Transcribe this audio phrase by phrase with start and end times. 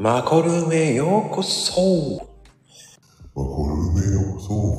[0.00, 2.24] マコルームへようこそ
[3.34, 4.78] マコルームへようこそ。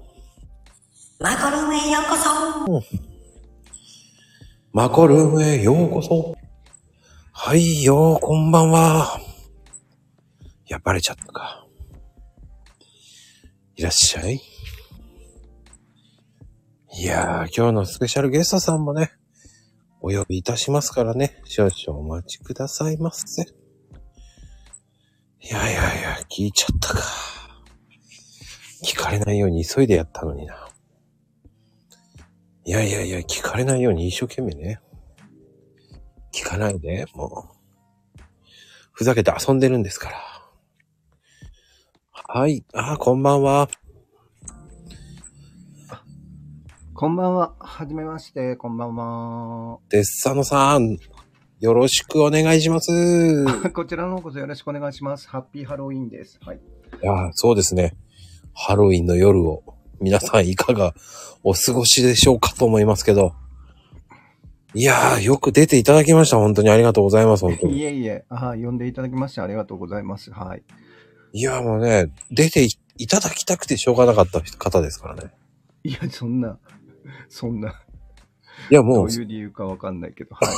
[1.20, 2.84] マコルームへようこそ。
[4.71, 6.36] マコルームへようこそ
[7.34, 9.20] はいよ、こんばんは。
[10.70, 11.65] や、バレちゃったか。
[13.75, 14.39] いらっしゃい。
[16.93, 19.11] いやー、今日のスペシャルゲストさんもね、
[19.99, 23.44] お呼びいたしますからね、少々お待ちくださいませ。
[25.41, 27.02] いやいやいや、聞いちゃったか。
[28.84, 30.70] 聞かれないように急いでやったのにな。
[32.66, 34.80] いやいやいや、聞かれないように一生懸命ね。
[36.33, 37.49] 聞かないで、も
[38.17, 38.21] う。
[38.91, 40.17] ふざけて遊んでるんですから。
[42.11, 42.66] はい。
[42.73, 43.69] あ、こんばんは。
[46.94, 47.55] こんばんは。
[47.59, 48.58] はじめまして。
[48.58, 49.80] こんばんは。
[49.89, 50.97] デッサノさん、
[51.59, 52.91] よろしくお願いします。
[52.91, 55.27] い こちらの方こそよろしくお願いします。
[55.27, 56.39] ハッピーハロウィンです。
[56.45, 56.59] はい。
[57.02, 57.97] や、そうですね。
[58.53, 59.63] ハロウィンの夜を、
[59.99, 60.93] 皆さんいかが
[61.43, 63.33] お過ごしでしょうかと思いますけど。
[64.73, 66.37] いやー、よく出ていただきました。
[66.37, 67.41] 本当にありがとうございます。
[67.41, 67.83] 本当いに。
[67.83, 70.31] えいえ、あ呼んでいただきましてありがとうございます。
[70.31, 70.63] はい。
[71.33, 75.31] いや、もうね、出ていいただきたくてしょうがなかった方ですからね。
[75.83, 76.57] いや、そんな、
[77.27, 77.81] そんな、
[78.69, 80.53] いや、もうどう、いう理由かわかんないけど、はい。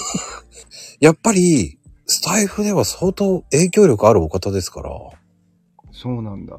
[1.04, 4.92] やっぱり、スタイフでは相当影響力あるお方ですから。
[5.92, 6.58] そうなんだ。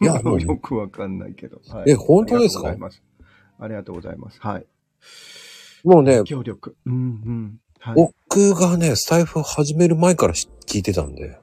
[0.00, 1.60] いや もうよくわかんないけど。
[1.68, 2.68] はい、え本当ですか？
[2.68, 3.02] ありがとうございます。
[3.58, 4.40] ありがとうございます。
[4.40, 4.66] はい。
[5.84, 6.76] もうね、協力。
[6.86, 7.60] うんうん。
[7.80, 7.94] はい。
[7.94, 11.38] 僕がね、スタイフ始める前からし聞いてたんで。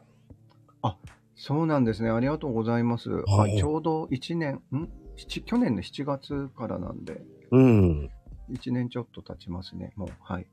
[1.44, 2.12] そうなんですね。
[2.12, 3.09] ありがとうございます。
[3.09, 3.58] はい。
[3.58, 4.88] ちょうど1年、ん？
[5.17, 8.09] 七去年の7月からなんで、うん。
[8.52, 9.94] 1年ちょっと経ちますね。
[9.96, 10.48] もう、はい。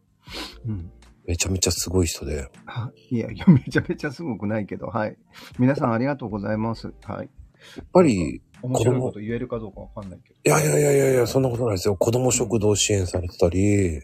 [0.66, 0.90] うん。
[1.26, 2.48] めちゃめちゃすごい人で。
[2.64, 5.16] はいやいや、 めちゃめちゃすごくないけど、はい。
[5.58, 6.92] 皆さんありがとうございます。
[7.04, 7.28] はい。
[7.76, 10.40] やっぱり、面白いこと言えるかどうかわかんないけど。
[10.44, 11.96] いやいやいやいやいや、そんなことないですよ。
[11.96, 14.00] 子供食堂支援されてたり、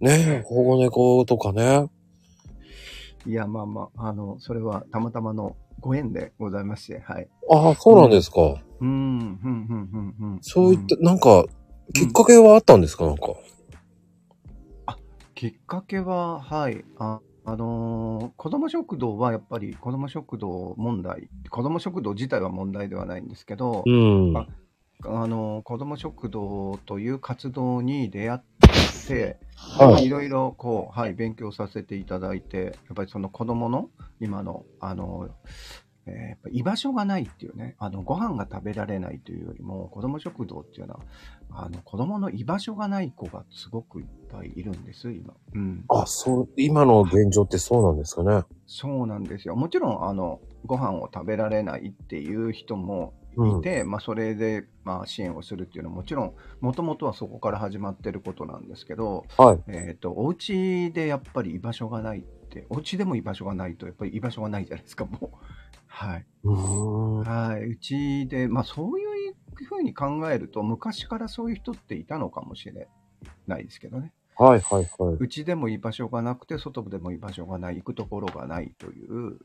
[0.00, 1.88] ねえ、保護猫とかね。
[3.24, 7.28] いや、まあまあ、あの、それはたまたまのご縁でございまして、はい。
[7.50, 8.62] ああ、そうなんですか。
[8.80, 10.38] うん、うん、うん、うん、うん。
[10.42, 11.44] そういった、なんか、
[11.94, 13.06] きっかけはあったんですか？
[13.06, 13.34] なんか。
[15.34, 16.84] きっかけは、はい。
[16.98, 24.36] ああのー子供食堂はやっぱり子供食堂問題、子供食堂自体は問題ではないんですけど、うん。
[24.36, 24.46] あ
[25.04, 28.40] あの子供食堂という活動に出会っ
[29.06, 35.28] て、はいいろいろこう、はい、勉強させていただいて、やっぱりその子供の今の、あの、
[36.06, 41.00] えーやっぱ居場所がないっていうね、あの、ご飯が食べられないというよりも、子供食堂っていうのは、
[41.50, 45.34] あの、子供の居場所がない子がすごくいっぱいいるんです、今。
[45.54, 45.84] うん。
[45.88, 48.44] あ、そう、今の現状ってそうなんですかね？
[48.66, 49.56] そうなんですよ。
[49.56, 53.14] もちろん、あの、ご飯を食べられないっていう人も
[53.58, 59.62] いて、まあ、それで、まあ、支援をするっていうのはもちろん、もともとはそこから始まってることなんですけど、はい。
[59.68, 62.24] えっ、と、お家でやっぱり居場所がない
[62.68, 65.30] お家でも居場所がないと、やっぱり居場所がないじゃないですか、もう。
[65.86, 66.26] はい。
[66.44, 67.64] はい。
[67.64, 69.34] うちで、まあ、そういう
[69.64, 72.88] ふうに考えると、昔からそういう人っていたのかもしれ
[73.46, 74.12] ないですけどね。
[74.36, 75.16] はいはいはい。
[75.18, 79.38] うちでも居場所がなくて、外でも居場所がない、行くところがないという、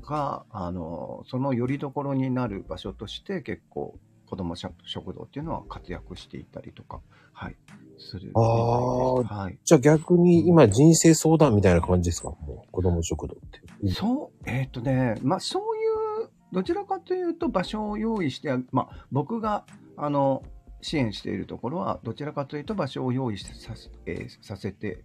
[0.00, 7.00] が、あの、その拠り所になる場所として結構、子ども食堂っていうのは活躍していたりとか、
[7.32, 7.56] はい、
[7.98, 9.34] するあーです。
[9.34, 9.58] はい。
[9.64, 12.30] じゃあ逆に今人生相談みたいな感じですか？
[12.30, 13.38] もう子供食堂っ
[13.82, 13.92] て。
[13.92, 15.62] そう、えっ、とね、まあそう
[16.22, 19.64] いう、どちらかというと場所を用意して、まあ僕が、
[19.96, 20.42] あの、
[20.80, 25.02] 支援しているところは、どちらかというと場所を用意させ,、えーさせて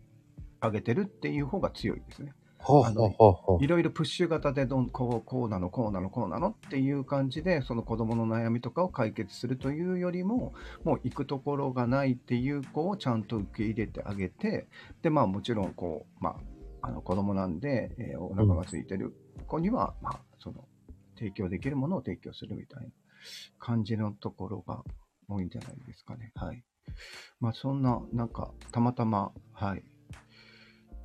[0.59, 2.33] あげてるっていう方が強いですね。
[2.59, 10.53] はあ、はあはあはいろいろプッシュ型でどんこうこうなのこうなのこうなのっていう感じでその子どもの悩みとかを解決するというよりも
[10.83, 14.67] もう行くところがないっていう子をちゃんと受け入れてあげて
[15.01, 16.37] でまあもちろんこう、ま
[16.81, 19.15] あ、あの子どもなんで、えーお腹が空いてる
[19.47, 20.65] 子には、まあ、その
[21.17, 22.89] 提供できるものを提供するみたいな
[23.59, 24.83] 感じのところが
[25.27, 26.31] 多いんじゃないですかね。
[26.35, 26.63] はい。
[27.39, 29.83] まあそんな、なんか、たまたま、はい。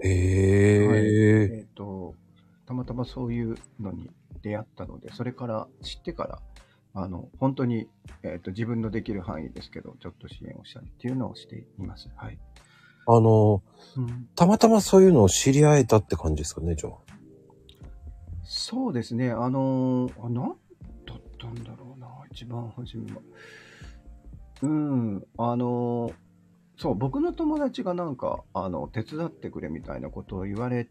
[0.01, 2.15] へえ、えっ、と、
[2.67, 4.11] たまたまそういうのに
[4.43, 6.43] 出会ったので、それから知ってから、
[6.95, 7.89] あの、本当に、
[8.23, 12.09] えっ、と、自分のできる範囲ですけど、ちょっと支援をしたりっていうのをしています。
[12.17, 12.39] はい。
[13.07, 13.63] あの、
[13.97, 16.93] うん、たまたまそういうのを知り合えたって感じですかね、じゃあ。
[18.45, 20.49] そうですね、あのーあ、なん
[21.07, 23.21] だったんだろうな、一番初めは。
[24.63, 26.24] うん、あのー
[26.77, 30.89] そう、僕の友達がなんか、あの、手伝ってくれみたいなことを言われ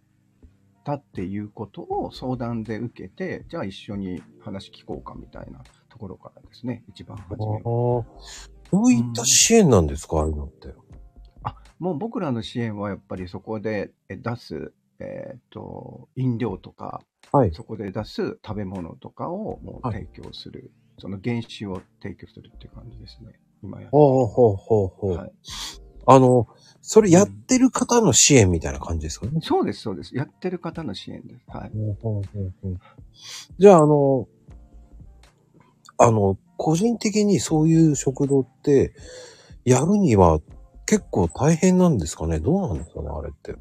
[0.84, 7.58] ったっていうことを相談で受けて、じゃあ一緒に話聞こうかみたいなところからですね、一番初めは。
[7.58, 8.06] あど
[8.72, 10.74] ういった支援なんですか、ああいうのって。
[11.44, 17.02] あ、もう僕らの支援はやっぱりそこでえ出す、えっ、と、飲料とか、
[17.32, 17.54] はい。
[17.54, 23.32] そこで出す食べ物とかをもうはい提供する、その原資を提供するっていう感じですね、
[23.64, 25.18] 今やってほうほうほうほう。
[25.18, 25.32] はい。
[26.06, 26.48] あの、
[26.82, 29.26] それやってる方の支援みたいな感じですか？
[29.28, 29.40] ね。
[29.42, 30.16] そうです、そうです。
[30.16, 31.46] やってる方の支援です。
[31.48, 31.72] はい。
[31.74, 32.24] ほうほう
[32.62, 32.78] ほう
[33.58, 34.28] じゃあ、あの、
[35.98, 38.94] あの、個人的にそういう食堂って、
[39.64, 40.42] やるには
[40.86, 42.40] 結構大変なんですかね？
[42.42, 43.54] どうなんですかねあれって？
[43.54, 43.60] う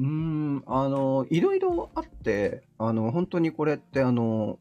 [0.00, 4.58] ーん、あの、いろいろあって、あの、本当にこれって、あの、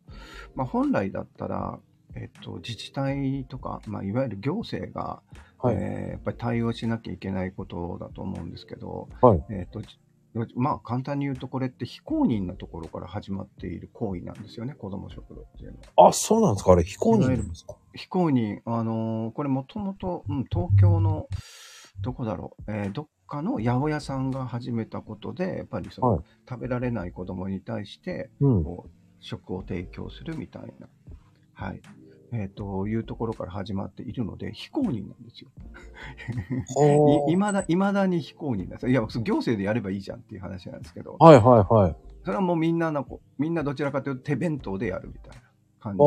[0.56, 1.80] まあ、本来だったら、
[2.15, 5.21] えっと、自治体とか、まあ、いわゆる行政が、
[5.57, 5.75] はい。
[5.75, 9.44] えーやっぱり対応しなきゃいけないことだと思うんですけど、はい。
[9.50, 9.88] えっと、じ
[10.56, 16.10] まあ、簡単に言うと、これって非公認のところから始まっている行為なんですよね、子ども食堂っていうのは。
[16.10, 16.71] あ、そうなんですか？
[16.74, 17.75] あれ、非公認なんですか？
[17.94, 21.27] 非公認、あのーこれもともと、うん、東京の、
[22.01, 26.24] どこだろう、えーどっかの八百屋さんが始めたことで、やっぱりその、はい。
[26.50, 28.66] 食べられない子供に対して、うん。
[29.19, 30.88] 食を提供するみたいな、
[31.54, 31.82] はい。
[32.32, 35.52] えっ、と、いうところから始まっているので、非公認なんですよ。
[37.30, 38.92] いいまだ、いまだに非公認なんですよ。
[38.92, 39.08] いや、行
[39.38, 41.96] 政でやればいいじゃんっていう話なんですけど、はいはいはい。
[42.24, 45.42] それはもうみんなのこ、みんなどちらかというと手弁当でやるみたいな
[45.80, 46.02] 感じ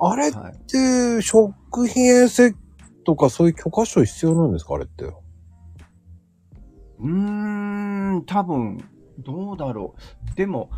[0.00, 0.16] ああ。
[0.16, 0.58] れっはい。
[0.66, 2.54] て、食品衛生
[3.04, 4.74] とかそういう許可証必要なんですか？
[4.74, 5.04] あれって。
[5.04, 7.08] うー
[8.16, 8.82] ん、多分、
[9.18, 9.94] どうだろ
[10.32, 10.34] う。
[10.36, 10.70] でも、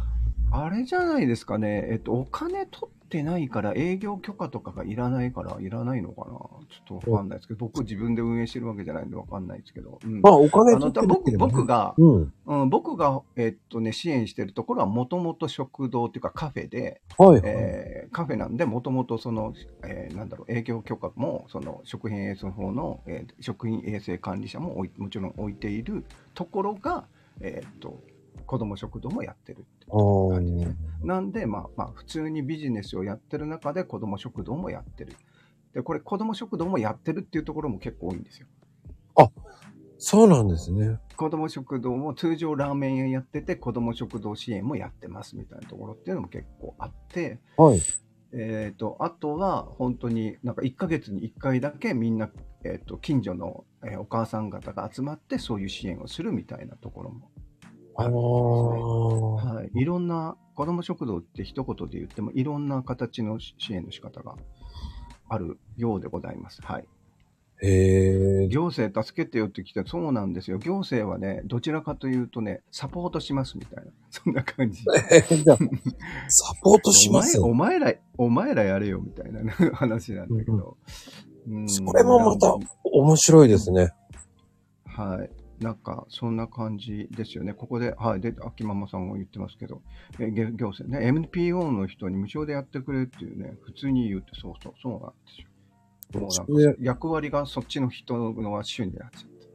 [0.50, 1.86] あれじゃないですかね。
[1.90, 6.26] えっと、お金取ってないから営業許可とかがいらないからいらないのかな？
[6.28, 9.98] ちょっとわかんないですけど、僕自分で運営してるわけじゃないんでわかんないですけど。
[10.02, 10.20] うん。
[10.20, 12.32] まあ、お金取ってるけ僕が、うん。
[12.46, 17.42] うん、僕が、えっとね、支援してるところはもともと食堂っていうかカフェで、はいはい。
[17.44, 19.52] えーカフェなんで、もともとその、
[19.84, 26.04] えーなんだろう、営業許可も、その食品衛生法の、えー食品衛生管理者ももちろん置いている
[26.34, 27.04] ところが、
[27.40, 28.00] えーっと、
[28.46, 30.76] 子ども食堂もやってる感じですね。
[31.02, 35.16] なんで、まあ、まあ、普通にビジネスをやってる中で子ども食堂もやってる。
[35.74, 38.46] で、これ子ども食堂もやってるっていうところも結構多いんですよ。
[40.02, 40.98] そうなんですね。
[41.14, 47.80] 子ども食堂も通常ラーメン屋やってて、子ども食堂支援もやってますみたいなところっていうのも結構あって、はい。
[48.32, 52.30] えっ、と、あとは、本当になんか1ヶ月に1回だけみんな、
[52.64, 57.30] えっ、と、近所の、えーお母さん方が集まってそういう支援をするみたいなところも
[58.00, 59.50] ああるんですね。
[59.50, 59.54] あ。
[59.56, 59.70] はい。
[59.74, 64.34] いろんな、子ども食堂って一言で言っても、いろんな形の支援の仕方が
[65.28, 66.60] あるようでございます。
[66.62, 66.84] はい。
[67.62, 68.48] へえ。
[68.48, 70.58] 行政助けてよって来て、そうなんですよ。
[70.58, 73.90] 行政はね、どちらかというとね、サポートしますみたいな。
[74.10, 74.82] そんな感じ。
[74.82, 77.38] サポートします？
[77.40, 77.54] およ。
[77.54, 80.76] 前お前ら、お前らやれよみたいなね 話なんだけど。
[81.48, 82.54] うんそれもまた
[82.84, 83.90] 面白いですね。
[84.84, 85.30] はい。
[85.60, 87.52] なんか、そんな感じですよね。
[87.52, 88.20] ここで、はい。
[88.20, 89.82] で、秋ママさんが言ってますけど、
[90.18, 96.20] え行行政ね、NPO の人に無償でやってくれっていうね、普通に言うって、そうそう、そうなんですよ。
[96.20, 99.48] もうなんか、役割がそっちの人のは主になっちゃって、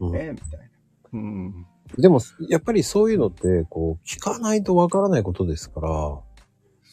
[0.00, 0.66] うんえみたいな。
[1.12, 1.66] うん。
[1.98, 6.20] でも、やっぱりそういうのって、こう、聞かないとわからないことですから、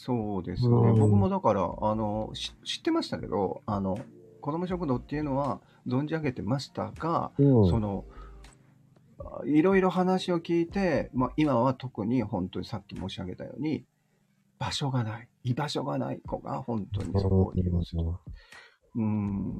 [0.05, 0.89] そうですよね。
[0.89, 3.97] うん僕もだから、あの、し知ってましたけど、あの、
[4.41, 7.69] 子ども食堂っていうのは存じ上げてましたが、うん。
[7.69, 8.12] その、あ
[9.45, 13.85] いろいろ話を聞いて、まあ、今は特に本当にさっき申し上げたように、
[14.59, 18.03] 場所がない、居場所がない子が本当にそこを利用する。
[18.95, 19.59] うん、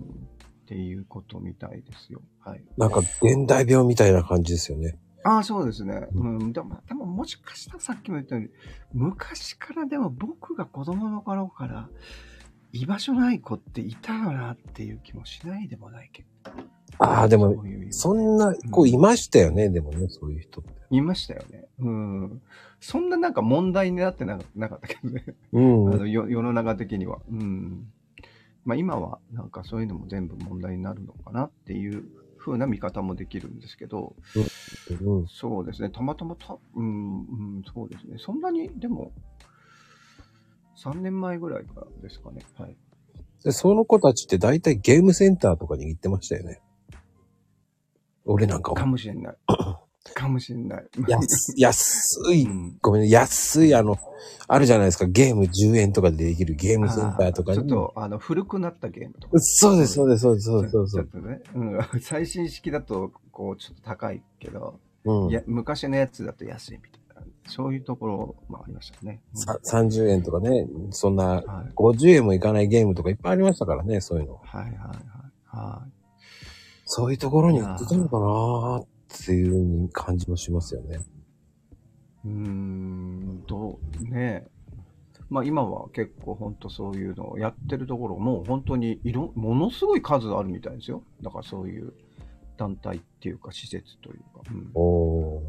[0.64, 2.22] っていうことみたいですよ。
[2.40, 2.64] はい。
[2.78, 4.98] なんか、現代病みたいな感じですよね。
[5.24, 6.08] ああ、そうですね。
[6.14, 6.54] うん。
[6.54, 8.50] でも、でももしかしたらさっきも言ったように、
[8.94, 11.90] 昔からでも僕が子供の頃から、
[12.72, 16.52] 居場所ない子っていたよなっていう気もしないでもないけど。
[17.00, 20.72] ああ、でも、そんな、こう、いましたよね、でもね、そういう人って。
[20.90, 21.66] いましたよね。
[21.80, 22.42] うん。
[22.80, 25.24] そんななんか問題になってななかったけどね。
[25.54, 25.94] うん。
[25.94, 27.20] あのよ世の中的には。
[27.32, 27.88] うん。
[28.66, 32.04] まあ今はなんかそういうのも全部問題になるのかなっていう
[32.38, 34.16] 風な見方もできるんですけど、
[35.02, 35.28] うん。
[35.28, 35.90] そうですね。
[35.90, 37.22] たまたまた、うん、う
[37.60, 38.18] ん、そうですね。
[38.20, 39.12] そんなに、でも、
[40.78, 42.42] 3年前ぐらいからですかね。
[42.58, 42.76] はい。
[43.44, 46.62] で、その子たちって大体ゲームセンターとかに行ってましたよね。
[48.26, 49.36] 俺なんかかも、もしれない。
[50.14, 50.86] かもしれない。
[51.08, 53.98] 安、安い、うんごめんね、安い、あの、
[54.48, 59.40] あるじゃないですか、ゲーム10円とかでできるゲームセンターとかちょっと、あの、古くなったゲームとか。
[59.40, 60.94] そうです、そうです、そうです、そうです。
[60.94, 65.30] ちょっとね、うん、 最新式だと、こう、ちょっと高いけど、うん。
[65.30, 67.04] いや、昔のやつだと安いみたいな。
[67.46, 69.22] そういうところもありましたね。
[69.34, 71.44] さ30円とかね、そんなはい。
[71.76, 74.40] 50円もいかないゲームとかいっぱいありましたからね、そういうの。
[74.44, 74.78] はいはいはい。
[75.46, 75.92] はい。
[76.96, 78.86] そういうところに売ってたのかなーっ
[79.26, 81.00] ていう風に感じもしますよね。
[82.24, 84.48] うーん、どう、ねえ。
[85.28, 91.02] まあ今は結構本当そういうのをやってるところも本当にいろ、ものすごい数あるみたいですよ。
[91.24, 91.94] だからそういう
[92.58, 95.42] 団体っていうか施設というか、うん、っおー。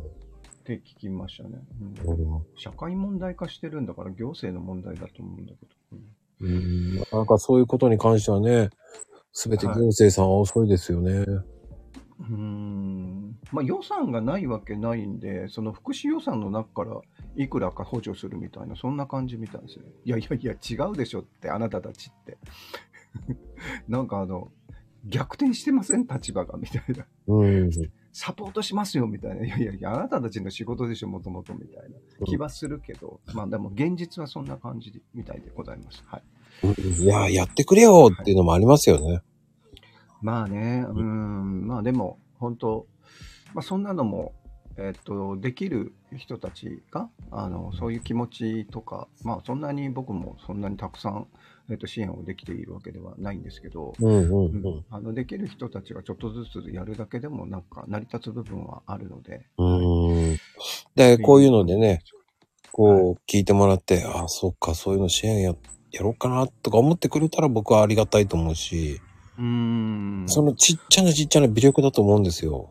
[0.64, 1.58] て聞きましたね、
[2.06, 5.72] うんうん社会問題化してるんだから行政の問題だと思うんだけど。
[6.40, 8.70] うんうん、なかなかそういうことに関してはね、
[9.36, 11.10] すべて行政さんは遅いですよね。
[11.10, 17.00] うーんまあ予算がないわけないんで、その福祉予算の中から
[17.36, 19.86] いくらか補助するみたいな、そんな感じみたいですね。
[20.04, 22.38] いやいやいや、違うでしょって、あなたたちって。
[23.88, 24.52] なんかあの、
[25.04, 26.06] 逆転してません？
[26.06, 27.04] 立場がみたいな。
[27.26, 27.70] うん。
[28.12, 29.44] サポートしますよみたいな。
[29.44, 36.04] いやいやいや、あなたたちの仕事でしょ、もともとみたいな気はするけど、まあでも現実はそんな感じみたいでございます。
[36.06, 36.22] はい。
[36.62, 39.22] いや、やってくれよっていうのもありますよね。
[40.22, 42.86] まあね、うん、まあでも、本当、
[43.54, 44.32] まあそんなのも、
[44.76, 51.26] えっと、できる人たちが、あの、そういう気持ちとか、まあそんなに僕もそんなにたくさん、
[51.70, 54.84] えっと、支援をできているわけではないんですけど、うんうんううんん。
[54.90, 59.46] あのできる人たちがちょっとずつやるだけでもなんか成り立つ部分はあるので。
[59.58, 60.38] うん。
[60.94, 62.02] で、こういうのでね、
[62.72, 65.54] こう聞いてもらって、ああ、そっか、そういうの支援や、
[65.94, 69.00] やろうかなとか思ってくれたら僕はありがたいと思うし、
[69.38, 70.24] うーん。
[70.26, 72.70] そのちっちゃなちっちゃな微力だと思うんですよ。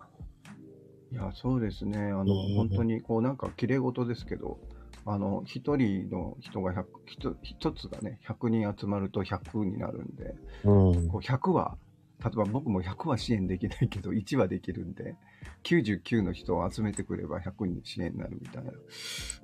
[1.12, 1.98] いや、そうですね。
[1.98, 4.60] あの、うん本当に、こう、なんか、綺麗事ですけど、
[5.06, 11.08] あの、一人の人が100、一一つがね、100人集まると100になるんで、うん。
[11.10, 11.78] こう100は、
[12.24, 15.16] 例えば僕も100は支援できないけど、1はできるんで、
[15.64, 18.72] 99の人を集めてくれば100に支援になるみたいな。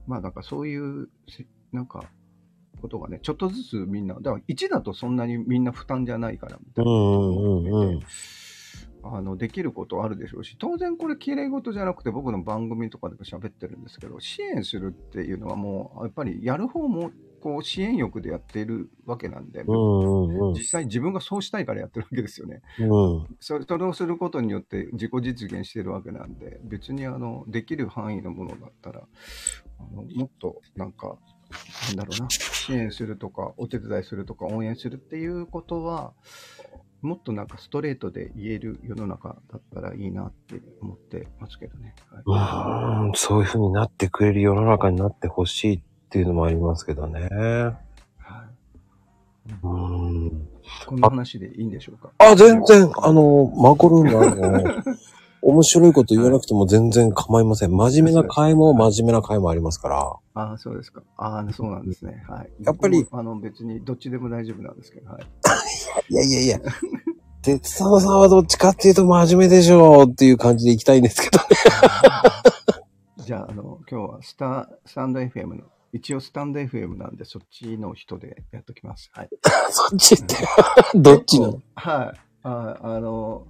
[0.07, 2.05] まあ、なんかそういう、せなんか、
[2.79, 7.99] ことがね、ちょっとずつみんな、だから1だとそんなにみんな負担じゃないから、みたいな。
[9.03, 19.63] あの、できることはあるでしょうし、当然これ綺麗事じゃなくて僕の番組とかでも喋ってるんですけど、支援するっていうのはもう、やっぱりやる方も、こう、支援欲でやっているわけなんで。
[20.53, 22.61] 実際自分がそうしたいからやってるわけですよね。
[22.79, 23.27] うん。
[23.39, 29.03] それそれをすることによって自己実現してるわけなんで、別にあの、できる範囲のものだったら、
[29.79, 31.17] あのもっとなんか、
[31.87, 36.13] なんだろうな、支援するとか、お手伝いするとか、応援するっていうことは、
[37.01, 41.95] もっとなんかストレートで言える世の中だったらいいなって思ってますけどね。
[42.25, 47.29] はいうん、そういう風になってくれる世の中になってほしいっていうのもありますけどね。
[47.29, 47.77] は
[49.47, 50.49] い、うん。
[50.85, 52.11] こんな話でいいんでしょうか？
[52.17, 54.83] あ、全然、あの、マコルームあの、
[55.41, 57.71] 面白いこと言わなくても全然構いません。
[57.71, 60.15] 真面目な回も真面目な回もありますから。
[60.33, 61.01] ああ、そうですか。
[61.17, 62.23] ああ、そうなんですね。
[62.27, 62.49] はい。
[62.63, 65.23] やっぱり僕もあの、別にどっちでも大丈夫なんですけど、はい。
[66.13, 66.59] いやいやいや。
[67.41, 71.45] 鉄沢さんはどっちかっていうと真面目でしょうっていう感じでいきたいんですけどね。
[73.25, 79.09] じゃあ、あの、今日はスタスタンド FM の、一応スタンド FM なんで、そっちの人でやっときます。
[79.13, 79.29] はい。
[79.71, 80.35] そっちって。
[80.95, 81.61] どっちの？
[81.75, 82.19] はい。
[82.43, 83.47] ああの、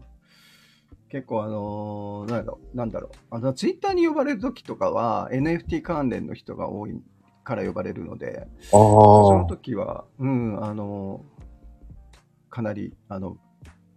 [1.10, 3.12] 結構あの、なんだろう、なんだろう。
[3.32, 7.02] あの、ツイッターに呼ばれるときとかは、NFT 関連の人が多い
[7.44, 8.78] から呼ばれるので、あそ
[9.34, 9.46] のあ。
[9.46, 11.26] 時は、うん、あの、
[12.50, 13.38] かなり、あの、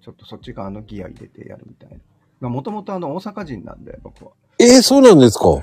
[0.00, 2.00] ちょっとそっち側のギア入れてやるみたい
[2.40, 2.48] な。
[2.48, 4.32] もともとあの、大阪人なんで、僕は。
[4.58, 5.62] えー、そうなんですか？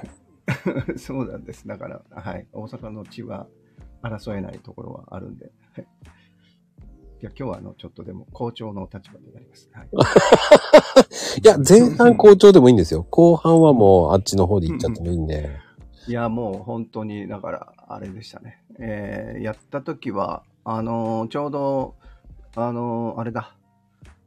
[0.97, 1.67] そうなんです。
[1.67, 2.47] だから、はい。
[2.53, 3.47] 大阪の地は
[4.01, 5.51] 争えないところはあるんで。
[5.73, 5.87] はい。
[7.21, 9.69] いや、今日はあの、ちょっとでも、校長の立場でやります。
[9.73, 9.89] はい。
[11.43, 13.05] いや、前半好調でもいいんですよ。
[13.09, 15.49] 後半はもうあっちの方で行っちゃってもいいんで。
[16.07, 18.61] いや、もう本当に、だから、あれでしたね。
[18.79, 21.95] えー、やった時は、あのーちょうど、
[22.55, 23.53] あのーあれだ。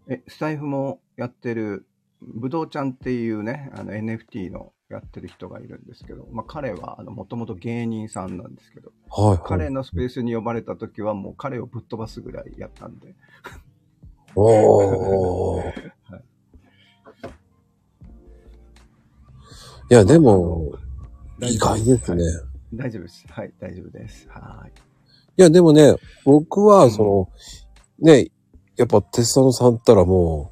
[0.09, 1.87] え、スタイフもやってる、
[2.21, 9.39] ぶどうちゃんっていうね、あの NFT のやってる人がいるんですけど、まあ彼は、あの、もともと芸人さんなんですけど、はい、はい。
[9.45, 13.15] 彼のスペースに呼ばれた時はもう彼をぶっ飛ばすぐらいやったんで、
[14.35, 15.65] おー。
[15.65, 16.25] はい
[19.91, 20.73] いや、でも、
[21.43, 22.23] 意外ですね。
[22.73, 23.27] 大丈夫です。
[23.29, 24.27] はい、大丈夫です。
[24.31, 24.73] はい。
[25.37, 25.95] いや、でもね、
[26.25, 27.29] 僕は、そ
[28.01, 28.31] の、ね、
[28.77, 30.51] やっぱ、テスタノさんったらも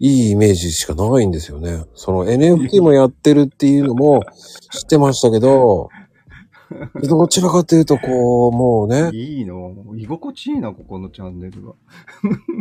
[0.00, 1.84] いいイメージしかないんですよね。
[1.94, 4.22] その NFT もやってるっていうのも
[4.72, 5.88] 知ってましたけど、
[7.02, 9.74] どちらかというと、こう、もうね、いいの？
[9.96, 11.74] 居心地いいな、ここのチャンネルは。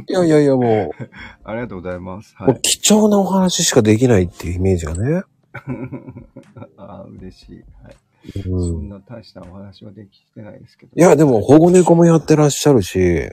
[0.08, 1.10] いやいやいや、もう、
[1.44, 2.34] ありがとうございます。
[2.38, 2.62] はもうい。
[2.62, 5.24] 貴重なお話しかできないっていうイメージがね。
[6.78, 7.64] ああ、嬉しい。
[7.84, 7.96] はい。
[8.50, 8.70] うん。
[8.70, 10.92] そんな大したお話はできてないですけど。
[10.96, 13.30] いや、でも保護猫もやってらっしゃるし、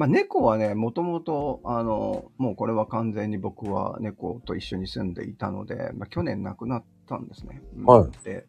[0.00, 7.60] まあ、猫はね、もともと、あの、もうこれは完全に僕は猫と一緒に住んでいたので、まあ、去年亡くなったんですね。
[7.76, 8.46] うんはいで、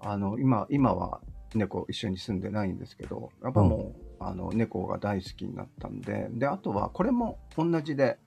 [0.00, 1.20] あの、今、今は
[1.56, 8.20] 猫一緒に住んでないんですけど、やっぱもう、あの、猫が大好きになったんで、で、あとは、これも同じで、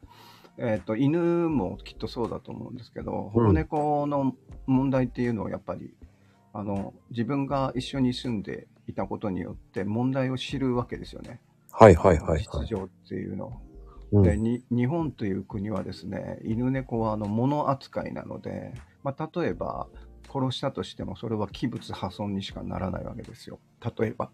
[0.58, 5.94] えっ、と、犬もきっとそうだと思うんですけど、保護猫の問題っていうのはやっぱり、
[6.52, 11.40] あの、自分が一緒に住んでいたことによって問題を知るわけですよね。
[11.72, 12.44] はいはいはいはい。
[12.44, 13.50] 秩序っていうのを。
[13.50, 13.72] うん
[14.24, 18.74] でに日本という国はですね犬猫はあの物扱いなので、
[19.04, 19.88] まあ、例えば
[20.30, 23.60] 殺したとしてもそれは器物破損にしかならないわけですよ
[23.98, 24.30] 例えば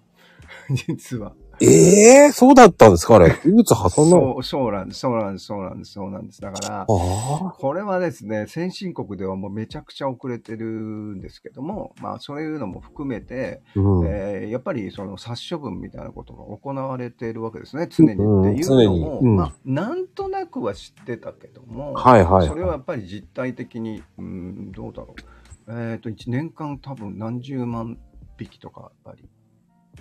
[0.88, 1.34] 実は。
[1.60, 3.36] ええそうだったんですかあれ。
[3.44, 4.34] 異物破損なの？
[4.34, 6.40] そうそうなんですそうなんですそうなんですそうなんです。
[6.40, 6.86] だから。
[6.86, 14.08] これはですね先進国ではもうめちゃくちゃ遅れてるんですけどもまあそういうのも含めて、うん。
[14.08, 19.00] えーやっぱりその殺処分みたいなことが行われているわけですね、常にっていううんの常に。
[19.00, 19.36] も、うん。
[19.36, 25.16] まあ、なんとなくは知ってたけども、はいはいそれはやっぱり実態的に、うん、どうだろ
[25.68, 27.98] う、えっ、と、1年間多分何十万
[28.38, 29.28] 匹とか、やっぱり、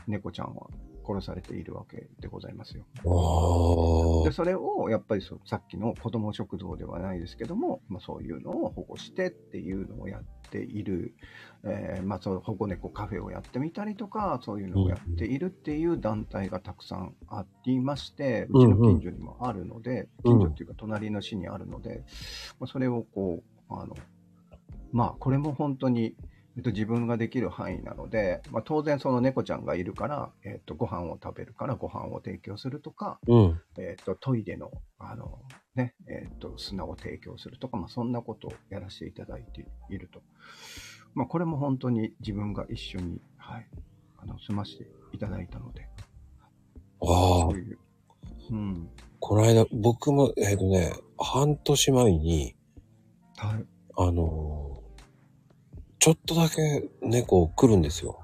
[0.07, 0.69] 猫ちゃんは
[1.07, 2.85] 殺されているわけでございますよ。
[4.25, 4.33] で。
[4.33, 11.15] それを、やっぱりそうさっきの子ども食堂ではないですけども、まあ、そういうのを保護してっていうのをやっている、
[11.65, 22.03] えーまあ、その保護猫カフェをやってみたりとか、そういうのをやっているっていう団体がたくさんありまして、うちの近所にもあるので、うん近所っていうか隣の市にあるので、
[22.59, 23.97] まあ、それをこう、あの、
[24.93, 26.15] まあ、これも本当に、
[26.57, 33.61] えっと、自分ができる範囲なので、まあ、当然その猫ちゃんがいるから、えっと、ご飯を食べるからご飯を提供するとか、うん。
[33.79, 35.39] えっ、と、トイレの、あの、
[35.75, 40.23] ね、えっ、と、砂を提供するとか、まあ、そんなことをやらせていただいていると。
[41.15, 43.67] まあ、これも本当に自分が一緒に、はい、
[44.17, 45.89] あの、済ませていただいたので、
[47.03, 47.55] ああそ。
[48.51, 48.89] うん、
[49.21, 52.57] この間、僕も、えっ、とね、半年前に、
[53.37, 53.67] はい、
[53.99, 54.76] あのー
[56.07, 58.21] ちょっとだけ猫来るんですよ。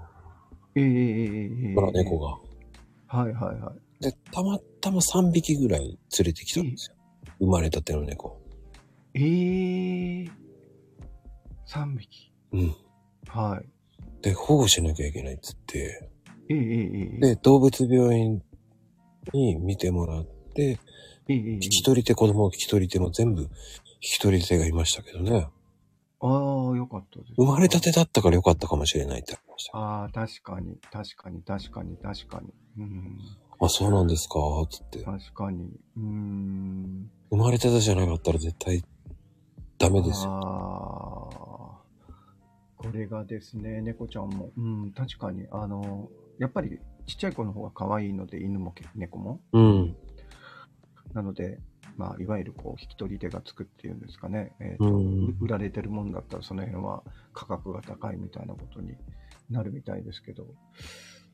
[0.77, 2.29] ええええええ野良猫が。
[3.09, 4.05] はいはいはい。
[4.05, 6.97] で、たまたま3匹ぐらい連れてきたんですよ。
[7.40, 8.40] 生まれたての猫。
[9.14, 10.31] ええ
[11.66, 12.33] 3匹。
[12.53, 12.77] うん。
[13.27, 14.23] はい。
[14.23, 16.09] で、保護しなきゃいけないっつって、
[16.51, 18.40] えええで、動物病院
[19.33, 23.49] に見てもらって、ええええ引き取り手、子供引き取り手も全部引
[24.01, 25.49] き取り手がいましたけどね。
[26.24, 27.32] ああ、よかったです。
[27.37, 29.76] 生まれたてだったからよかったかもしれないってありました。
[29.76, 32.52] ああ、確かに、確かに、確かに、確かに。
[32.78, 33.18] うん。
[33.61, 34.38] あ、そうなんですか、
[34.70, 35.02] つって。
[35.02, 35.72] 確かに。
[35.96, 37.11] うーん。
[37.30, 38.85] 生まれたてじゃなかったら絶対
[39.78, 40.30] ダメですよ。
[40.32, 41.82] ああ。
[42.76, 46.08] これがですね、猫ちゃんも、うん、確かに、あの、
[46.38, 49.40] やっぱりちっちゃい子の方が可愛いので、犬もけ猫も。
[49.52, 49.96] うん。
[51.14, 51.58] なので、
[51.96, 54.55] まあ、いわゆるこう、引き取り手がつくっていうんですかね。
[54.61, 57.02] えーとうん売られてるもんだったら、その辺は
[57.33, 58.96] 価格が高いみたいなことに
[59.50, 60.46] なるみたいですけど、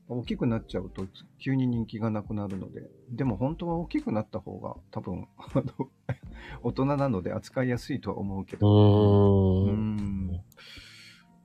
[0.07, 1.05] 大きくなっちゃうと、
[1.39, 5.63] 急に人気がなくなるので、でも本当は大きくなった方が、多分、あの
[6.63, 9.69] 大人なので扱いやすいとは思うけうど、ー。
[9.69, 9.95] うん
[10.27, 10.43] ん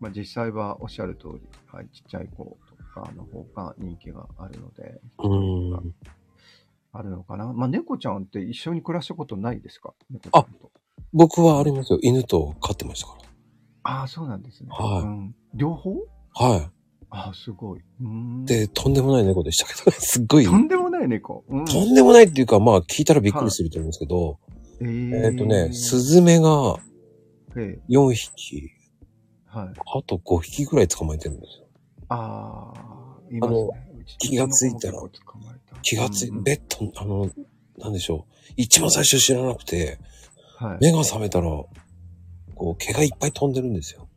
[0.00, 5.94] まあ、実際はおっしゃる通り、はい、ちっちゃい子とかの方が人気があるので、うん。
[6.96, 7.52] あるのかな？
[7.52, 9.92] まあ、猫ちゃんって一緒に暮らしたことないですか？
[10.10, 10.70] 猫ちゃんと。
[11.12, 11.98] 僕はありますよ。
[12.02, 13.18] 犬と飼ってましたか
[13.82, 14.70] ああ、そうなんですね。
[14.70, 15.94] はいうん、両方？
[16.38, 16.46] ら。
[16.46, 16.70] は
[17.10, 17.80] ああ、すごい。
[18.00, 18.46] うーんい。
[18.46, 20.44] で、とんでもない猫でしたけど、 すっごい。
[20.44, 21.44] とんでもない猫？
[21.48, 24.38] うん、とんでもないっていうか、まあ聞いたらびっくりすると思うんですけど、
[24.80, 26.76] えーえっ、とね、スズメが
[27.56, 28.60] え4匹、え
[29.46, 29.68] はい。
[29.68, 31.66] あと5匹ぐらい捕まえてるんですよ。
[32.08, 33.40] ああ、いね。
[33.40, 37.30] うち気がついたら捕まえた気がつい、ベッド、あの、
[37.78, 38.52] なんでしょう。
[38.56, 39.98] 一番最初知らなくて、
[40.58, 40.78] はい。
[40.80, 41.50] 目が覚めたら、
[42.54, 44.08] こう、毛がいっぱい飛んでるんですよ。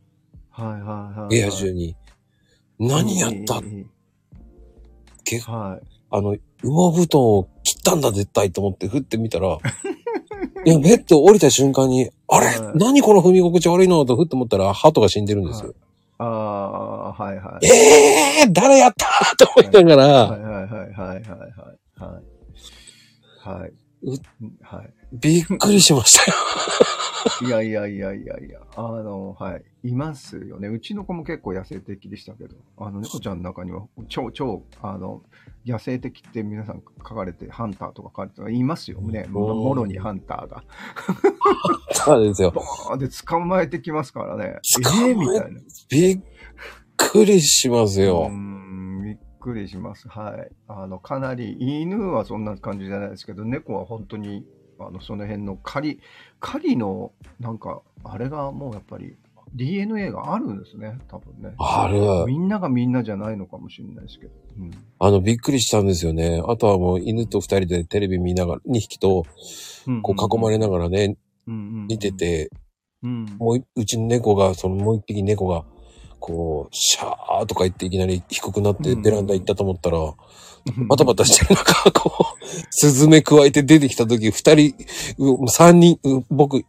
[0.50, 0.72] はいは
[1.16, 1.28] いはい。
[1.28, 1.94] 部屋中に。
[2.78, 3.60] 何やった？
[5.24, 5.86] 毛えはい。
[6.10, 6.36] あの、羽
[6.92, 9.58] 毛布団を切ったんだ絶対と思って振ってみたら、
[10.64, 12.46] いや、ベッド降りた瞬間に、あれ？
[12.46, 14.04] はい何この踏み心地悪いの？
[14.06, 15.74] と振って思ったら、鳩が死んでるんですよ。
[16.18, 17.66] ああ、はいはい。
[17.66, 22.00] ええー、誰やったと思いながら、はいはいはいはいはいはい。
[22.00, 22.20] は
[23.54, 23.58] い。
[23.60, 23.72] はい。
[24.02, 24.10] う
[24.62, 24.92] はい。
[25.12, 26.36] びっくりしましたよ。
[27.46, 29.64] いやいやいやいやいや、あの、はい。
[29.84, 30.68] いますよね。
[30.68, 35.22] うちの子も結構野生的でしたけど、あの、猫ちゃんの中には、超、超、あの、
[35.70, 39.26] 野生的って皆さん書かれて、ハンターとか書かれていますよね。
[39.28, 40.64] ももろにハンターが。
[41.92, 42.50] そうですよ。
[42.50, 44.56] ボーンって捕まえてきますからね。
[44.82, 45.60] 捕まええーみたいな。
[45.90, 46.20] びっ
[46.96, 48.28] くりしますうよ。
[48.28, 50.08] ん、びっくりします。
[50.08, 50.50] はい。
[50.68, 54.44] あの、かなり、犬はそんな感じじゃないですけど、猫は本当に、
[54.80, 56.00] あの、その辺の狩り、
[56.40, 59.16] 狩りの、なんか、あれがもうやっぱり、
[59.54, 61.54] DNA があるんですね、多分ね。
[61.58, 62.26] ある。
[62.26, 64.32] みんながみんなじゃないのかもしれないですけど。
[64.58, 64.70] うん。
[64.98, 66.42] あの、びっくりしたんですよね。
[66.46, 69.24] あとはもう犬と二人でテレビ見ながら、2匹と、
[70.02, 72.50] こう囲まれながらね、見見て、て、
[73.02, 73.24] うん。
[73.38, 75.64] もううちの猫が、そのもう一匹猫が、
[76.20, 79.98] こう、シャーとか言っていきなり低くなってうんベランダ行ったと思ったら、
[80.88, 84.74] バタバタしてる中、こう、スズメ加えて出てきた時、二人、
[85.18, 86.64] う三人、う僕、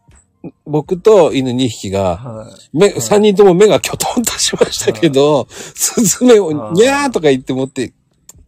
[0.64, 2.78] 僕と犬二匹が、はい。
[2.78, 7.92] 目、はい三人とも目がキョトンとしましたけど、スズメをニャーとか言って持って、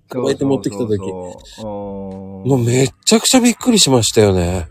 [0.08, 1.36] 加えて持ってきた時も
[2.44, 4.68] うめっちゃくちゃびっくりしましたよね。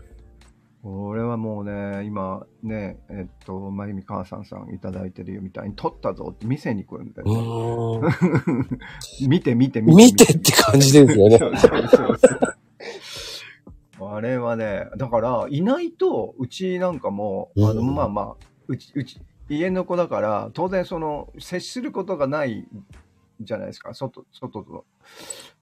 [0.84, 8.02] 俺はもうね、今ね、えっと、まゆみ母さんさんいただいてるよみたいに、取ったぞって店に来るんだうよ。
[8.02, 9.28] ーん。
[9.30, 11.38] 見て見て見てって感じですよね。
[11.38, 12.56] そうそうそうそう。
[14.22, 22.68] あれはね、だから、いないと、うちなんかも、あの、うんまあまあ、うち、うち、家の子だから、当然その、接することがない
[23.40, 24.84] じゃないですか、外、外と。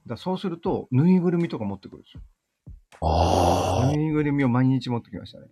[0.06, 2.20] だそうすると、ぬいぐるみとか持ってくるんですよ。
[3.00, 5.46] あぬいぐるみを毎日持ってきましたね。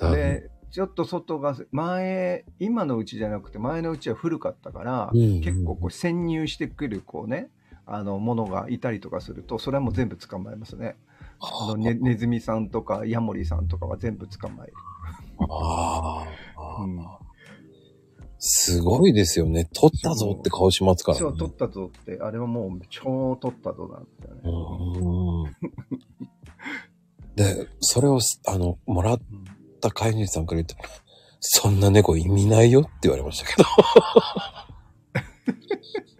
[0.00, 0.10] あ。
[0.12, 7.50] で、ちょっと外が、前、今のうちじゃなくて、前のうちは古かったから、うん結構こう潜入してくる、こうね、
[7.86, 10.94] あの、ものがいたりとかすると、それはもう全部捕まえますね。
[11.40, 14.74] あの、ね、 ネズミさんとか、ヤモリさんとかは全部捕まえる。
[15.48, 16.82] ああ。
[16.82, 17.04] うん
[18.46, 19.66] すごいですよね。
[19.72, 21.20] 取ったぞって顔しますから、ね。
[21.20, 24.40] そう、取ったぞって、あれはもう超取ったぞなんだよね。
[24.44, 25.52] うーん。
[27.36, 29.20] で、それを、あの、もらっ
[29.80, 30.76] た飼い主さんから言って、
[31.40, 33.64] そんな猫意味ないよって言われましたけど。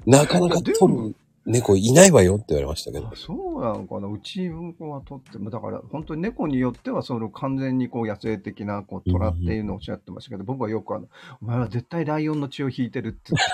[0.10, 1.14] なかなか取る
[1.46, 3.12] 猫いないわよって言われましたけどあ。
[3.14, 11.06] そうなのかなうちは取っても、だから本当に猫によってはその完全にこう野生的なこう虎っていうのをおっしゃってましたけど、僕はよくあの、
[11.42, 13.52] お前は絶対ライオンの血を引いてるって言って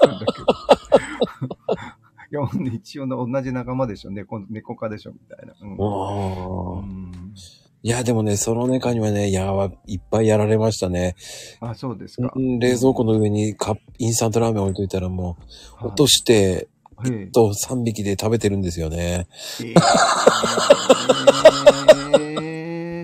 [0.00, 0.46] たんだけど。
[2.30, 5.54] いや、一応の同じ仲間でしょ、猫、猫科でしょ、みたいな。
[5.62, 7.34] うん
[7.82, 11.16] いや、でもね、その猫にはね、やわ、いっぱいやられましたね。
[11.60, 12.32] あ、そうですか。
[12.34, 15.36] うん冷蔵庫の上にカインスタントラーメン置いといたらも
[15.82, 16.68] う、落としして、はい
[17.02, 19.26] 1と3匹で食べてるんですよね。
[19.60, 19.64] え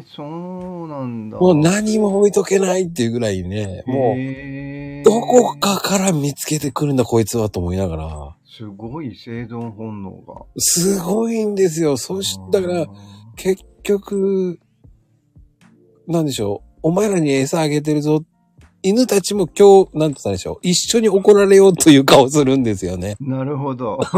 [0.04, 1.38] ー、 そうなんだ。
[1.38, 10.42] もう何も置いとけないっていうぐらいね、もう、どこかから見つけてくるんだこいつはと思いながら、すごい生存本能が。
[10.58, 11.96] すごいんですよ。
[11.96, 12.86] そし、だから、
[13.36, 14.58] 結局、
[16.06, 18.22] なんでしょう、お前らに餌あげてるぞ。
[18.82, 23.16] 犬たちも今日、なんて言ったんでしょう、一緒に怒られようという顔するんですよね。
[23.20, 23.98] なるほど。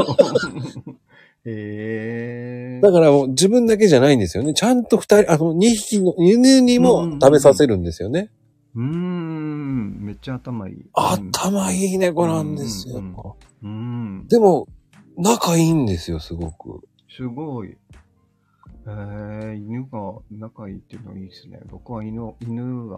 [1.44, 4.54] へえだからもう自分だけじゃないんですよね。
[4.54, 8.30] ちゃんと二人、あの、二匹の犬にも食べさせるんですよね。
[8.76, 10.84] うーん、めっちゃ頭いい。
[10.92, 12.98] 頭いい猫なんですよ。
[12.98, 13.16] うん
[13.62, 14.26] うん。
[14.28, 14.68] でも、
[15.16, 16.80] 仲いいんですよ、すごく。
[17.14, 17.76] すごい。
[18.86, 21.60] えー、犬が仲いいっていうのいいですね。
[21.70, 22.88] 僕は犬、犬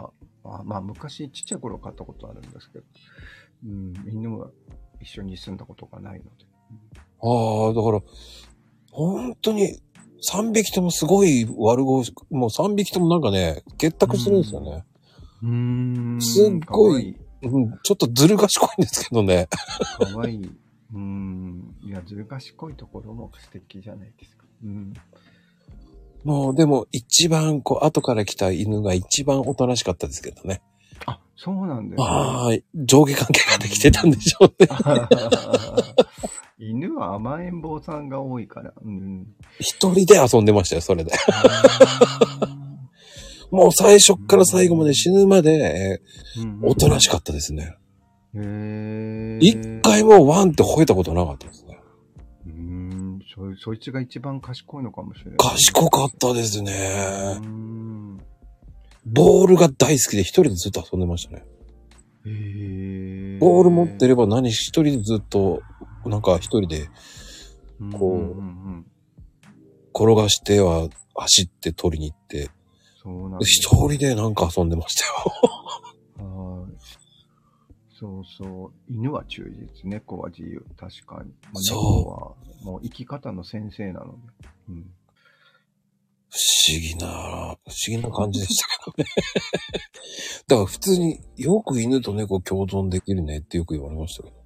[0.45, 2.85] は、あまあ昔ちっちゃい頃飼ったことあるんですけど、
[3.65, 4.51] うん、犬は
[5.01, 6.31] 一緒に住んだことがないので。
[7.23, 8.03] ああ、だから、
[8.91, 9.81] 本当に、
[10.31, 14.85] 3匹ともすごい悪語、もう3匹ともなんかね、結託するんですよね。
[15.43, 16.21] うーん。
[16.21, 19.49] すっごいかうん、ちょっとずる賢いんですけどね。
[19.51, 20.45] かわいい。
[20.45, 21.75] うーん。
[21.83, 24.45] いや、ずる賢いところも素敵じゃないですか。
[24.63, 24.95] うん。
[26.25, 30.63] もうでも一番こう後から来た犬が一番おとなしかったですけどね。
[31.07, 32.07] あ、そうなんですね。
[32.07, 34.69] ああ、上下関係ができてたんでしょうね。
[36.59, 38.73] 犬は甘えん坊さんが多いから。
[38.83, 39.27] うん。
[39.61, 41.13] 一人で遊んでましたよ、それで。
[43.51, 46.01] もう最初から最後まで死ぬまで、
[46.37, 47.77] えーおとなしかったですね。
[48.35, 51.64] へー一回もワンって吠えたことなかったです
[53.43, 55.37] んそ、そいつが一番賢いのかもしれない。
[55.39, 57.41] 賢かったですうね。
[59.07, 61.45] ボールが大好きで一人でずっと遊んでましたね。
[62.27, 65.61] へーボール持ってれば何一人でずっと、
[66.07, 66.89] なんか一人で
[67.93, 68.21] こうんん
[68.79, 68.87] ん
[69.95, 72.51] 転がしては走って取りに行って、
[73.03, 76.63] そうなんです一人でなんか遊んでましたよ。
[76.65, 76.74] はい。
[78.05, 78.93] そうそう。
[78.93, 80.63] 犬は忠実、猫は自由。
[80.77, 81.33] 確かに。
[81.45, 84.49] まあ猫はもう生き方の先生なので。
[84.69, 84.91] うん。
[86.29, 86.37] 不
[86.69, 87.57] 思議な、不思
[87.89, 89.11] 議な感じでしたけどね。
[90.49, 94.37] だから普通によく犬と猫共存できるねってよく言われましたけど。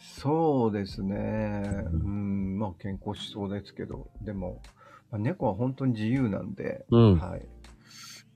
[0.00, 1.84] そうですね。
[1.92, 2.58] うん。
[2.58, 4.10] まあ健康しそうですけど。
[4.22, 4.62] でも、
[5.12, 7.18] まあ、猫は本当に自由なんで、うん。
[7.20, 7.48] はい。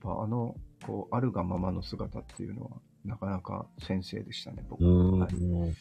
[0.05, 2.71] あの、こう、あるがままの姿っていうのは、
[3.05, 5.25] なかなか先生でしたね、僕うは。
[5.25, 5.33] はい。
[5.35, 5.75] ん。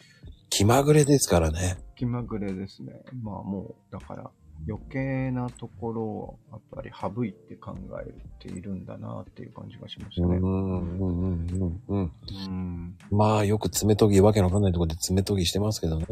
[0.49, 1.79] 気まぐれですからね。
[1.97, 3.03] 気まぐれですね。
[3.23, 4.31] まあもう、だから
[4.69, 10.37] 余計なところをやっぱり省いて考えているんだなっていう感じがしましたね。
[10.37, 12.13] うん、うん、うん、うん、うん。
[12.29, 12.99] うん。
[13.11, 16.07] まあよく爪研ぎ、わけのわかんないところで爪研ぎしてますけどね。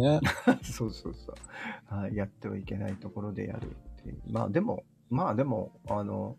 [0.62, 1.94] そうそうそう。
[1.94, 2.16] はい。
[2.16, 4.20] やってはいけないところでやるっていう。
[4.30, 6.36] まあでも、まあでも、あの、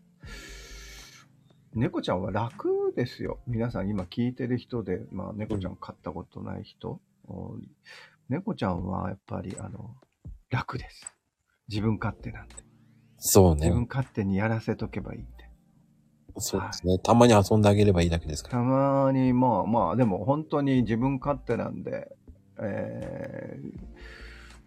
[1.74, 3.38] 猫ちゃんは楽ですよ。
[3.46, 7.54] 皆さん今聞いてる人で、まあ猫ちゃん飼ったことない人、お
[8.28, 9.94] 猫ちゃんはやっぱりあの、
[10.50, 11.14] 楽です。
[11.68, 12.56] 自分勝手なんで。
[13.18, 13.66] そうね。
[13.66, 15.28] 自分勝手にやらせとけばいいんで。
[16.38, 16.98] そうですね。
[16.98, 18.58] たまに遊んであげればいいだけですから。
[18.58, 22.08] たまに、まあまあ、でも本当に自分勝手なんで、
[22.60, 23.60] え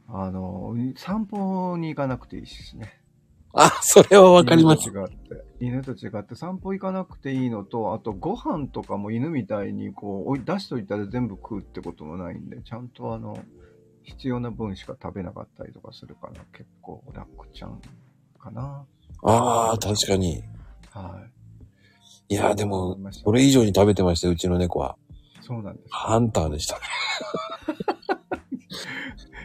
[0.07, 3.02] ー、あの、散歩に行かなくていいですね。
[3.53, 4.89] あ、それはわかります。
[4.89, 5.45] 犬と違って。
[5.59, 13.37] 犬と違って散歩行かなくていいのと、あとご飯とかも犬みたいにこう、出しといたら全部食うってこともないんで、ちゃんとあの、
[14.03, 17.79] 必要な分しか食べなかったりとかするから結構楽ちゃん
[18.39, 18.85] かな。
[19.23, 20.43] ああ、確かに。
[20.91, 21.21] は
[22.29, 24.97] いや、でもそれ以上に食べてましたよ、うちの猫は。
[25.39, 25.45] い。
[25.45, 25.87] そうなんです。
[25.91, 26.81] ハンターでしたね。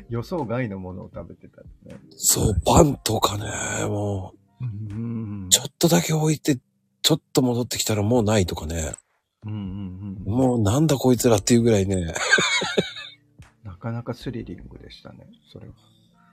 [0.09, 2.01] 予想外のものを食べてたね。
[2.17, 6.59] そう、パンとかね、もうんう、ちょっとだけ置いて、
[7.03, 8.93] ちょっと戻ってきたらもうないとかね。
[9.45, 10.33] うんうんうん。
[10.33, 12.15] もうなんだこいつらっていうぐらいね。
[13.65, 15.75] なかなかスリリングでしたね、それは。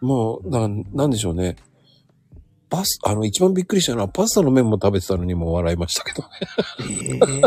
[0.02, 1.56] もう、ななんでしょうね。
[2.70, 6.30] パス、あの、一番びっくりしたのは、パスタの麺も食べてたのにもう笑いましたけどね。
[6.90, 7.42] ええ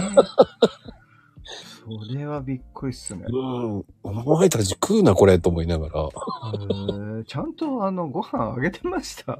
[1.89, 3.25] それはびっくりっすね。
[3.29, 3.85] うん。
[4.05, 6.03] お前たち食うな、これ、と思いながら。
[6.03, 9.39] へーちゃんとあの、ご飯あげてました？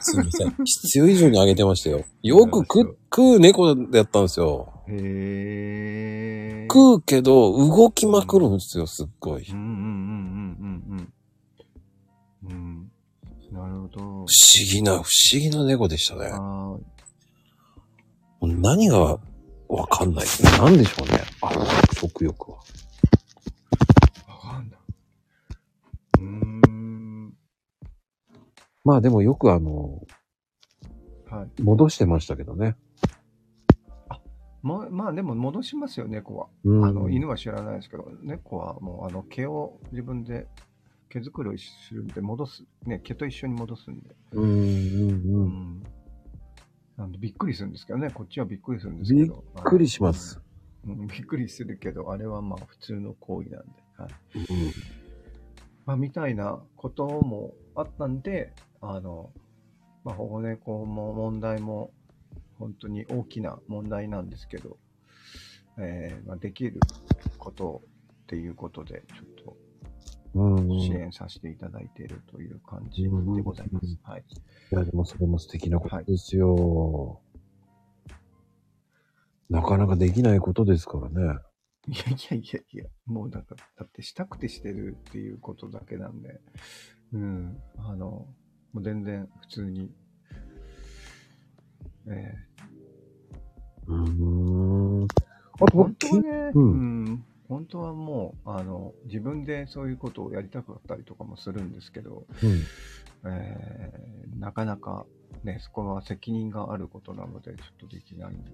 [0.00, 0.54] すいません。
[0.64, 2.04] 必要以上にあげてましたよ。
[2.22, 4.72] よく食食う猫だったんですよ。
[4.88, 6.66] へえ。
[6.70, 9.44] 食うけど、動きまくるんですよ、すっごい。
[9.44, 11.12] 不うんうんうんうん
[12.48, 12.52] うんうん。
[12.52, 12.90] うん。
[13.52, 14.00] なるほど。
[14.02, 14.26] 思
[14.72, 16.30] 議な、不思議な猫でしたね。
[16.32, 16.76] あ
[18.42, 19.18] 何が
[19.68, 20.26] わかんない。
[20.58, 21.22] なんでしょうね。
[21.42, 22.58] あの食欲は。
[24.28, 24.80] あ、わかんない。
[26.18, 26.22] うー
[26.68, 27.34] ん。
[28.84, 30.00] まあでもよくあの、
[31.28, 31.62] はい。
[31.62, 32.76] 戻してましたけどね。
[34.62, 36.48] ま、まあでも戻しますよ、猫は。
[36.64, 40.46] うんあの、犬は知らないですけど、猫はもうあの毛を自分で
[41.08, 42.64] 毛づくろいするんで戻す。
[42.84, 44.10] ね、毛と一緒に戻すんで。
[44.32, 45.48] うん、うん、ううん。
[45.48, 45.82] ん。
[46.96, 49.44] なんでびっくりするんですけどね、こっちはびっくりするんですけど。
[49.54, 50.40] びっくりします。
[50.86, 53.72] うん、びっくりするけど、あれはまあ普通の行為なんで。
[53.98, 54.10] はい。
[54.38, 54.72] うん
[55.84, 59.30] まあみたいなこともあったんで、あの、
[60.04, 61.92] まあ保護猫も問題も
[62.58, 64.78] 本当に大きな問題なんですけど、
[65.78, 66.80] えーまあ、できる
[67.38, 67.82] こと
[68.24, 69.44] っていうことで、ちょっうん。
[69.44, 69.55] とい
[70.80, 73.86] 支援させていただいているという感じでございます。
[73.86, 74.24] うんはい。
[74.70, 77.20] や、でもそれも素敵なことですよ。
[79.48, 81.38] なかなかできないことですからね。
[81.88, 86.40] いやいやいやいや、もうなんか、だってしたくてしてるっていうことだけなんで、
[87.12, 88.26] うん、あの、
[88.72, 89.92] もう全然普通に、
[92.08, 92.34] え
[93.86, 95.06] うーん。
[95.60, 102.62] あー、と僕、本当はね、ううんん、本当はもう、あの、自分でそういうことをやりたかったりとかもするんですけど、うん。
[103.28, 105.06] えーなかなか
[105.44, 108.52] ね、そこは責任があることなので、ちょっとできないんで、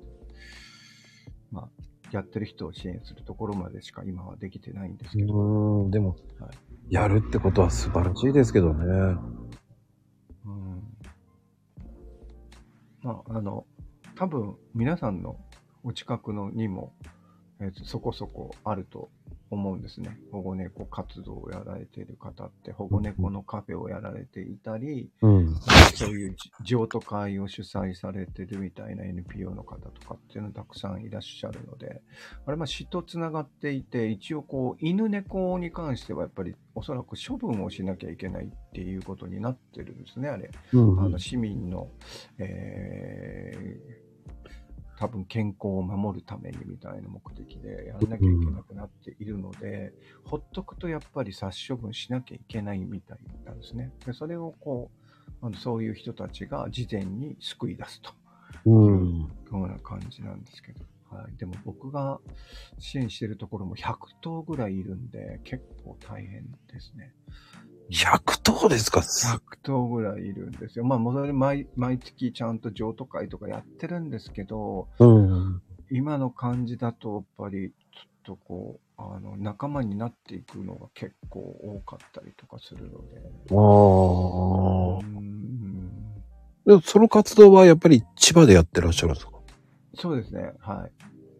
[1.50, 1.68] まあ、
[2.12, 6.50] やってる人を支援するところまでしか今はできてないんですけど、うーん、でも、はい
[6.90, 8.84] やるってことは素晴らしいですけどね。
[10.44, 10.82] うん
[13.02, 13.64] まあ、あの、
[14.14, 15.38] 多分皆さんの
[15.84, 16.92] お近くのにも、
[17.62, 19.08] えーとそこそこあると
[19.50, 20.18] 思うんですね。
[20.32, 25.54] 保護猫活動をやられている方って、保護猫のカフェをやられていたり、うん。
[25.94, 32.00] そういう譲渡会を主催されてるみたいな NPO の方とかっていうのたくさんいらっしゃるので、
[32.46, 40.50] あれまあ死とつながっていて、一応こう犬猫に関してはやっぱりおそらく処分をしなきゃいけないっていうことになってるんですね、あれ。
[40.72, 41.88] うんあの市民の、
[42.38, 44.01] えー
[45.02, 53.90] 多分健康を守るためにみたいな目的でやんなきゃいけなくなっているので、ほっとくとやっぱり殺処分しなきゃいけないみたいなんですね。
[54.06, 54.92] でそれをこ
[55.42, 58.12] う、あのそういう人たちが事前に救い出すと
[58.64, 59.18] うん。
[59.22, 60.84] ような感じなんですけど。
[61.10, 62.20] はい、でも僕が
[62.78, 67.12] 支援してるところも100頭ぐらいいるんで結構大変ですね。
[67.90, 70.84] 100頭ですか？100頭ぐらいいるんですよ。
[70.84, 75.62] まあ、戻り毎毎月ちゃんと譲渡会とかやってるんですけど、うん。
[75.90, 83.20] 今の感じだとやっぱりちょっとこう、あの、仲間になっていくのが結構多かったりとかするので。
[83.50, 83.54] あ
[85.04, 85.06] あ。
[85.06, 85.90] うん
[86.64, 89.32] でもその活動はやっぱり千葉でやってらっしゃるんですか？
[89.96, 90.52] そうですね。
[90.60, 90.92] はい。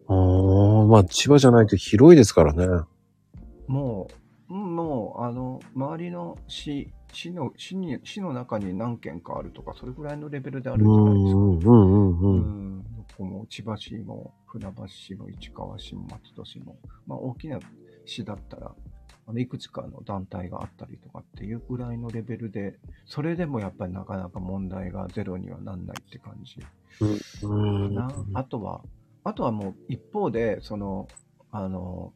[0.09, 2.67] ああ、まあ千葉じゃないと広いですからね。
[3.67, 4.22] もう、うん
[5.17, 11.41] あの、周りの市、市の、市に、市の中に何軒かあるとか、それぐらいのレベルであうるんじゃないですか。
[11.41, 12.79] んうんうんううん。
[12.79, 16.75] ん、どこも千葉市も船橋市も市川市も松戸市も、
[17.07, 17.59] まあ、大きな
[18.05, 18.71] 市だったら
[19.27, 26.57] あのいくつかの団体があったりとかっていうぐらいのレベルでそれでもやっぱりなかなか問題がゼロにはなんないって感じ
[27.01, 27.95] うん。
[27.95, 28.81] かな、あとは
[29.23, 31.07] あとはもう一方でその
[31.51, 32.11] あの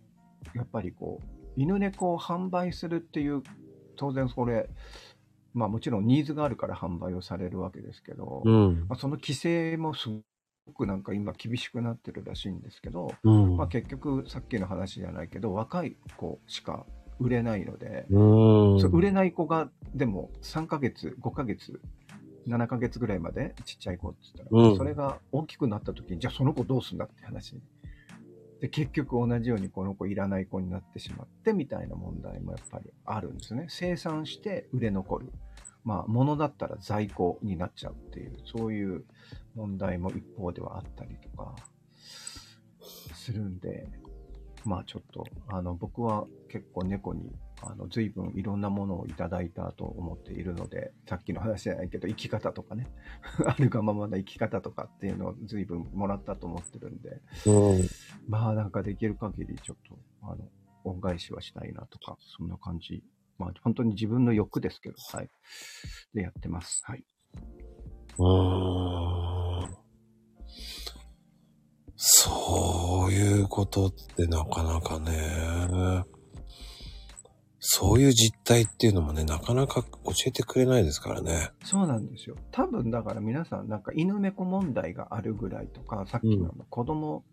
[0.54, 3.43] やっぱりこう犬猫を販売するっていう
[3.98, 4.70] 当然これ
[5.54, 8.86] まあもちろんニーズがあるから販売をされるわけですけど、うん。
[8.88, 10.08] まあ、その規制もす
[10.67, 13.58] ごくなんか今厳しくなってるらしいんですけど、うん。
[13.58, 16.86] まあ、結局さっきの話じゃないけど若い子しか
[17.20, 18.76] 売れないので、うん。
[18.91, 21.82] 売れない子がでも3ヶ月5ヶ月
[22.48, 27.60] 7ヶ月ぐらいまでちっちゃい子って言ったら、うんそれが大きくなった時にじゃあその子どうすんだって話
[28.62, 33.67] で結局同じようにこの子いらない子になってしまってみたいな問題もやっぱりあるんですね。
[33.70, 35.32] 生産して売れ残る。
[35.84, 39.06] まあ物だったら在庫になっちゃうっていうそういう
[39.56, 41.56] 問題も一方ではあったりとか
[43.13, 43.88] するんで
[44.65, 52.88] まあちょっとあの僕は結構猫にあの随分いろんなものをいただいたと思っているのでさっきの話じゃないけど生き方とかね
[53.46, 57.88] あるがままの生き方とかっていうのを随分もらったと思ってるんでうん。
[58.28, 60.50] まあなんかできる限りちょっとあの
[60.84, 63.04] 恩返しはしたいなとかそんな感じ
[63.38, 65.30] まあ本当に自分の欲ですけどはい
[66.13, 67.04] でやってますはい
[68.20, 68.24] う
[69.74, 69.78] ん。
[71.96, 76.16] そういうことってなかなかね。
[77.69, 81.49] そういう実態っていうのもね、なかなか教えてくれないですからね。
[81.65, 87.25] そうなんですよ多分だから皆さんなんか犬猫問題があるぐらいとかさっきの子供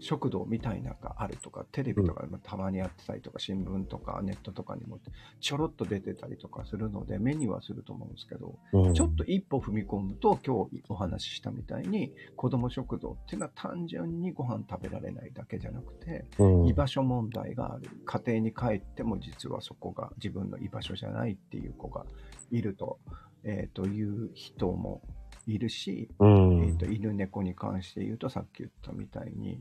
[0.00, 4.98] 食堂みたいなのがあるとか、テレビとかたまにやってたりとか、新聞とかネットとかにも
[5.40, 17.88] ちょろっと出てたりとかするので、目にはすると思うんですけど、うん、ちょっと一歩踏み込むと、今日お話ししたみたいに、子供食堂っていうのは単純にご飯食べられないだけじゃなくて、うん、居場所問題がある。
[18.04, 22.06] 家庭に帰っても実はそこが自分の居場所じゃないっていう子が
[22.50, 22.98] いると、
[23.44, 25.02] えーという人も
[25.46, 29.60] いるし、うん、えー、と犬猫に関して言うとさっき言ったみたいに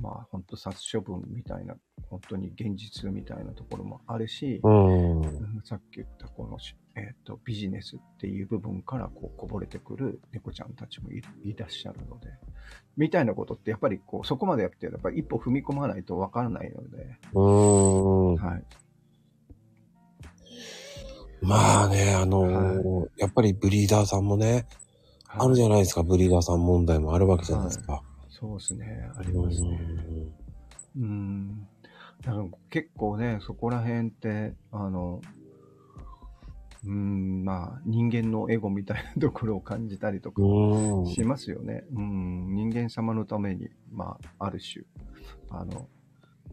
[0.00, 1.74] まあ本当殺処分みたいな
[2.08, 6.58] 本当に現実みたいなところもあるし、うん、うんさっき言ったこの、
[6.94, 12.28] えー、とビジネスっていう部分からこうこぼれてくる猫ちゃんたちもいいらっしゃるので
[12.96, 18.34] みたいなことってやっぱりこうそこまでやってやっぱり一歩踏み込まないとわからないので、うん。
[18.36, 18.64] はい、
[21.40, 24.66] まあね、あのーやっぱりブリーダーさんもね、
[25.28, 28.02] あるじゃないですか、ブリーダーさん問題もあるわけじゃないですか。
[28.38, 29.80] そうですねありますね。
[30.96, 31.66] うん。
[32.22, 35.20] だから結構ね、そこら辺って、あの、
[36.84, 41.06] うん、まあ、人間のエゴみたいなところを感じたりとかうん。
[41.06, 41.84] しますよね。
[41.92, 44.84] うん、人間様のために、まあ、ある種、
[45.50, 45.88] あの、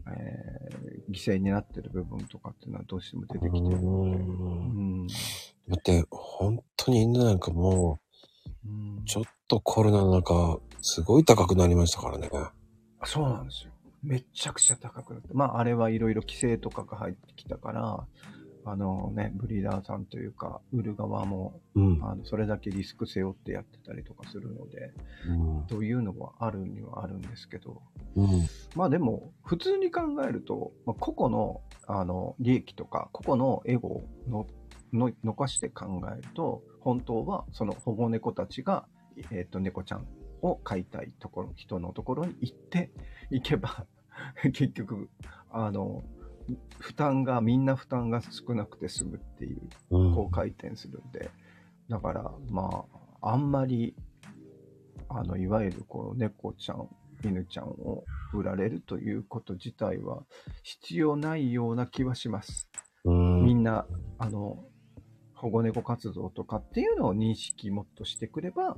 [0.08, 3.80] えー犠牲になってる部分とかっていうのはどうしても出てきてるので。
[3.80, 5.06] うん。
[5.06, 5.14] だ
[5.78, 8.00] って、本当に犬なんかも
[8.64, 12.30] うんう、ちょっとコロナの中、すごい高くなりましたからね。
[13.04, 13.72] そうなんですよ。
[14.04, 15.28] めちゃくちゃ高くなって。
[15.32, 18.06] まあ、あれはいろいろ規制とかが入ってきたから、
[18.64, 22.00] あのね、ブリーダーさんというか、売る側も、うん。
[22.02, 24.92] あのそれだけリスク背負ってやってたりとかするので、
[25.28, 25.32] う
[25.64, 25.66] ん。
[25.66, 27.82] というのはあるにはあるんですけど、
[28.14, 28.46] うん。
[28.76, 34.46] まあでも、普通に考えると、まあ、個々のあの利益とか、個々のエゴをの
[34.92, 38.86] の残して考えると、本当はその保護猫たちが、
[39.32, 40.06] えっと猫ちゃん
[40.42, 42.90] を飼いたいところ、人のところに行って、
[43.30, 43.86] 行けば、
[44.52, 45.08] 結局、
[45.50, 46.04] あの、
[46.78, 50.14] 負担が、みんな負担が少なくて済むっていううん。
[50.14, 51.30] こう回転するんで、
[51.88, 52.86] だからま
[53.20, 53.96] あ、あんまり
[55.08, 56.88] あの、いわゆるこう、猫ちゃん、
[57.24, 60.24] 犬ちゃんを売られるということ自体は
[60.62, 62.68] 必要ないような気はします。
[63.04, 63.44] うん。
[63.44, 63.86] みんな、
[64.18, 64.64] あの、
[65.34, 68.76] 保護猫活動とかっていうのを認識もっとしてくれば、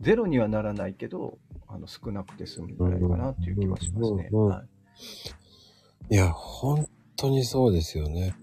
[0.00, 1.38] ゼロにはならないけど、
[1.68, 4.30] あの、少なくて済むんじゃないかなっていう気はしますね。
[6.10, 8.34] いいや、本当にそうですよね。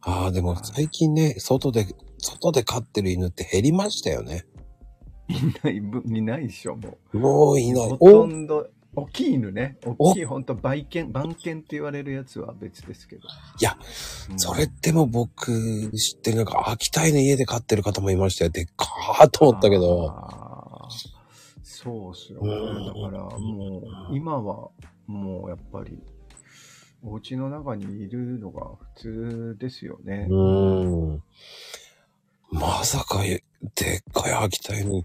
[0.00, 1.86] ああ、でも最近ね、外で、
[2.18, 4.44] 外で飼ってる犬って減りましたよね。
[5.28, 7.18] いないぶ、いないでしょ、もう。
[7.18, 7.88] もういない。
[7.90, 9.78] ほとんど、大きい犬ね。
[9.84, 13.22] お大きい、ほんと、番犬、番犬って言われるやつは別ですけど。
[13.22, 13.76] いや、
[14.30, 18.50] うんそれでも僕知ってるなんか秋田犬家で飼ってる方もいましたよ。
[18.50, 20.12] でっかーと思ったけど。
[21.62, 22.86] そうっすよ、うんね。
[22.86, 24.70] だからもう、今は
[25.06, 25.98] もうやっぱり、
[27.02, 30.26] お家の中にいるのが普通ですよね。
[30.30, 31.22] うーん。
[32.50, 33.42] まさか、でっ
[34.12, 35.04] かい秋田犬、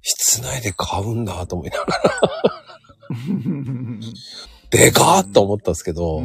[0.00, 2.65] 室内で飼うんだと思いながら、
[4.70, 6.20] でかーっと思ったんですけど、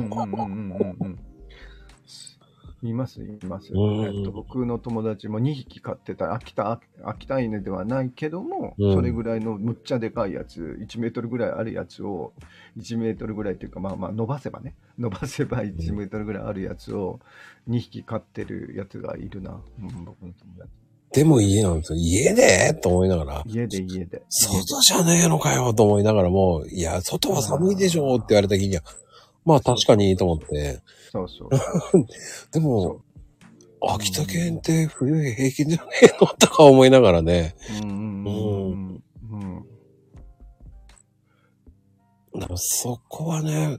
[2.84, 3.71] います、います。
[3.73, 4.05] うん。
[4.05, 8.93] えっと、僕の友達も2匹飼ってた、秋田、秋田犬ではないけども、うん。
[8.95, 12.34] それぐらいのむっちゃでかいやつ、1メートルぐらいあるやつを、
[12.77, 17.19] 1メートルぐらいっていうか、まあまあ伸ばせばね、伸ばせば1メートルぐらいあるやつを
[17.69, 20.80] 2匹飼ってるやつがいるな、うん、僕の友達。
[21.14, 21.99] でも家なんですよ。
[21.99, 22.74] 家で？
[22.74, 24.24] と思いながら、家で家で。
[24.30, 28.84] 外じゃねえのかよと思いながらも、いや、外は寒いでしょって言われた時には、
[29.43, 30.80] まあ確かにと思って、
[31.12, 31.49] そうそう。
[32.53, 33.01] でも
[33.82, 36.28] そ、秋田県って冬平均じゃねえの？
[36.28, 37.86] とか思いながらね、う。
[37.86, 39.03] うんうん
[42.55, 43.78] そこはね、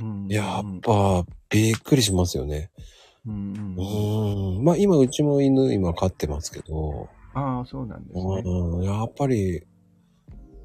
[0.00, 0.26] うん。
[0.28, 2.70] やっぱびっくりしますよね。
[3.26, 4.60] うんううん。
[4.60, 4.64] ん。
[4.64, 8.42] まあ今うちも犬今飼ってますけど、ああ、そうなんですね。
[8.44, 9.62] うん、やっぱり、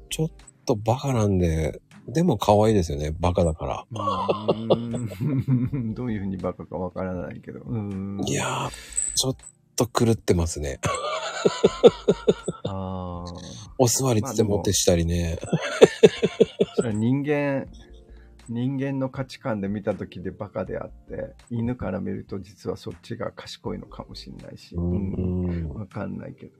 [0.08, 0.28] ちょっ
[0.64, 3.14] とバカなんで、でも可愛いですよね。
[3.20, 3.86] バカだから。
[5.94, 7.60] どういうふうにバカかわからないけど。
[8.26, 8.70] いやー、
[9.14, 9.36] ちょっ
[9.76, 10.80] と狂ってますね。
[12.64, 13.32] ああ。
[13.78, 15.38] お座りつってもてしたりね。
[16.76, 17.66] それは人間、
[18.48, 24.74] 人間の価値観で見た時でバカであって、犬から見ると実はそっちが賢いのかもしれないし。
[24.74, 25.68] ううんん。
[25.74, 26.52] わかんないけど。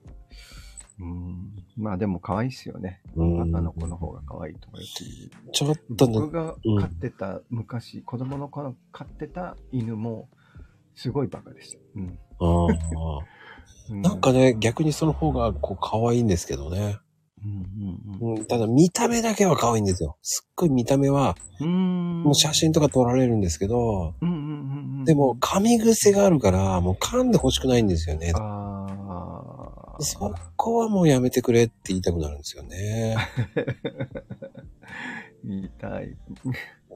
[0.99, 1.51] うん。
[1.75, 3.01] まあでも可愛いっすよね。
[3.15, 5.51] うん女の子の方が可愛いとかよく。
[5.51, 10.29] ちょっとね、僕が飼ってた、昔、子供の頃飼ってた犬も、
[10.95, 11.79] すごいバカでした。
[11.95, 12.19] うん。
[12.39, 12.67] あ
[13.89, 16.99] なんかね、逆にその方がこう可愛いんですけどね。
[17.45, 20.17] うんうんうん、ただ見た目だけは可愛いんですよ。
[20.21, 21.65] すっごい見た目は、う。
[21.65, 25.05] もう写真とか撮られるんですけど、うんうんうんうん。
[25.05, 28.33] でも、噛み癖があるから、もう噛んで欲しくないんですよね。
[29.99, 33.15] そこはもうやめてくれって言いたくなるんですよね。
[35.43, 36.17] 言いたい。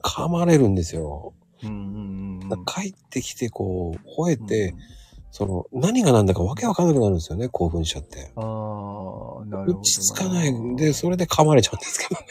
[0.02, 1.34] 噛まれるんですよ。
[1.62, 2.64] うんうんうん。
[2.64, 4.74] 帰ってきてこう、吠えて、
[5.30, 8.32] その、何が何だかわけわかんなくなるんですよね、興奮しちゃって。
[8.36, 8.42] うん。
[8.42, 9.78] ああ、なるほど。
[9.80, 12.26] 落ち着かないんで、それで噛まれちゃうんですけどね。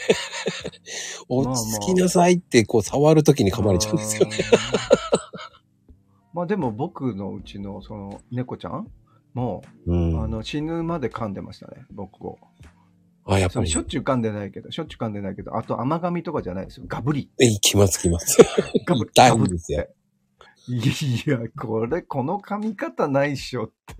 [1.28, 4.36] 落ち着きなさいって、こう、触るときに噛まれちゃうんですよね。
[6.34, 8.88] まあでも僕のうちのその猫ちゃん
[9.34, 10.22] も、うん。
[10.22, 12.38] あの死ぬまで噛んでましたね、僕を。
[13.26, 13.82] あ、やっぱりしょ。
[13.82, 16.86] っちゅう噛んでないけど、しょっちゅう噛んでないけど、あと甘噛みとかじゃないですよ。
[16.88, 17.30] ガブリ。
[17.38, 18.38] え、来ます来ます。
[18.86, 19.10] ガブリ。
[19.10, 19.86] 痛いガブリんですよ。
[20.68, 23.94] いや、これ、この噛み方ないっしょって。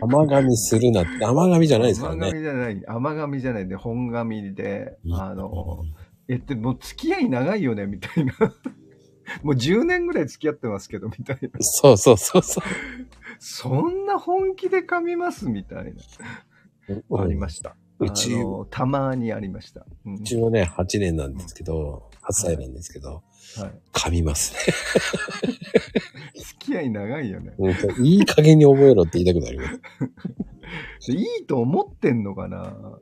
[0.00, 2.38] 甘噛みするなって、甘噛みじゃないですから甘噛ね。
[2.38, 5.84] みじゃない、甘噛みじゃないで、本噛みで、あの、
[6.28, 8.32] えって、もう付き合い長いよね、みたいな。
[9.42, 11.50] もう10年ぐらい付き合ってますけど、みたいな。
[11.60, 12.64] そうそうそうそう。
[13.38, 15.48] そんな本気で噛みます？
[15.48, 17.20] みたいな。
[17.20, 17.76] ありました。
[18.00, 18.36] うち
[18.70, 19.84] たまにありました。
[20.06, 23.22] うんうちもね、8年なんですけど、8歳なんですけど、はい、
[23.92, 24.60] 噛みますね。
[26.34, 27.54] 付き合い長いよね。
[27.58, 29.64] うんいい加減に覚えろって言いたくなりま
[31.00, 31.12] す。
[31.12, 32.98] いいと思ってんのかな？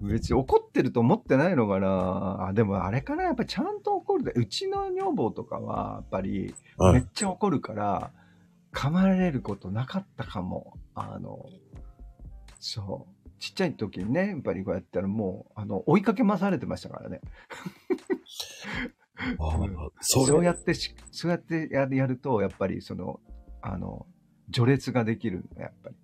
[0.00, 2.48] 別に怒ってると思ってないのかな？
[2.48, 3.24] あ、でもあれかな？
[3.24, 4.32] やっぱちゃんと怒るで。
[4.34, 7.06] うちの女房とかは、やっぱり、めっはい。
[7.14, 8.10] ちゃ怒るから、
[8.72, 10.74] 噛まれることなかったかも。
[10.94, 11.46] あの、
[12.58, 13.28] そう。
[13.38, 17.20] ちっちゃい時にね、やっぱりこうやったらもう、あの、追いかけ回されてましたからね。
[20.00, 23.20] それそうやってし、そうやってやると、やっぱりその、
[23.62, 24.06] あの、
[24.52, 25.96] 序列ができるやっぱり。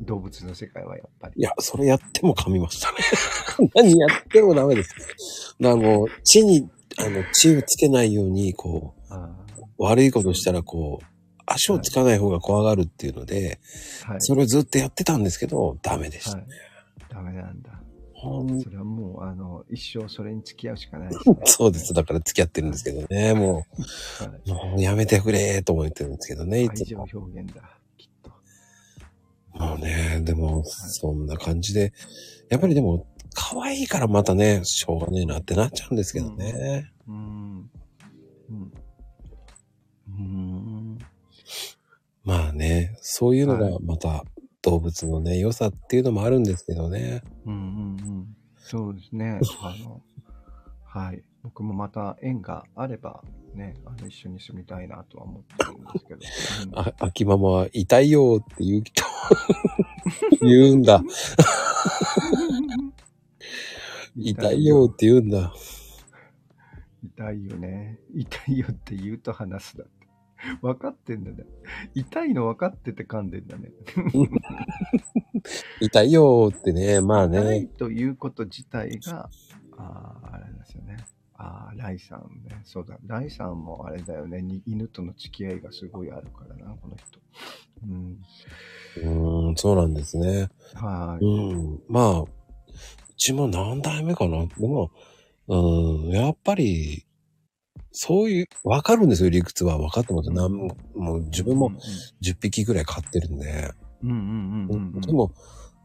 [0.00, 1.34] 動物の世界はやっぱり。
[1.36, 2.98] いや、それやっても噛みましたね。
[3.74, 5.56] 何やってもダメです。
[5.60, 9.30] だからもう、血に、あの、血をつけないように、こう、あ
[9.78, 11.04] 悪いことしたら、こう、
[11.46, 14.20] 足をつかない方が怖がるっていうので、ーはい。
[14.20, 16.38] それをずっとやってたんですけど、ダメでした。
[16.38, 16.46] はい。
[17.10, 17.80] ダメなんだ。
[18.62, 21.16] それはもう、あの、一生それに付き合うしかないね。
[21.44, 21.92] そうです。
[21.92, 23.34] だから付き合ってるんですけどね。
[23.34, 23.64] もはい、
[24.46, 27.06] う、もうやめてくれと思ってるんですけどね、いつも。
[27.12, 28.30] 表現だ、きっと。
[29.58, 31.92] もうね、でも、そんな感じで、
[32.48, 36.90] やっぱりでも、可愛いからまたね、しょうがねえなってなっちゃうんですけどね。
[37.06, 37.70] うん。
[38.48, 38.72] うん。
[40.08, 40.98] うん。
[42.22, 44.24] まあね、そういうのがまた
[44.62, 47.22] 動物のね、良さっていうのもあるんですけどね。
[47.46, 47.60] うんうんう
[48.20, 48.36] ん。
[48.56, 49.40] そうですね。
[49.62, 50.02] あの、
[50.84, 51.22] はい。
[51.42, 53.22] 僕もまた縁があれば、
[53.54, 56.20] ね、あの、一緒に住みたいなとは思ってるんですけど。
[56.70, 59.04] うんあ、秋ママは痛いよって言う人、
[60.40, 61.02] 言うんだ。
[64.16, 65.52] 痛いよって言うんだ。
[67.02, 67.98] 痛いよね。
[68.14, 69.94] 痛いよって言うと話すだって。
[70.62, 71.44] 分かってんだね。
[71.94, 73.70] 痛いの分かってて噛んでんだね。
[75.80, 77.66] 痛いよってね、まあ痛いね。
[77.78, 79.28] ということ自体が、
[79.76, 80.96] ああ、あれですよね。
[81.36, 82.60] ああ、ライさんね。
[82.64, 82.96] そうだ。
[83.06, 84.40] ライさんもあれだよね。
[84.40, 87.20] に犬との付き合いがすごいあるからな、この人。
[87.84, 88.18] うん。
[88.96, 90.48] うーん、そうなんですね。
[90.74, 91.24] はい。
[91.24, 91.82] うん。
[91.88, 92.28] まあ、う
[93.16, 94.46] ちも何代目かな。
[94.46, 94.90] でも、
[95.48, 97.04] うん、やっぱり、
[97.90, 99.78] そういう、わかるんですよ、理屈は。
[99.78, 100.30] 分かってます。
[100.30, 101.70] なんもう自分も
[102.22, 103.72] 10匹ぐらい飼ってるんで。
[104.04, 105.00] うんうんうんうんうん。
[105.00, 105.32] でも、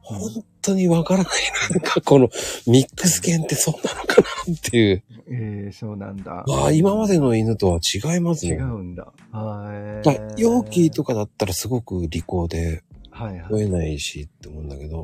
[0.01, 1.33] 本当にわからない。
[1.71, 2.29] なんかこの
[2.65, 5.03] ミックス犬ってそうなのかなっていう。
[5.31, 6.43] ええそうなんだ。
[6.49, 8.57] ああ、今までの犬とは違います違ね。
[8.57, 9.13] うんだ。
[9.31, 10.19] はだい。
[10.37, 13.51] ヨーキーとかだったらすごく利口ではいはい。
[13.51, 15.03] 吠えないしって思うんだけど。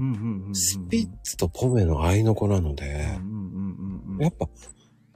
[0.54, 4.22] スピッツとポメの愛の子なのでうんうんうん。
[4.24, 4.48] やっぱ、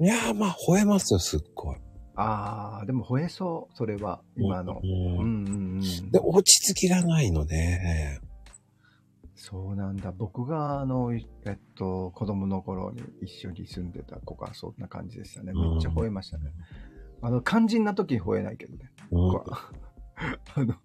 [0.01, 1.77] いやーまあ吠えますよ、すっごい。
[2.21, 4.73] ああ、でも吠えそう、それは、今の。
[4.73, 6.11] ううんんうんうん。
[6.11, 8.19] で、落ち着きがないので、
[9.35, 10.11] そうなんだ。
[10.11, 15.53] 僕が、あの、いえっと、子供の頃に一緒に住んでた子がそんな感じでしたね。
[15.53, 16.51] めっちゃ吠えましたね。
[17.21, 18.91] あの、肝心な時に吠えないけどね。
[19.11, 19.71] うん僕は
[20.55, 20.75] あの、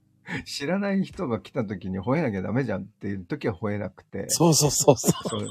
[0.46, 4.26] 知らない人が来た時に吠えなきゃダメじゃんっていう時は吠えなくて。
[4.28, 5.46] そうそうそうそう。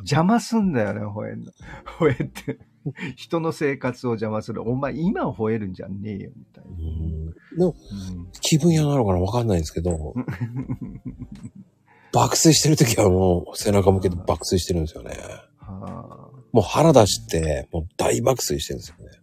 [0.00, 1.52] 邪魔すんだよね、吠えんの。
[2.00, 2.58] 吠えて。
[3.16, 4.68] 人の生活を邪魔する。
[4.68, 6.70] お前、今吠えるんじゃねえよ、みたいな。
[6.70, 10.14] うんでも、うん気分屋なのかなわかんないですけど、
[12.12, 15.16] 爆睡してる時はもう背中向けて爆睡してるんですよね。
[15.58, 19.20] はもう腹出して、もう大爆睡してるんですよね。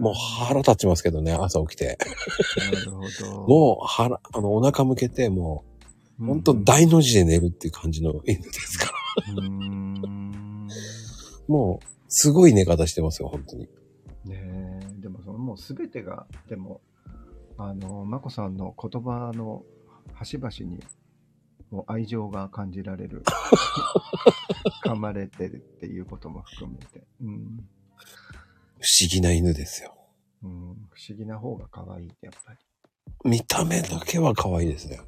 [0.00, 1.98] もう腹立ちますけどね、朝起きて。
[2.72, 3.44] なるほど。
[3.48, 5.64] もう腹、あの、お腹向けて、も
[6.18, 8.92] う、うん、ほんと大の字で寝るっていう感じの犬ですか
[9.26, 9.32] ら。
[9.34, 9.50] う。
[11.48, 13.68] もう、すごい寝方してますよ、本当に。
[14.24, 16.80] ねえ、でもそのもうすべてが、でも、
[17.58, 19.64] あの、まこさんの言葉の
[20.14, 20.82] 端々に、
[21.70, 23.22] もう愛情が感じられる。
[24.84, 27.06] 噛まれてるっていうことも含めて。
[27.20, 27.68] うん。
[28.78, 29.96] 不思議な犬ですよ。
[30.42, 30.50] うん、
[30.90, 32.58] 不思議な方が可愛い、やっぱり。
[33.24, 35.00] 見た目だけは可愛いですね。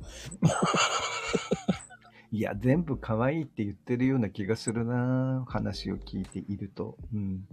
[2.30, 6.96] いや、全部可愛いって言ってるような気がするな話を聞いていると。
[7.14, 7.46] うん。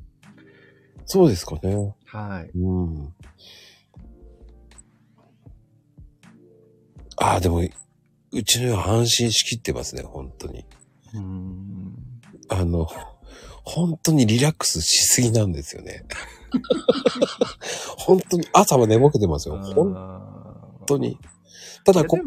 [1.05, 1.95] そうですかね。
[2.05, 2.57] はい。
[2.57, 3.13] うん。
[7.17, 7.61] ああ、でも、
[8.32, 10.65] うちのは安心しきってますね、本当に。
[11.13, 11.95] うん。
[12.49, 12.88] あの、
[13.63, 16.03] 本当にリラックスしすぎなんですよね。
[17.97, 19.57] 本当に朝は寝ぼけてますよ。
[19.57, 21.17] 本本当に。
[21.84, 22.17] ただこ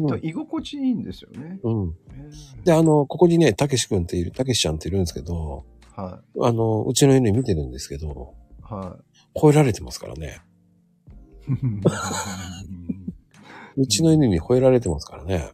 [0.00, 1.60] きっと居心地いいんですよね。
[1.62, 1.88] うん。
[1.88, 1.94] ね。
[2.64, 8.62] で、あの、ここにね、たけし君っている、たけしちゃんっているんですけど、はあの、うちの犬見てるんですけど、い。
[8.62, 8.98] は
[9.34, 10.40] 吠えられてますからね。
[11.48, 11.52] い。
[13.80, 15.50] うちの犬に吠えられてますからね。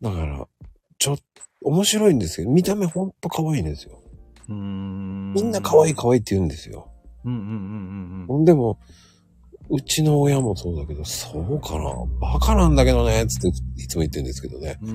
[0.00, 0.48] だから、
[0.98, 1.22] ちょっと、
[1.62, 2.18] 面白いん。
[2.18, 3.12] ですけど、見た目ほん。
[3.20, 3.66] と可愛いん。
[3.66, 4.00] ですよ。
[4.48, 4.54] み
[5.34, 5.50] みん。
[5.50, 6.48] な可愛い可愛いって言うん。
[6.48, 6.90] ですよ。
[7.24, 7.32] うん。
[7.32, 7.40] うん。
[7.40, 7.44] う
[8.24, 8.26] ん。
[8.26, 8.44] ほん。
[8.44, 8.78] でも、
[9.70, 11.94] うちの親もそうだけど、そうかな？
[12.20, 14.78] バカなんだけどね、つっていつも言ってるんですけどね。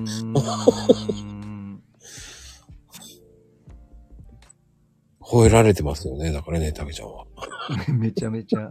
[5.20, 6.30] 吠えられてますよね。
[6.30, 7.24] だからね、たけちゃんは。
[7.92, 8.70] めちゃめちゃ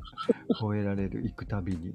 [0.62, 1.94] 吠えられる、行くたびに。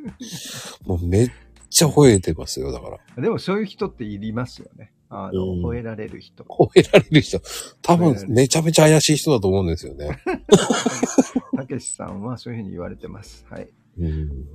[0.84, 1.30] もうめっ
[1.70, 3.22] ちゃ吠えてますよ、だから。
[3.22, 4.92] でもそういう人っていりますよね。
[5.12, 6.44] あの、うん吠えられる人。
[6.44, 7.40] 吠えられる人。
[7.82, 10.20] 多分めちゃめちゃ怪しい人だと思うんですよね。
[11.56, 13.44] たけしさんはそういうふうに言われてます。
[13.50, 13.68] はい。
[13.98, 14.06] うん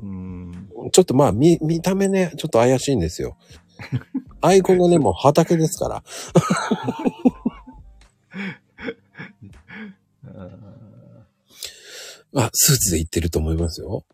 [0.02, 0.70] うん。
[0.92, 3.38] ちょっとまあ、見、見た目ね、ちょっと怪しいんですよ。
[4.42, 6.04] アイコンがね、もう畑ですから。
[12.38, 14.06] ああ、スーツで行ってると思いますよ。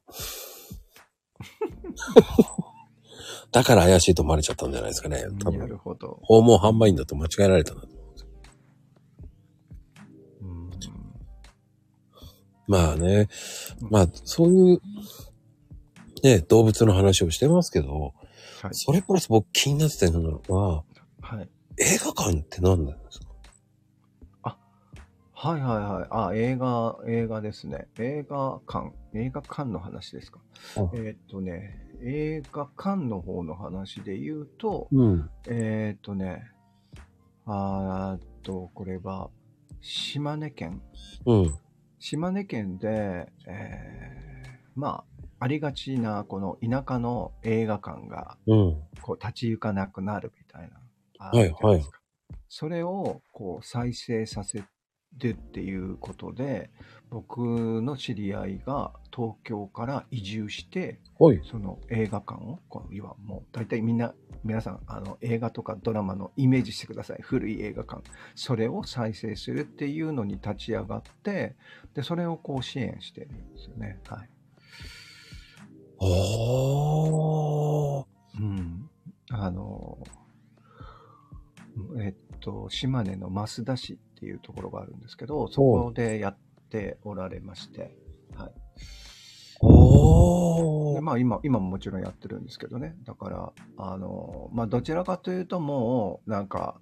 [3.51, 5.25] だから怪しいと思われちゃったんじゃないですかね。
[5.43, 6.19] 多な分、るほど。
[6.23, 8.29] 訪問販売員だと間違えられたんだと思うんですよ。
[10.41, 10.69] うん
[12.67, 13.27] まあね、
[13.89, 14.81] まあ、そういう、
[16.23, 18.13] ね、動物の話をしてますけど、
[18.61, 18.73] はい。
[18.73, 20.83] それプラス僕気になってたのは、
[21.21, 21.49] はい。
[21.77, 24.57] 映画館って何なんですか？
[25.33, 26.07] はいはいはい。
[26.11, 27.87] あ、映画、映画ですね。
[27.97, 30.39] 映画館、映画館の話ですか。
[30.77, 35.29] あえーっとね、映画館の方の話で言うと、うん。
[35.47, 36.43] えーっとね、
[37.45, 39.29] あーっと、これは、
[39.81, 40.81] 島根県。
[41.25, 41.59] うん。
[41.99, 45.03] 島根県で、えーま
[45.39, 48.77] あ、ありがちな、この田舎の映画館が、うん。
[49.01, 50.77] こう、立ち行かなくなるみたいな。
[51.19, 51.99] あはいるじゃなですか
[52.49, 54.63] それを、こう、再生させ
[55.19, 56.71] てっていうことで、
[57.11, 61.41] 僕の知り合いが東京から移住して、はい。
[61.43, 64.13] その映画館を、こう、要はもう、大体みんな、
[64.45, 67.17] 皆さん、あの、映画とかドラマのイメージしてください。
[67.21, 68.01] 古い映画館。
[68.33, 71.57] それを再生するっていうのに立ち上がって、
[71.93, 73.99] で、それをこう支援してるんですよね。
[74.07, 74.29] はい。
[75.99, 78.05] おー。
[78.39, 78.89] うん。
[79.31, 79.97] あの、
[81.99, 86.50] えっと、島根の増田市っていうところがあるんですけど、そこでやって
[87.03, 87.95] おられまして、
[88.35, 88.51] はい。
[89.61, 90.95] おー。
[90.95, 92.95] でまあ今、今ももちろんやってるんですけどね。
[93.03, 96.79] だから、あの、まあどちらかというともう、なんか、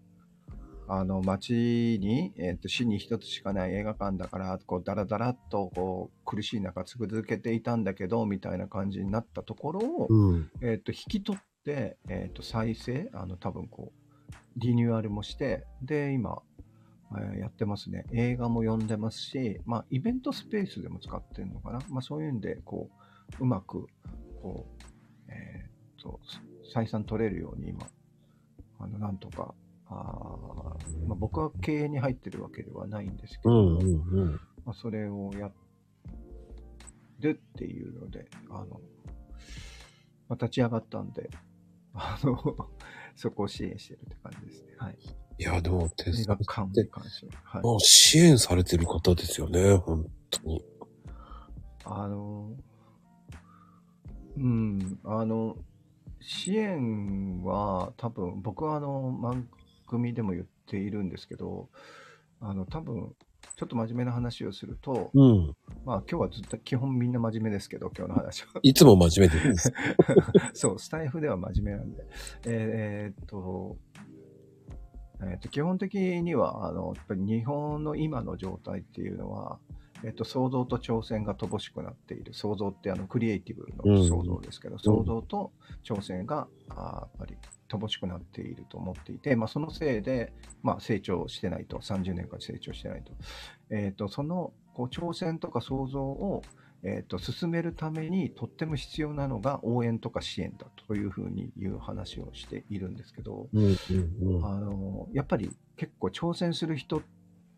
[0.91, 10.49] あの、町に、えっ、と、市に一つしかない映画館だから、こう、だらだらっと、こう、苦しい中続けていたんだけど、みたいな感じになったところを、うん。
[10.61, 16.48] えっ、と、引き取って、えっ、と、再生、あの、多分こう、リニューアルもして、で、今、えー
[17.39, 18.05] やってますね。
[18.11, 21.79] 映画も読んでますし、まあ、イベントスペースでも使ってるのかな。
[21.89, 22.89] まあ、そういうんで、こ
[23.39, 23.87] う、うまく、
[24.41, 26.19] こう、えっ、と、
[26.73, 27.87] 採算取れるように今、
[28.79, 29.53] あの、なんとか、
[29.87, 34.31] あーまあ、僕は経営に入ってるわけではないんですけど、うんうんうん。
[34.65, 35.51] まあ、それをや
[37.19, 38.79] るっていうので、あの、
[40.27, 41.29] まあ、立ち上がったんで、
[41.93, 42.69] あの、
[43.15, 44.75] そこを支援してるって感じですね。
[44.77, 44.97] はい。
[45.39, 47.41] いや、でも、テ映ス画館に関しては。
[47.45, 47.63] はい。
[47.63, 50.61] もう支援されてる方ですよね、本当に。
[51.85, 52.51] あの、
[54.35, 55.55] うん、あの、
[56.19, 59.47] 支援は多分、僕はあの、番
[59.87, 61.69] 組でも言っているんですけど、
[62.41, 63.15] あの、多分、
[63.55, 65.55] ちょっと真面目な話をすると、うん。
[65.85, 68.59] まあ今日はずっと基本みんな真面目ですけど、今日の話は。
[68.61, 69.73] いつも真面目です。
[70.53, 72.05] そう、スタイフでは真面目なんで。
[72.45, 73.77] えーえーっと、
[75.21, 79.59] えーっと、基本的には、あの、やっぱり日本の今の状態っていうのは、
[80.03, 82.33] えーっと、想像と挑戦が乏しくなっている。
[82.33, 85.51] 想像ってあの、クリエイティブの想像ですけど、想像と
[85.83, 93.11] 挑戦が、あーやっぱり乏しくなっていると思っていて、まあ、そのせいで、まあ、成長してないと、30年間成長してないと。
[93.69, 96.41] えーっと、その、こう、挑戦とか想像を、
[96.83, 104.45] えー、と進めるためにとっても必要なのが応援とか支援だというふうにいう話をしているんですけど、うんうんうん。
[104.45, 107.01] あのやっぱり結構挑戦する人、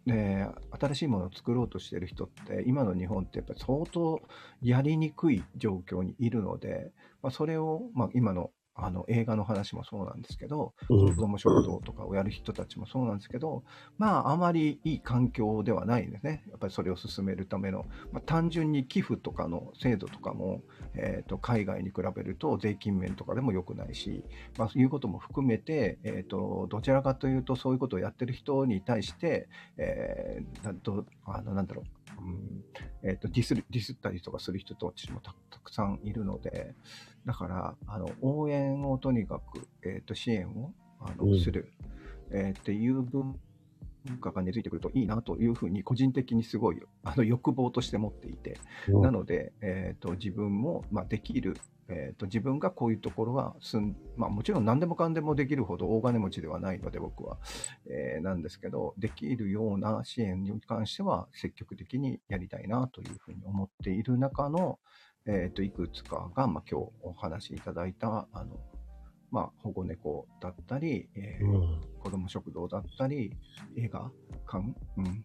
[0.05, 0.47] ね、
[0.79, 4.21] 新しいものを作ろうとしている人って今の日本ってやっぱり相当
[4.61, 6.91] やりにくい状況にいるので、
[7.21, 13.63] まあ、それを、まあ、今のあの映画の話もそうなんですけど、うん子ども食堂とかをやる人たちもそうなんですけど、
[13.97, 16.43] まあ、あまりいい環境ではないんですね。
[16.49, 17.85] やっぱりそれを進めるための。
[18.11, 20.61] まあ、単純に寄付とかの制度とかも、
[20.93, 24.23] えー、と海外に比べると税金面とかでも良くないし、
[24.57, 29.47] まあ、そういうことも含めて、えー、とどちらかというとそういうことをやってる人に対して、
[29.77, 31.85] えーなんとあのなんだろう、
[32.21, 32.63] うん
[33.03, 36.75] えー、とディスるディスったりとかする人たちもたたくさんいるので、
[37.25, 41.39] だからあの応援をとにかく、えー、と支援をあの、うん。
[41.41, 41.71] する、
[42.31, 43.35] えーっていう文
[44.19, 49.01] 化が根付いてくるといいなというふうに個人的にすごいあの欲望として持っていて、うん。
[49.01, 51.57] なので、えー、と自分も、まあ、できる、
[51.93, 57.37] えー、と自分がこういうところはすん、まあ、もちろん何でもかんでもできるほど大金持ちではないので僕は、
[57.89, 64.79] えーなんですけどできるような支援に関しては積極的にやりたいなというふうに思っている中の、
[65.25, 68.57] えー、といくつかが、まあ、今日お話しいただいたあの、
[69.31, 73.31] まあ、保護猫だったり、えーうん子ども食堂だったり、
[73.77, 74.11] 映画
[74.51, 75.23] 館、うん、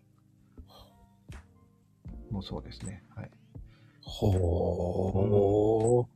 [2.30, 3.02] もうそうですね。
[3.14, 3.30] はい。
[4.02, 6.15] ほー。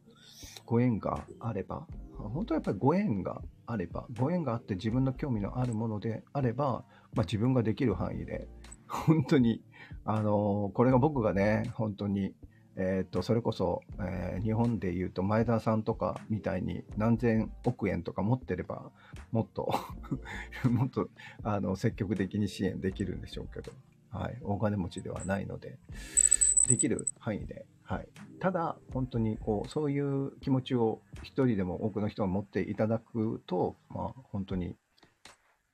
[0.71, 1.85] ご縁があれば、
[2.17, 8.47] 本当はやっぱりご縁があれば、ご縁があって自分の興味のあるものであれば、まあ、自分ができる範囲で、
[8.87, 9.65] 本当に、
[10.05, 12.35] あのこれが僕がね、本当に、
[12.77, 18.93] えっ、と、それこそ、えー日本で言うと前田さんとかみたいに何千億円とか持ってれば、
[19.33, 19.75] もっと、
[20.71, 21.09] もっと、
[21.43, 23.73] あの、積極的に支援できるんでしょうけど、
[24.11, 24.39] はい。
[24.41, 25.79] 大金持ちではないので、
[26.69, 28.09] できる範囲で、はい。
[28.39, 34.77] ただ、本当に、こう、そういう気持ちを一人でも多くの人が持っていただくと、まあ、本当に、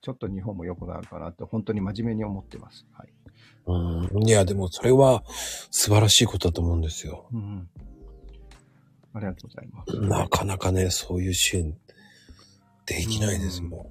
[0.01, 2.87] ちょっと日本も良くなるかなって、本当に真面目に思ってます。
[2.93, 3.09] はい。
[3.67, 4.27] うん。
[4.27, 5.25] いや、でもそれは
[5.71, 7.29] 素晴らしいことだと思うんですよ。
[7.35, 7.69] うん。
[9.13, 10.01] ありがとうございます。
[10.01, 11.77] なかなかね、そういう支援
[12.87, 13.91] できないですも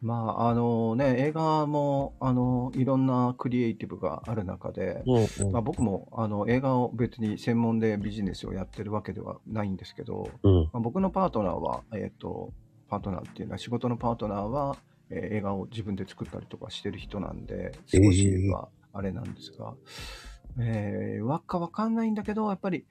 [0.00, 5.44] まあ、あのね、映画も、あの、いろんなクリエイティブがある中で、ん。
[5.44, 10.62] うん、まあ、僕もあの映画を別に専門でビジネスをやってるわけではないんですけど、うん。
[10.64, 12.52] まあ、僕のパートナーは、えっ、と、
[12.88, 14.76] パートナーっていうのは、仕事のパートナーは、
[15.10, 19.72] えー映画を自分で作ったりとかしてる人なんで、少しはあれなんですが、
[20.60, 22.84] えー、わかわかんないんだけど、やっぱり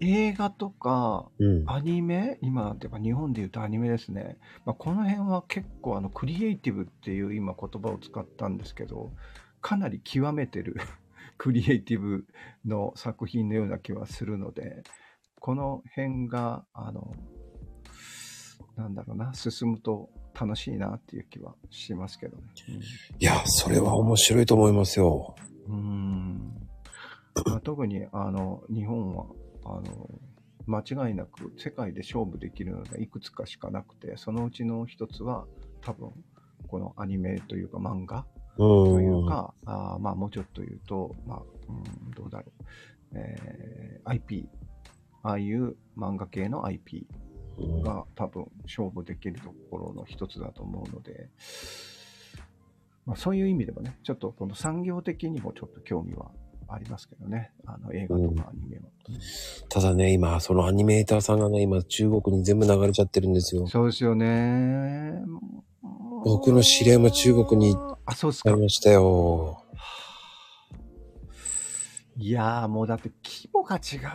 [0.00, 1.64] 映画とか、うん。
[1.70, 2.38] アニメ？
[2.42, 4.38] 今、てか日本で言うとアニメですね。
[4.64, 9.12] まあ、この辺は結構あのクリエイティブっていう今言葉を使ったんですけど、
[9.60, 10.76] かなり極めてる
[11.36, 12.26] クリエイティブ
[12.64, 14.82] の作品のような気はするので、
[15.38, 17.14] この辺が、あの、
[18.76, 22.42] なんだろうな、進むと楽しいなっていう気はしますけどね。
[23.18, 25.34] いや、それは面白いと思いますよ。
[25.68, 25.76] うん。
[25.76, 26.60] うん
[27.46, 29.26] まあ、特にあの日本は
[29.64, 30.08] あの
[30.66, 35.46] 間違いなく世界で勝負できるのがいくつかしかなくてそのうちの一つは
[35.80, 36.12] 多分
[36.68, 38.24] このアニメというか漫画
[38.58, 38.94] うん。
[38.94, 42.64] というか、あーまあもうちょっと言うと、まあ、うん、どうだろう、
[43.14, 44.48] えー IP
[45.22, 47.06] ああいう漫画系の IP
[47.58, 47.82] うん。
[47.82, 51.28] が多分勝負できるところの一つだと思うので、
[53.06, 56.30] まあ、そういう意味でもね、ちょっとこの産業的にもちょっと興味は
[56.72, 58.84] ありますけどね、あの映画とかアニメは。
[59.68, 63.66] ただね、今、そのアニメーターさんがね、今、中国に全部流れちゃってるんですよ。
[63.66, 65.22] そうですよね。
[66.24, 68.62] 僕の知り合いも中国にあ、そうですかあり。
[68.62, 69.64] ましたよ。
[72.16, 74.08] いやーもうだって規模が違うか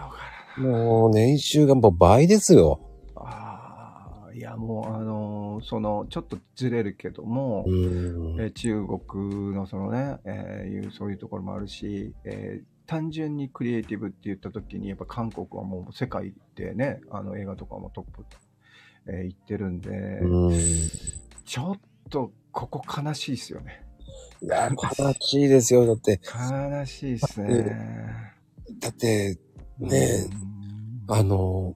[0.58, 0.70] らな。
[0.70, 2.80] もう、年収がもう倍ですよ。
[3.16, 3.55] ああ、
[4.36, 8.42] いやもうあのーその、ちょっとずれるけども、うん。
[8.42, 18.24] えー中国のそのね、えーいうそういうところもあるし、えー単純にクリエイティブって言った時にやっぱ韓国はもう世界でねあの映画とかもトップ、
[19.08, 19.90] えー行ってるんで、
[20.22, 20.60] うん。
[21.46, 21.80] ちょっ
[22.10, 23.84] とここ悲しいですよね
[24.42, 25.86] いや、悲しいですよ。
[25.86, 26.20] だって、
[26.70, 27.78] 悲しいですね
[28.80, 29.40] だって、
[29.80, 30.28] ね
[31.08, 31.76] あの、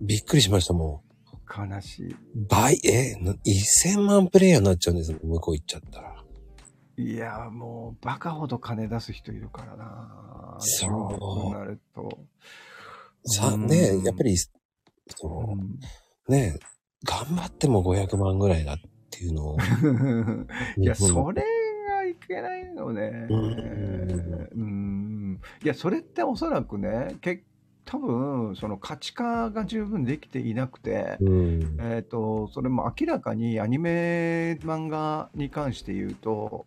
[0.00, 1.11] びっくりしましたもうん
[1.54, 2.16] 悲しん。
[2.48, 6.12] 倍、え、な1000万プレイヤーになっちゃうんですもん、向こう行っちゃったら。
[6.96, 12.18] いいやもうバカほど金出す人いるからなそうなると、
[13.24, 14.50] さ、うんねやっぱり、そ
[15.24, 15.64] うんの、
[16.28, 16.58] ね
[17.04, 18.76] 頑張っても500万ぐらいだっ
[19.10, 19.56] ていうのを。
[20.78, 21.42] いや、それ
[21.88, 23.26] がいけないのね。
[23.28, 25.40] うんうん。
[25.64, 27.42] いや、それっておそらくね、け
[27.84, 31.76] 多分、その価値化が十分できていなくて、うん。
[31.80, 36.66] えっ、と、それも明らかにアニメ漫画に関して言うと、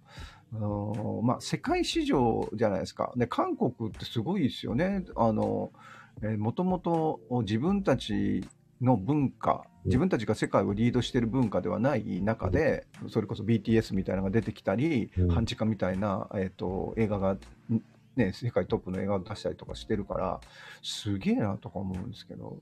[1.23, 3.13] まあ、世界市場じゃないですか。
[3.15, 5.05] で、韓国ってすごいですよね。
[5.15, 5.71] あの、
[6.21, 8.47] えーもともと自分たち
[8.81, 17.39] の文化、自分たちが世界をリードしてる文化ではない中で、それこそ BTS みたいなのが出てきたり、うん半地下みたいな、えっ、と、映画が、ん
[18.15, 20.39] ね、世界トップの映画を出したりとかしてるから、
[20.81, 22.61] すげえなとか思うんですけど、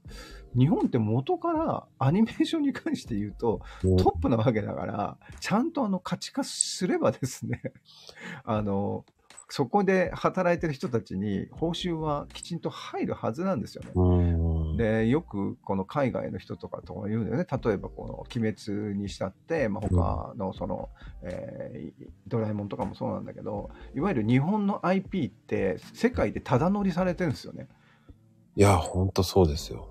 [0.57, 7.61] 日本って元からアニメーションに関して言うと、うんトップなわけだから、ちゃんとあの価値化すればですね、
[8.43, 9.05] あの、
[9.49, 13.91] そこで働いてる人たちに報酬はきちんと入るはずなんですよね。
[14.73, 14.77] うん。
[14.77, 17.45] で、よくこの海外の人とかとか言うんだよね。
[17.49, 20.89] 例えばこの鬼滅にしたって、まあ、他のその、
[21.21, 27.67] えードラえもんとかもそうなんだけど、いわゆる日本の IP って世界でただ乗りされてるんですよね。
[28.55, 29.89] いや、ほんとそうですよ。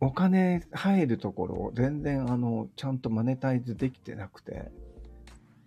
[0.00, 4.70] お金入るところを全然あのちゃんとマネタイズできてなくて、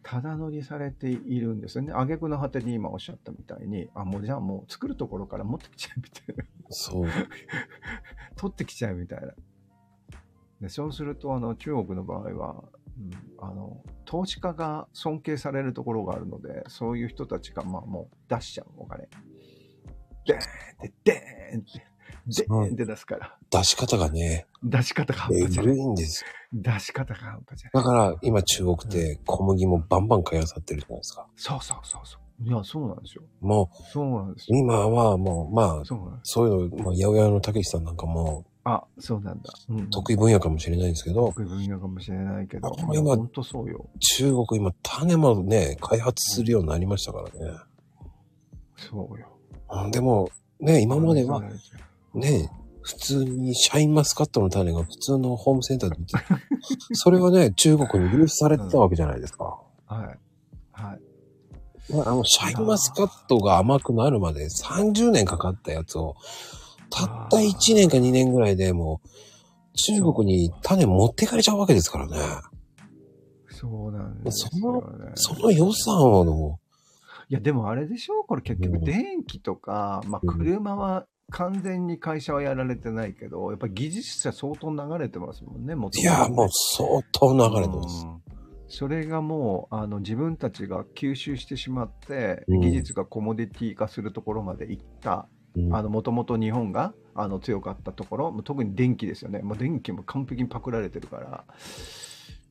[0.01, 1.93] ただ乗りされているんですよね。
[1.93, 6.43] 挙句の果てに今おっしゃったみたいに、あ、もうじゃあもう作るところから持ってきちゃうみたいな。
[6.70, 7.07] そう。
[8.36, 9.34] 取ってきちゃうみたいな。
[10.61, 12.64] でそうすると、あの、中国の場合は、
[12.97, 19.07] うん、あの、投資家が尊敬されるところがあるので、そういう人たちが、まあもう出しちゃうお金。
[20.26, 20.41] でーんっ
[20.82, 21.86] て、でーんって、
[22.28, 23.38] でーんって出すから。
[23.49, 25.74] 出し方がね、出し方が半え端じゃない。
[25.74, 26.30] ぐいんですよ。
[26.53, 27.84] 出し方が半端じゃない。
[27.84, 31.28] だから、今中国って小麦もバンバン買い漁ってるじゃないですか。
[31.36, 32.22] そうそうそうそう。
[32.41, 33.23] いや、そうなんですよ。
[33.41, 34.59] もそうなんですう、よ。
[34.59, 36.34] 今はもう、まあ、そうなんです。
[36.34, 39.53] そういうの、まあ、八百屋のたけしさんなんかも、あ、そうなんだ。
[39.69, 39.89] うん。
[39.89, 42.69] 得意分野かもしれないんですけど、得意分野かもしれないけど。
[42.69, 43.89] あ今本当そうよ。
[43.99, 47.57] 中国今、種もね、開発するようになりましたからね。
[48.77, 49.27] そうよ。
[49.69, 50.29] うんでも、
[50.59, 51.41] ね、今までは、
[52.13, 52.49] ね、
[52.81, 56.23] 普通にシャインマスカットの種が普通のホームセンターで売ってた
[56.93, 59.59] それはね、中国に流出されてたわけじゃないですか。
[59.88, 60.05] はい。
[60.05, 60.19] はい。
[61.89, 66.15] まああの、シャインマスカットが甘くなるまで30年かかったやつを、
[66.89, 69.09] たった1年か2年ぐらいでもう、
[69.75, 72.17] 中国に種持ってかれちゃうわけですからね。
[73.49, 75.11] そうなんですよね。
[75.15, 76.59] その予算をも
[77.29, 88.05] いや、でもあれでしょこれ結局うん電気とか、まあうん車は完全に会社はやられてないけど、やっぱ技術者相当流れてますもんね、もいや、もう相当流れてます。
[88.05, 88.22] うん
[88.74, 92.59] それがもうあの自分たちが吸収してしまって、うん。
[92.59, 99.43] 技術がコモディティ化するところまで行ったもともと日本があの強かったところ特に電気ですよね。
[99.43, 101.45] もう電気も完璧にパクられてるから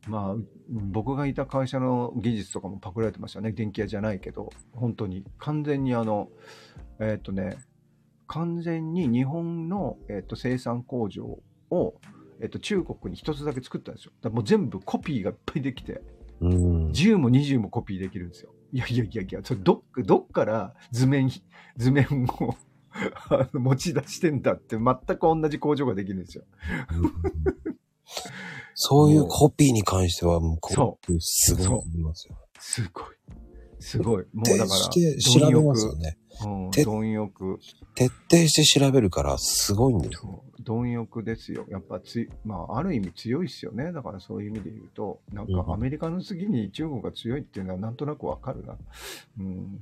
[0.06, 3.50] まあ僕がいた会社の技術とかもパクられてましたね。
[3.50, 4.50] 電気屋じゃないけど。
[4.72, 5.24] 本当に。
[5.38, 6.28] 完全にあの
[7.00, 7.56] えーっ、とね
[8.28, 11.24] 完全に日本の、えーっと生産工場
[11.70, 11.94] を、
[12.38, 14.12] えーっと中国に一つだけ作ったんですよ。
[14.22, 16.00] だもう全部コピーがいっぱいできて
[16.42, 16.90] うん。
[16.90, 18.52] 10も20もコピーできるんですよ。
[18.72, 21.30] いやいやいやいや、それどっどっから図面、
[21.76, 22.54] 図面を
[23.52, 26.44] 持ち出してんだって全く同じ工場ができるんですよ。
[28.74, 32.36] そういうコピーに関しては、もうコそピーすごいと思いますよ。
[32.58, 33.04] すごい。
[33.78, 34.24] すごい。
[34.32, 36.18] もう徹だから、して調べますよね。
[36.44, 37.58] うん、欲。
[37.94, 40.44] 徹底して調べるからすごいんですよ。
[40.62, 41.66] 貪欲ですよ。
[41.68, 43.92] やっぱつい、まあ、ある意味強いですよね。
[43.92, 48.76] だからそういう意味で言うと、なんかうんアメリカの次に中国が強いっていうのはなんとなくわかるな。
[49.38, 49.80] うん。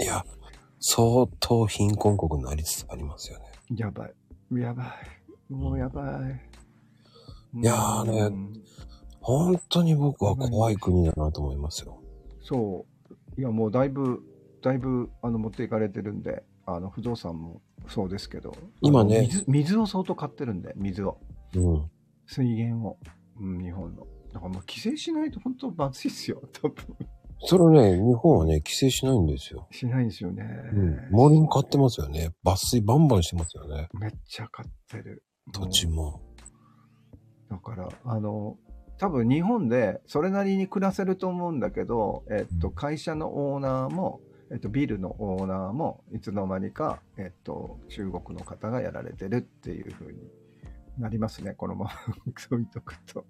[0.00, 0.24] いや、
[0.80, 3.44] 相当貧困国になりつつありますよね。
[3.76, 4.14] やばい。
[4.58, 4.84] やば
[5.50, 5.52] い。
[5.52, 6.52] もうやばい。
[7.60, 8.62] いやーねうん
[9.22, 12.02] 本当に僕は怖い国だなと思いますよ。
[12.42, 12.84] そ
[13.36, 13.40] う。
[13.40, 14.20] いや、もうだいぶ、
[14.62, 18.54] だいぶ、あの、持っていかれてるんで、あの、不動産もそうですけど。
[18.80, 21.18] 今ね水、水を相当買ってるんで、水を。
[21.54, 21.90] うん。
[22.26, 22.98] 水源を。
[23.40, 24.06] うん、日本の。
[24.32, 26.42] だからもう規制しないと本当まずいっすよ。
[26.52, 26.96] 多分。
[27.44, 29.66] それね、日本はね、規制しないんですよ。
[29.72, 30.44] しないんですよね。
[30.72, 31.08] うん。
[31.10, 32.30] 森も買ってますよね。
[32.44, 33.88] 抜粋バンバンしてますよね。
[33.98, 35.24] めっちゃ買ってる。
[35.52, 36.20] 土地も。
[37.50, 38.56] だから、あの、
[38.98, 44.20] 多分日本でそれなりに暮らせると思うんだけど、えっと、会社のオーナーも、
[44.52, 50.18] えっと、ビルのオーナーも、いつの間にか、えっと、中国の方がやられてるっていう風に
[50.98, 51.90] なりますね、このまま
[52.36, 53.24] そう言っとくと。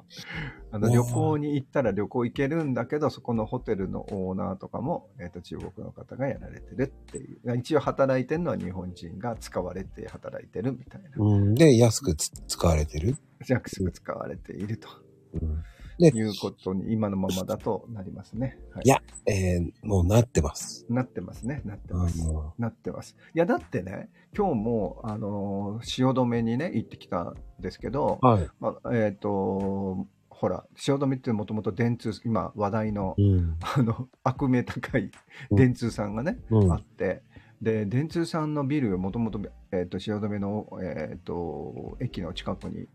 [0.72, 7.56] あの、うん旅行に行ったら旅行行けるんだけど、そこのホテルのオーナーとかも、えっと、中国の方がやられてるっていう。
[7.56, 11.10] 一応働いてるのは日本人が使われて働いてるみたいな。
[11.18, 11.54] うん。
[11.54, 13.16] で、安くつ使われてる？
[13.46, 14.88] 安く使われていると。
[15.34, 15.62] うん。
[16.08, 18.58] いうことに今のままだとなりますね。
[18.72, 20.86] はいいやえー、もうなってます。
[20.88, 21.62] なってますね。
[21.64, 22.24] なってあます。
[22.26, 23.16] のなってます。
[23.34, 28.48] いや、だってね、今日も、あのー汐留にね、行ってきたんですけど、はい。
[28.60, 33.56] まあ、えっ、と、ほら、汐留ってもともと電通、今話題の、うん。
[33.60, 35.10] あの、悪名高い
[35.50, 36.76] 電通さんがね、うんあ。
[36.76, 37.22] って、
[37.60, 39.40] で、電通さんのビル、もともと、
[39.70, 42.88] えっ、と、汐留の、えっ、と、駅の近くに、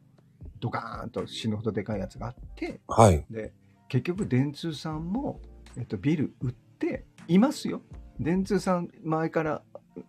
[0.60, 3.26] ドカーンと死ぬほどでかいやつがあって、はい。
[3.30, 3.54] で
[3.88, 5.40] 結局電通さんも、
[5.78, 7.82] えっと、ビル売っていますよ。
[8.20, 9.62] 電通さん前から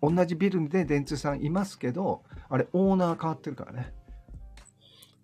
[0.02, 3.92] 同じビルで電通さんいますけどあれオーナー変わってるからね。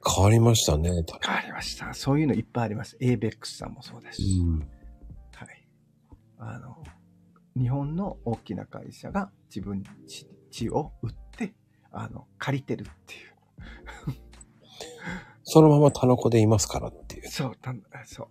[0.07, 0.91] 変わりましたね。
[1.23, 1.95] 変わりました。
[1.95, 2.97] そういうのいっぱいあります。
[3.01, 4.59] ABEX さんもそうです、うん。
[5.35, 5.67] はい。
[6.39, 6.83] あの
[7.57, 11.55] 日本の大きな会社が自分地地を売って
[11.91, 13.35] あの借りてるっていう
[15.55, 17.29] そのままタノコでいますからっていう。
[17.29, 17.73] そうた
[18.07, 18.29] そう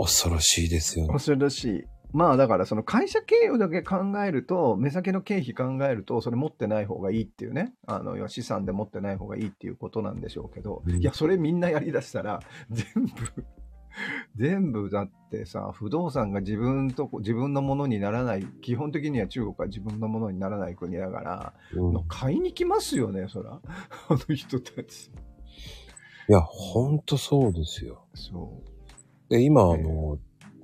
[0.00, 1.12] 恐ろしいですよね。
[1.12, 1.84] 恐ろしい。
[2.12, 12.38] まあだからその会社経営だけ考えると、目先の経費考えると、それ持ってない方がいいっていうね、あの、資産で持ってない方がいいっていうことなんでしょうけど、うんいや、それみんなやりだしたら、
[12.70, 13.44] 全部、
[14.36, 23.60] 全部だってさ、不動産が自分とこ、自分のものにならない、基本的には中国は自分のものにならない国だから、うん、買いに来ますよね、そら。
[24.08, 25.10] あの人たち。
[26.28, 28.06] いや、ほんとそうですよ。
[28.14, 28.62] そ
[29.28, 29.32] う。
[29.32, 30.18] で、今、あの、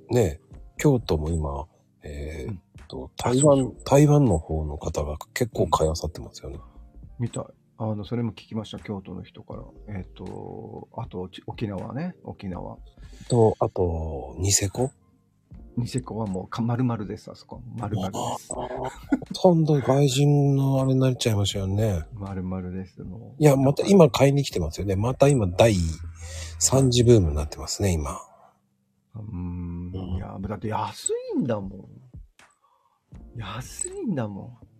[0.09, 0.39] ね、
[0.77, 1.67] 京都も今、
[2.03, 6.59] えーっと、台そう湾、台湾の方の方が結構買いあさってますよね。
[7.19, 7.45] みたい。
[7.83, 9.63] あの、それも聞きました、京都の人から。
[9.87, 12.77] えっ、と、あと、ち沖縄ね、沖縄。
[13.27, 14.91] と、あと、ニセコ？
[15.77, 17.61] ニセコはもうか丸々です、あそこは。
[17.77, 18.53] 丸々です。
[18.53, 18.89] ほ
[19.33, 22.03] とんど外人のあれになっちゃいましたよね。
[22.13, 23.01] 丸々です。
[23.01, 24.95] もういや、また今買いに来てますよね。
[24.95, 25.73] また今第
[26.59, 28.11] 3次ブームになってますね、今。
[29.15, 29.91] うーん。
[30.17, 31.85] いや、だって安いんだもん。
[33.37, 34.70] 安いんだもん。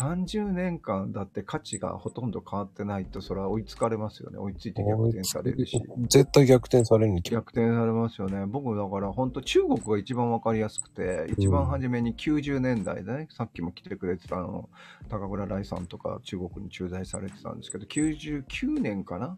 [0.00, 4.38] 30年間だって価値がほとんど変わってないと、それは追いつかれますよね。
[4.38, 5.82] 追いついて逆転されるし。
[6.08, 8.46] 絶対逆転されるに逆転されますよね。
[8.46, 14.70] 僕だから本当中国が一番わかりやすくて、一番初めに90年代でね、さっきも来てくれてたあの、
[15.10, 19.36] 高倉来さんとか中国に駐在されてたんですけど、99年かな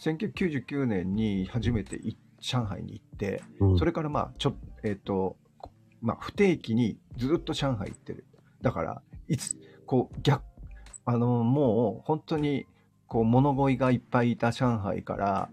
[0.00, 5.36] ?1999 年に初めてい上海に行って、うんそれからまあ、ちょっえっ、と、
[6.02, 8.24] まあ、不定期にずっと上海行ってる。
[8.62, 9.56] だから、いつ、
[9.90, 10.44] こう、逆、
[11.04, 12.64] あの、もう本当に、
[13.08, 15.50] こう、物乞いがいっぱいいた上海から、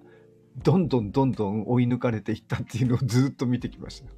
[0.63, 4.11] どんどんどんどん追い抜かれていったっていうのをずっと見てきました。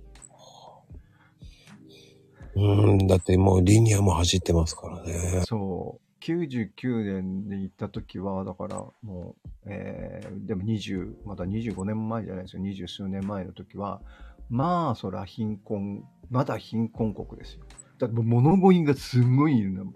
[2.55, 5.41] うん、だってもうリニアも走ってますからね。
[5.45, 6.21] そう。
[6.21, 12.61] 99年に行った時は、だからもう、えー、でも20、まだ25年前じゃないですよ。
[12.61, 14.01] 二十数年前の時は、
[14.49, 17.63] まあ、そら貧困、まだ貧困国ですよ。
[17.99, 19.93] だって物乞いがすごいいるんだもん。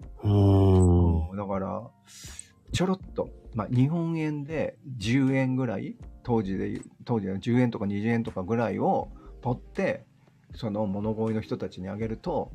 [1.30, 1.36] うーん。
[1.36, 1.82] だから、
[2.72, 9.08] ちょろっと、まあ、日本円で10円ぐらい、当時で、当時は10円とか20円とかぐらいを
[9.40, 10.04] 取って、
[10.54, 12.52] その物乞いの人たちにあげると、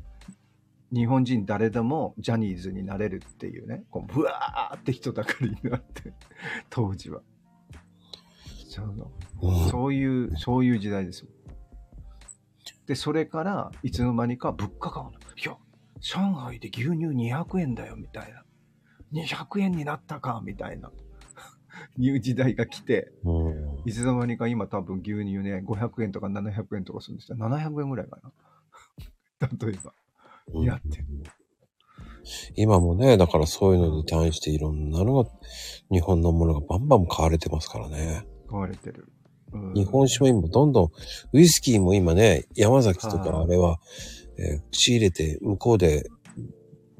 [0.92, 6.12] 日本人誰でもジャニーズになれるっていうね、こう、ブワーって人だかりになって、
[6.70, 7.22] 当時は。
[8.68, 11.28] そううんそういう、そういう時代ですよ。
[12.86, 15.19] で、それから、いつの間にか物価が、いや、
[16.00, 18.44] 上海で牛乳200円だよ、みたいな。
[19.12, 20.90] 200円になったか、みたいな。
[21.98, 27.38] いう時代が来て、うんいつの間にか今多分牛乳ね、500円とか700円とかするんですよ。
[27.38, 28.32] 700円ぐらいかな。
[29.68, 29.94] 例えば。
[30.52, 31.06] うんやってる
[32.54, 35.30] 今もね、だからそういうのに対していろんなのが、
[35.90, 38.26] 日本のものがバンバン買われてますからね。
[38.48, 39.08] 買われてる。
[39.52, 40.90] うん日本酒も今どんどん、
[41.32, 43.78] ウイスキーも今ね、山崎とかはいあれは、
[44.40, 46.08] えー仕入れて向こうで、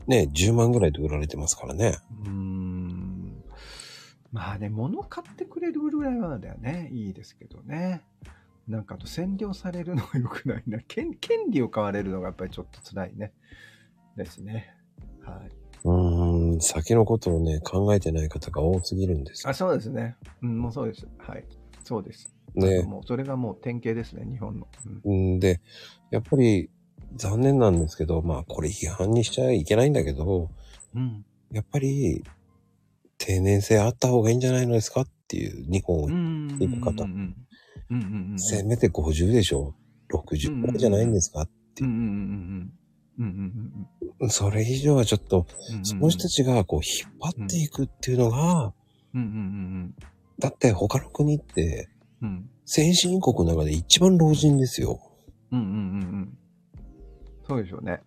[0.06, 1.96] ね、10万ぐらいで売られてますからね。
[2.24, 3.44] うーん。
[4.32, 6.88] まあね、物買ってくれるぐらいはだよね。
[6.92, 8.02] いいですけどね。
[8.68, 10.78] なんかあと占領されるのが良くないな。
[10.86, 13.32] 権権利を買われるのがやっぱりちょっと辛いね。
[14.16, 14.74] ですね。
[15.22, 15.50] はい。
[15.84, 20.16] うーん、先のことをね、考えてない方が多すぎるんですよあ、そうですね。
[20.42, 21.06] うん、もうそうです。
[21.18, 21.44] はい。
[21.84, 22.34] そうです。
[22.54, 22.82] ね。
[22.82, 24.68] もうそれがもう典型ですね、日本の。
[25.04, 25.60] うんうんで、
[26.10, 26.70] やっぱり
[27.16, 30.50] 残念なんですけど、まあこれ批判にしちゃいけないんだけど、
[30.94, 31.24] うん。
[31.50, 32.22] やっぱり
[33.18, 36.48] 定年制あった方がいいんじゃないのですかっていう日本を、うん。
[36.58, 37.06] 行く方。
[38.36, 39.74] せめて50でしょ
[40.12, 42.72] ?60 くらいじゃないんですかってうんうんうん
[43.18, 43.86] うんうん
[44.20, 45.46] うんそれ以上はちょっと。
[45.82, 48.72] その人たちがこう引っ張っていくっていうのが、
[50.38, 51.88] だって他の国って。
[52.72, 55.00] 先進国の中で一番老人ですよ。
[57.50, 58.00] そうでしょうね。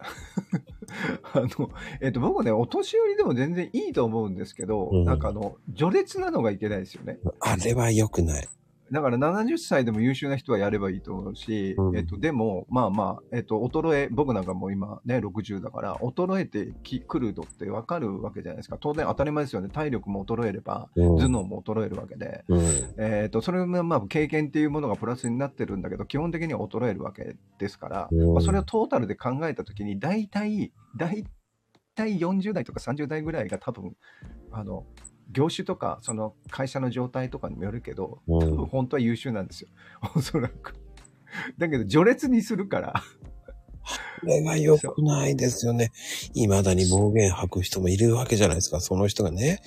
[1.34, 1.70] あの、
[2.00, 7.20] えっ、と、僕ね、お年寄りでも全然いいと思うんですけど、うんなんかあの、序列なのがいけないですよね。
[7.42, 8.48] あれは良くない。
[8.94, 18.78] だから70歳でも優秀な人はやればいいと思うし、うんえっと、でも、まあまあ、えっと、衰え、僕なんかもう今ね、60だから、衰えてき来るのってわかるわけじゃないですか。
[18.80, 19.70] 当然当たり前ですよね。
[19.70, 22.46] 体力も衰えれば、うん頭脳も衰えるわけで。
[22.48, 22.62] うん。
[23.00, 31.24] えっと、それもまあ、経験っていうものがプラスになってるんだけど、基本的には衰えるわけですから、うんまあ、それをトータルで考えたときに、大体、大
[31.96, 33.96] 体40代とか30代ぐらいが多分、
[34.52, 34.86] あの、
[35.32, 39.70] 業種とか、その会社の状態とかにもよるけど、うん多分本当は優秀なんですよ。
[40.16, 40.76] おそらく。
[41.58, 42.94] だけど、序列にするから、
[44.22, 45.92] これが良くないですよね。
[46.34, 48.80] 未だに暴言吐く人もいるわけじゃないですか。
[48.80, 49.62] その人がね、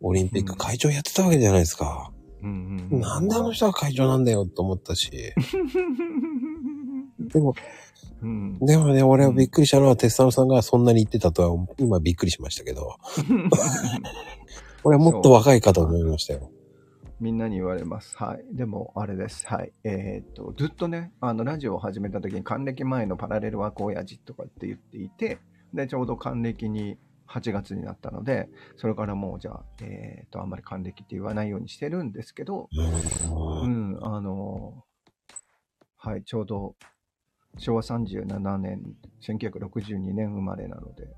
[0.00, 2.12] オリンピック会長やってたわけじゃないですか。
[2.42, 5.10] うんうんなんであの人が会長なんだよと思ったし。
[7.18, 7.54] でも、
[8.22, 12.96] うん、でもね、俺はびっくりしたのは、テッサノさんがそんなに言ってたとは、今びっくりしましたけど。
[14.84, 16.50] 俺はもっと若いかと思いましたよ。
[17.20, 18.16] みんなに言われます。
[18.18, 18.56] はい。
[18.56, 19.46] でも、あれです。
[19.46, 19.72] はい。
[19.84, 25.38] えーっと、ずっとね、あの、ラジオを始めた時に、還暦前のパラレルワーク親父とかって言っていて、
[25.72, 34.84] で、ちょうど還暦に8月になったので、それからもう、じゃあ、えーっと、あんまり還暦って言わないようにしてるんですけど、ううんん、あの
[35.96, 36.76] はい、ちょうど、
[37.56, 38.82] 昭和37年、
[39.22, 41.08] 1962年生まれなので、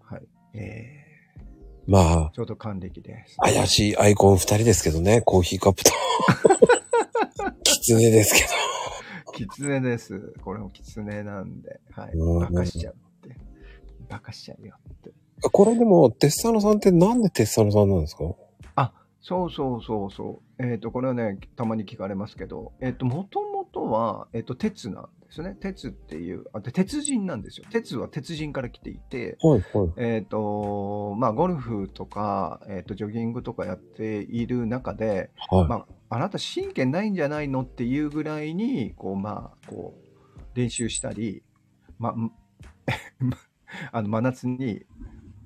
[0.00, 1.05] はい、え
[1.86, 3.36] まあー、、ちょうど還暦です。
[3.38, 5.90] 怪しいアイコン二人ですけどね、コーヒーカップと。
[7.62, 8.42] 狐ですけ
[9.34, 10.34] キツネです。
[10.42, 12.40] これもキツネなんで、はいうん。
[12.40, 13.36] バカしちゃうって。
[14.08, 15.12] バカしちゃうよって。
[15.52, 18.34] これでも、テッサノさんってなんでテッサノさんなんですか？
[19.28, 20.64] そうそうそうそう。
[20.64, 25.56] えっ、と、これはね、たまに聞かれますけど、えっ、と、もともとは、えっ、と、鉄なんですね。
[25.60, 27.66] 鉄っていう、あ、で鉄人なんですよ。
[27.70, 29.92] 鉄は鉄人から来ていて、はい、はい。
[29.96, 35.68] えっ、と、まあ、ゴルフとか、えっ、と、ジョギングとかやっている中で、はい。
[35.68, 41.42] まあ、あなた神経ないんじゃないのっていうぐらいに、こう、まあ、こう、練習したり、
[41.98, 42.14] ま
[43.92, 44.84] あ、の、真夏に、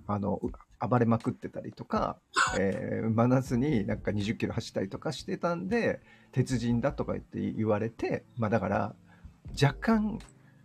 [0.07, 0.51] あの、う
[0.81, 2.19] 暴れまくってたりとか、
[2.59, 6.01] えー真夏になんか20キロ走ったりとかしてたんで、
[6.33, 8.95] 鉄人だとか言って言われて、まあだから、
[9.61, 10.19] 若干、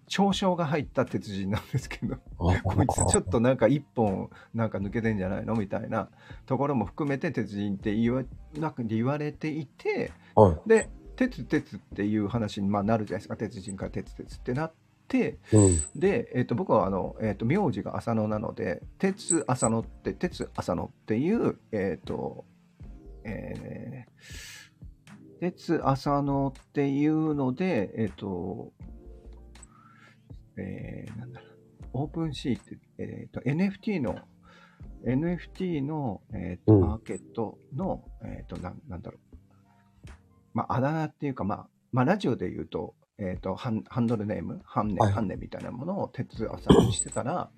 [0.08, 5.56] 嘲笑が入った鉄人なんですけど、 こいつちょっとなんか一本なんか抜けてんじゃないの？
[5.56, 6.10] みたいな
[6.46, 8.24] ところも含めて鉄人って言わ
[8.58, 10.70] なんか言われていてはい。
[10.70, 14.74] で鉄鉄っていう話にまあなるじゃないですか鉄人から鉄鉄ってなっ
[15.08, 15.78] てうん。
[15.96, 22.46] で、えっと僕はあの、えっと名字が浅野なので鉄浅野って鉄浅野っていうえっ、と
[23.24, 24.55] えー
[25.40, 28.72] 鉄浅野っていうのでえっ、と
[30.58, 31.50] えーなんだろう。
[31.94, 34.18] オープンシーって、えー、と NFT の
[35.06, 36.82] NFT の、えーとうん。
[36.82, 39.38] マーケットの、えー、となんなんだろう、
[40.54, 45.12] まあ、あだ名っていうか、まあ、まあ、ラジオで言うと、えー、とハンハンドルネーム、ハンネ、はい。
[45.14, 47.50] ハンネみたいなものを鉄朝にしてたら、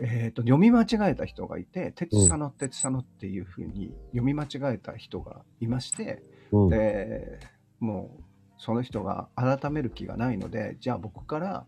[0.00, 6.22] えー、と読み間違えた人がいて、鉄佐野、鉄佐野っていうふうに読み間違えた人がいまして、
[6.52, 6.68] うん。
[6.68, 7.40] で
[7.80, 8.22] もう
[8.58, 11.66] その人が改める気がないのでじゃあ僕から、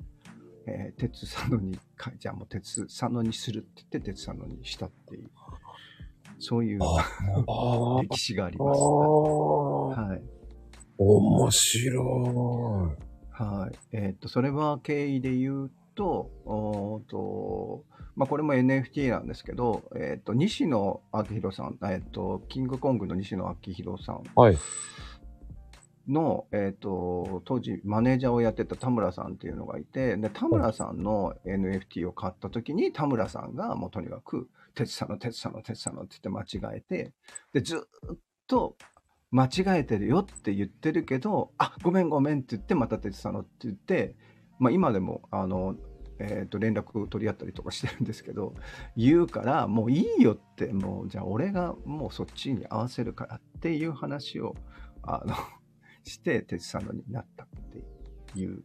[0.67, 5.31] えー鉄佐野にかじゃあもう鉄佐野にするって言って鉄佐野にしたっていう
[6.39, 6.81] そういう。
[8.03, 8.81] 歴史がありあます。
[8.81, 8.85] あ。
[8.85, 10.23] はい
[11.03, 12.97] 面白
[13.31, 17.85] はいえー、とそれは経緯で言うとおーと、
[18.21, 24.21] まあ、これも NFT なんですけど、えー、と西野昭弘さん、えー、とキングコングの西野昭弘さんい。
[24.35, 24.59] はい。
[26.07, 37.13] の、えー、と当時マネージャーをやってた田村さんっていうのがいてで田村さんの NFT を買った時に田村さんがもうとにかく「哲さんの哲さんの哲さんの」って言って間違えて
[37.55, 38.77] でずっと
[39.31, 44.15] 間違えてるよって言ってるけど「あごめんごめん」って言ってまた哲さんのって言って、
[44.59, 45.75] まあ、今でもあの、
[46.21, 48.55] えー、と連絡取り合ったりとかしてるんですけど
[48.97, 54.55] 言うからもういいよってもうじゃあ俺がもうそっちに合わせるからっていう話を
[55.03, 55.35] あの
[56.05, 57.49] して、鉄サンドになったっ
[58.33, 58.63] ていう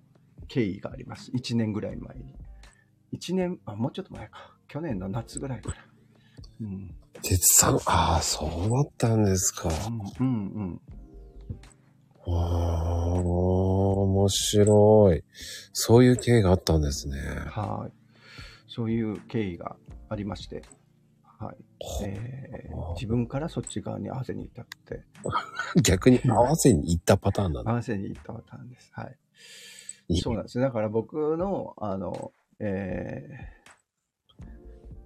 [0.48, 1.32] 経緯があります。
[1.32, 2.36] 1年ぐらい前に。
[3.14, 4.56] 1年、あ、もうちょっと前か。
[4.68, 5.76] 去年の夏ぐらいかな。
[6.62, 6.96] うん。
[7.22, 9.70] 鉄さん、ああ、そうだったんですか。
[10.20, 10.82] うん、うん、うん。
[12.28, 13.22] ああ、
[14.06, 15.24] 面白い。
[15.74, 17.18] そういう経緯があったんですね。
[17.48, 17.92] はい。
[18.68, 19.76] そういう経緯が
[20.10, 20.64] ありまして。
[21.40, 21.56] はい。
[22.06, 25.04] えー自分からそっち側に合わせに行ったって、
[25.82, 27.72] 逆に合わせに行ったパターンなんだ。
[27.72, 28.90] 合わせに行ったパターンです。
[28.94, 29.18] はい。
[30.22, 30.60] そうなんです。
[30.60, 33.55] だから僕の、あの、えー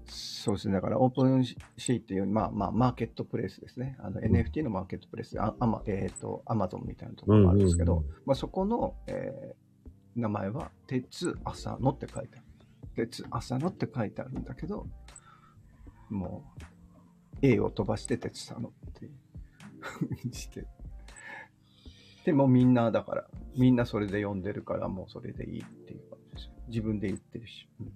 [0.09, 0.73] そうですね。
[0.73, 3.97] だからオープンシーっていう、まあまあ、マーケットプレイスですね。
[3.99, 9.69] あの、NFT のマーケットプレイスで、ああま、えっ、と、アマゾンみたいなところがあるんですけど、うんうんまあそこの、えー
[10.15, 12.45] 名前は、鉄朝野って書いてある。
[12.95, 14.87] 鉄朝野って書いてあるんだけど、
[16.09, 16.43] も
[17.41, 20.65] う、A を飛ばして鉄佐野っていうして。
[22.25, 26.51] でもみんな、だから、みんなそれで呼んでるから、もうそれでいいっていう感じですよ。
[26.67, 27.67] 自分で言ってるし。
[27.79, 27.93] うん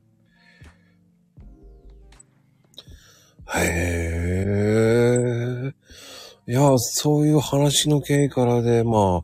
[3.55, 5.73] へえ。
[6.45, 9.23] いや、そういう話の経緯からで、ま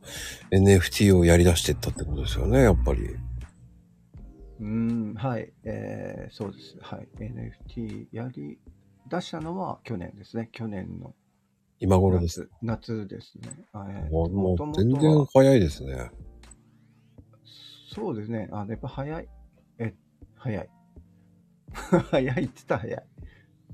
[0.54, 3.02] NFT をやり出していったってことですよね、やっぱり。
[4.60, 6.76] うーん、はい、えー、そうです。
[6.80, 7.08] はい。
[7.18, 8.58] NFT やり
[9.08, 10.48] 出したのは去年ですね。
[10.52, 11.14] 去年の
[11.78, 12.48] 今頃です。
[12.62, 13.50] 夏夏ですね。
[13.72, 16.10] あえーもうもう全然早いですね。
[17.92, 18.48] そうですね。
[18.52, 19.28] あやっぱ早い。
[19.78, 19.94] え、
[20.36, 20.70] 早い。
[22.10, 23.06] 早いって言ったら早い。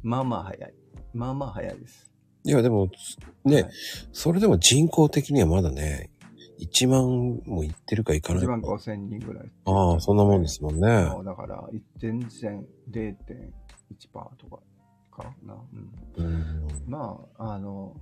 [0.02, 0.74] まあまあ早い。
[1.14, 2.10] まあまあ早いです。
[2.44, 2.88] いや、でも、
[3.44, 3.72] ね、はい
[4.12, 6.10] それでも人口的にはまだね、
[6.60, 8.60] 1万もいってるかいかない1か万。
[8.60, 9.50] 5千人ぐらい。
[9.64, 11.08] ああ、そんなもんですもんね。
[11.10, 11.68] そうだから、
[11.98, 13.52] 全然0.1%
[14.38, 14.62] とか
[15.10, 15.54] かな。
[16.16, 16.68] うんうん。
[16.86, 17.94] まあ、あの、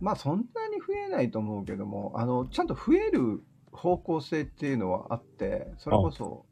[0.00, 3.42] まあそんなに増えないと思うけども、あの、ちゃんと増える
[3.72, 6.44] 方向性っていうのはあって、それこそ、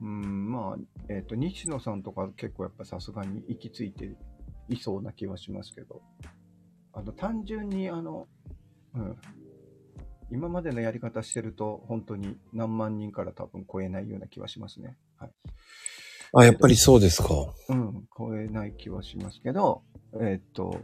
[0.00, 4.16] うん、まあ、えっ、と、西野さんとか結構やっぱさすがに行き着いて
[4.68, 6.02] いそうな気はしますけど、
[6.92, 8.28] あの、単純にあの、
[8.94, 9.16] うん、
[10.30, 14.96] 今までのやり方してると、本当に何万人から多分超えないような気はしますね。
[15.16, 15.30] はい。
[16.34, 17.28] あ、やっぱりそうですか。
[17.68, 19.82] うん、超えない気はしますけど、
[20.14, 20.78] えーっと、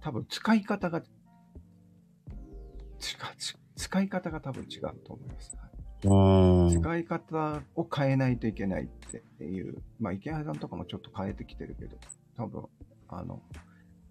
[0.00, 1.06] 多分使い方が、違う、
[3.38, 5.56] ち使い方が多分違うと思います。
[5.56, 5.69] はい。
[6.02, 11.96] 使い方を変えないといけないっていう、まあ、池原さんとかもちょっと変えてきてるけど、
[12.36, 12.64] 多分、
[13.08, 13.42] あの、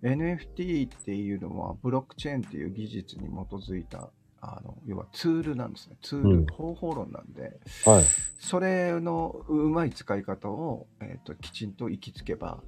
[0.04, 4.10] NFT っていうのは、ブロックチェーンっていう技術に基づいた、
[4.42, 5.98] あの、要はツールなんですね。
[6.02, 8.04] ツール、うん方法論なんで、はい。
[8.40, 12.62] それのうまい使い方を、えっ、と、きちんと行きつけば、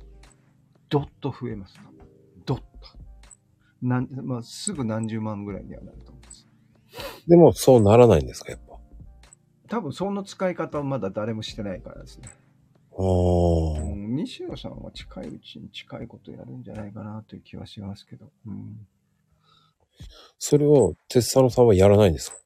[0.89, 1.75] どっと増えます。
[2.45, 2.65] どっと。
[3.81, 6.47] なん、まあ、すぐ何十万ぐらいにはなると思うんです。
[7.27, 8.70] でも、そうならないんですか、やっぱ。
[9.71, 12.29] 多分その使い方はまだ誰もしてないからですね。
[12.91, 13.81] おー。
[13.83, 18.85] うん、西野さんは近いうちに近いことやるんじゃないかなという気はしますけど、うん、
[20.37, 22.37] それを、鉄佐野さんはやらないんですか？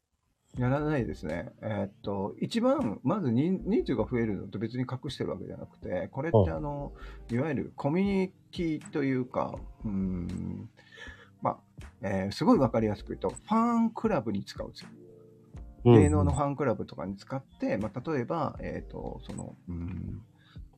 [0.59, 1.49] やらないですね。
[1.63, 6.93] えーっと、一番、まず人人数が増えるのと別に隠してるわけじゃなくて、これってはあの、
[7.31, 10.69] いわゆるコミュニティというか、うん、
[11.41, 14.89] まあ、えーすごいわかりやすく言うと、ファンクラブに使うんですよ。
[15.85, 20.21] 芸能のファンクラブとかに使って、まあ、例えば、えっ、と、その、うん、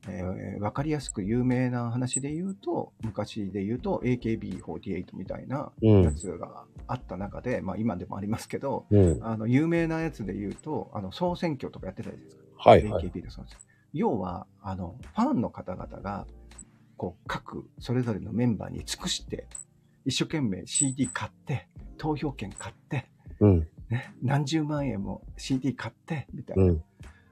[0.07, 9.19] えーわかりやすく有名な話で言うと、昔で言うと AKB48 みたいなうんやつがあった中で、まあ今でもありますけど、うん。
[9.21, 12.43] あの、有名なやつで言うと、あの、総選挙とかやってたじゃないですか。
[12.57, 13.05] はい、はい。
[13.05, 13.59] AKB で総選挙。
[13.93, 16.25] 要は、あの、ファンの方々が、
[16.95, 19.47] こう、各、それぞれのメンバーに尽くして、
[20.05, 21.67] 一生懸命 CD 買って、
[21.97, 23.07] 投票権買って、
[23.39, 23.67] うん。
[23.89, 26.71] ね、何十万円も CD 買って、みたいうな。
[26.73, 26.83] ん。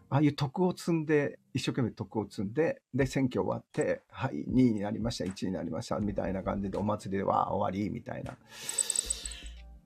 [0.10, 8.38] ああいう徳を積んで、一生懸命徳を積んで、で、選挙終わって、はい、2位になりました、1位になりました、みたいな感じで、お祭りでは終わり、みたいな。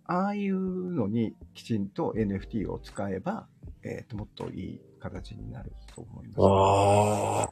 [0.06, 0.60] ああいう
[0.92, 3.48] のにきちんと NFT を使えば、
[3.84, 6.40] えっ、と、もっといい形になると思います。
[6.40, 7.50] あはあ。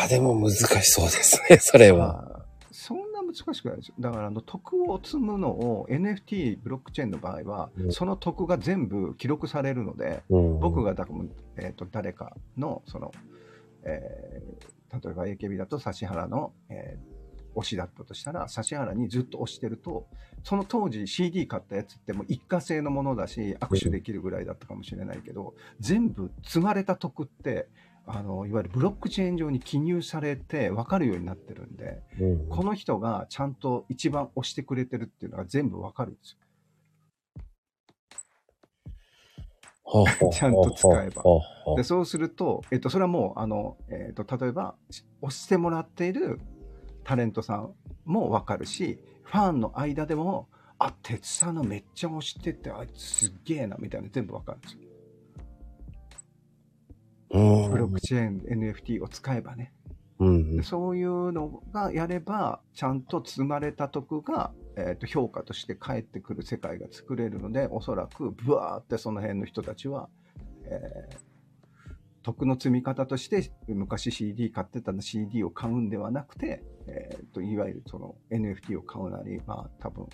[0.00, 1.90] ああ、でも難しそうですね、それい。
[1.92, 2.31] は。
[3.32, 3.94] 難しくないですよ。
[3.98, 10.60] だから、あの、徳を積むのを NFT、ブロックチェーンの場合は、うんその徳が全部記録されるので、うん。
[10.60, 13.12] 僕がだから、えー、と誰かのその、
[13.84, 17.22] えー例えば AKB だと指原の、えー
[17.54, 20.06] 推しだったとしたら指原にずっと推してると
[20.42, 27.68] その当時 CD 買ったやつってもう一過性のものだし握手できるぐらいだったかもしれないけど、全部積まれた得って
[28.06, 36.38] あのいわゆるブロックチェーン上に記入されて分かるようになってるんでうんこの人がちゃんと一番推してくれてるっていうのが全部分かるんですよ。
[40.32, 41.22] ちゃんと使えば
[41.76, 44.74] でそうすると、えっと、それはもうあの、えっと、例えば
[45.20, 46.40] 押してもらっている
[47.04, 47.74] タレントさん
[48.06, 50.48] も分かるしファンの間でも
[50.78, 54.78] あ鉄さんのめっちゃ推しててあいつすっげえなみたいな全部分かるんですよ。
[57.32, 58.40] うんブロックチェーン
[58.74, 59.72] NFT を使えばね。
[60.18, 70.08] うんでそういうのがやればちゃんと積まれた得が、えっと評価として返ってくる世界が作れるのでおそらくブワーってその辺の人たちは、
[70.64, 71.32] えー
[72.22, 80.06] 得の積み方として昔 CD 買ってたの CD を買うんではなくて、えー、といわゆるその NFT を買うなり、まあ多分、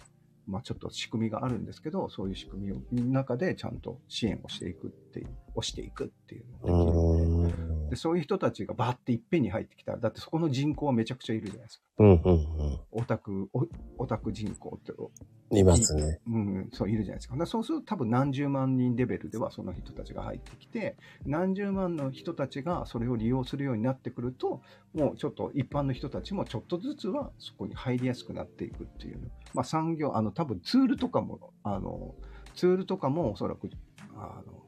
[0.49, 7.55] まあちょっと仕組みがあるんですけど、そういう仕組みの中でちゃんと支援をしていくっていう、押していくっていうのができるので、
[7.89, 11.85] でそういう人たちがバーっていっぺんに入ってきたら、だってそこの人口はめちゃくちゃいるじゃないですか。
[11.99, 13.67] うんうんオタク、お
[13.99, 15.57] オタク人口って、うん。
[15.57, 16.21] いますね。
[16.29, 17.35] うん、そういるじゃないですか。
[17.35, 24.63] だからそうすると多分何十万人レベルではその人たちが入ってきて、何十万の人たちがそれを利用するようになってくると、
[24.95, 29.31] もうちょっと一般の人たちもちょっとずつはそこに入りやすくなっていくっていう。
[29.55, 32.15] まあ産業、あの多分ツールとかも、あの、
[32.55, 33.71] ツールとかもおそらく、
[34.17, 34.63] あの、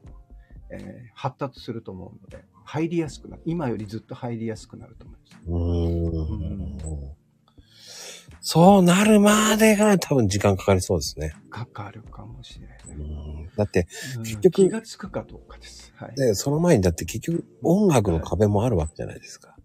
[0.71, 3.43] えー発達すると思うので、入りやすくなる。
[3.45, 6.87] 今よりずっと入りやすくなると思います。
[6.87, 7.11] うん。
[8.43, 11.33] そうなるまでが多分時間かかりそうですね。
[11.49, 12.97] かかるかもしれうない。
[12.97, 15.93] んだって、うん結局気がつくかどうかです。
[15.95, 16.15] はい。
[16.15, 19.55] で、その前にだって結局音楽の壁もあるわけじゃないですか。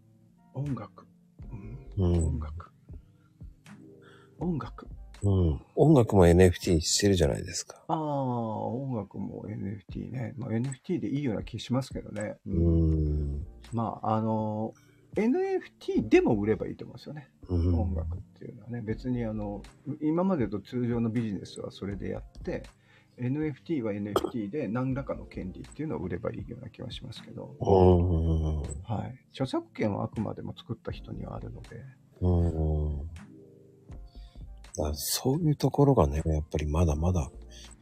[0.55, 1.07] 音楽。
[1.99, 2.27] うんうん。
[2.27, 2.71] 音楽。
[4.39, 4.89] 音楽。
[5.27, 5.61] うん。
[5.75, 7.83] 音楽も NFT してるじゃないですか。
[7.89, 10.35] ああ、音楽も NFT ね。
[10.37, 12.37] まあ、NFT でいいような気しますけどね。
[12.47, 12.51] う。
[12.51, 13.47] ん。
[13.73, 14.73] まあ、あの、
[15.17, 17.29] NFT でも売ればいいと思うんですよね。
[17.49, 18.83] うん音楽っていうのはね。
[18.83, 19.63] 別にあの、
[20.01, 22.65] 今までと通常のビジネスはそれでやって、
[23.19, 28.63] NFT は NFT で何らかの権利っていうのを売ればいいような気はしますけど、うん。
[28.83, 29.19] はい。
[29.31, 31.83] 著作権はあくまでも作った人にはあるので、
[34.95, 37.31] そういうところがね、やっぱりまだまだ、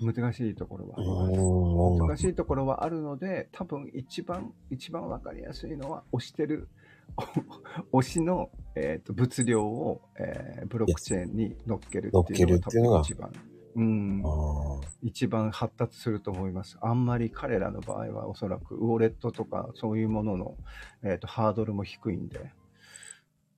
[0.00, 2.08] 難しいところはあります。
[2.08, 6.68] 難しいところはあるので、多分一番、一番わかりやすいのは、押してる、
[7.92, 13.32] お推しの、えーと物量を、えーブロックチェーンに乗っけるっていうのが多分一番、
[13.76, 14.22] うん。
[15.02, 16.78] 一番発達すると思います。
[16.80, 20.56] あんまり彼らの場合はおそらくウォレットとかそういうものの、
[21.02, 22.52] えーとハードルも低いんで。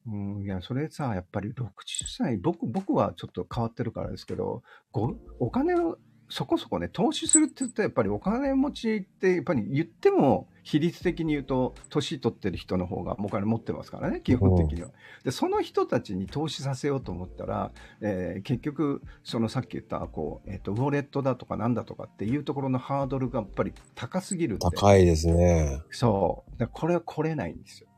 [0.09, 1.67] うん、いや、それさ、やっぱり60
[2.07, 4.63] 歳、僕、僕はちょっと変わってるからですけど、
[4.93, 14.89] ごお金をそこそこね、投資するって言ったらやっぱりお金持ちって、やっぱり言っても、比率的に言うと、年取ってる人の方がお金持ってますからね、基本的には。
[15.23, 17.71] で、その人たちに投資させようと思ったら、
[18.01, 24.59] えー結局、そのさっき言った、こう、えっ、と、ウォレットだとかなんだとかっていうところのハードルがやっぱり高すぎる。
[24.59, 25.81] 高いですね。
[25.91, 26.67] そう。
[26.73, 27.89] これは来れないんですよ。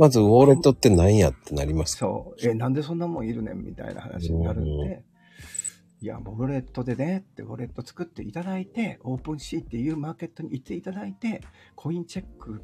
[0.00, 2.06] まず、ウォレットって何やってなりますか？
[2.06, 2.48] そう。
[2.48, 5.04] え、なんでそんなもんいるねんみたいな話になるんうんで、
[6.00, 11.42] いや、ウォレットでねって、ウォレット作っていただいて、オープンシーっていうマーケットに行っていただいて、
[11.76, 12.62] コインチェック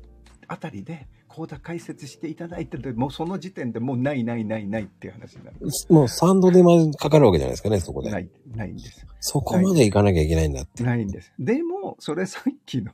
[0.48, 5.56] あたりで、口座開設していただいて、もうその時点でもうないないないないっていう話になる。
[5.90, 8.10] もう3度でまずかかるわけじゃないですかね、そこで。
[8.10, 9.06] ない、ないんです。
[9.20, 10.82] そこまで行かなきゃいけないんだって。
[10.82, 11.34] ないんです。
[11.38, 12.92] でも、それさっきの、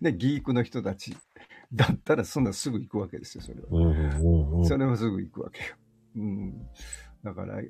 [0.00, 1.14] ね、ギークの人たち
[1.72, 3.66] だったら、そんなすぐ行くわけですよ、それは。
[3.70, 4.66] うんうんうん。
[4.66, 5.76] それはすぐ行くわけよ。
[6.16, 6.66] うん。
[7.22, 7.60] だから、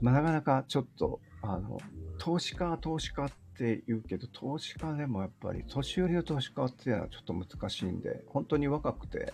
[0.00, 1.78] まあ、なかなかちょっと、あの、
[2.18, 9.32] 投資家、投資家って言うけど、投資家でもやっぱり、年寄りの投資家っていうのはちょっと難しいんで、本当に若くて、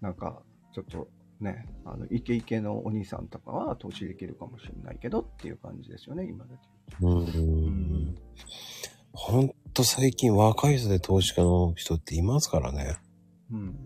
[0.00, 0.42] なんか、
[0.72, 1.08] ちょっと
[1.40, 7.06] ね、あの、イケイケのお兄さんとかは投資できるかもしれないけどっていう感じですよね、今だと。
[7.06, 8.18] うんうんうん。
[9.12, 12.96] ほんと最近若い人で投資家の人っていますからね。
[13.52, 13.76] うん。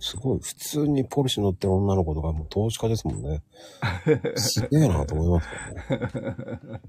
[0.00, 0.40] すごい。
[0.40, 3.42] 普通にポルシェ乗ってる女の子とかも投資家ですもんね。
[4.34, 5.54] すげえなと思いますか
[5.94, 6.80] らね。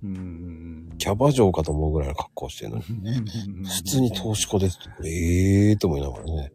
[0.02, 0.94] うん。
[0.96, 2.84] キャバ嬢かと思うぐらいの格好してるのに。
[3.66, 5.08] 普通に投資家ですって。
[5.08, 6.52] ええーと思いながらね。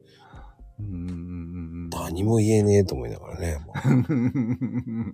[0.80, 1.90] うん。
[1.90, 3.60] 何も言えねえと思いながらね。
[3.66, 3.74] も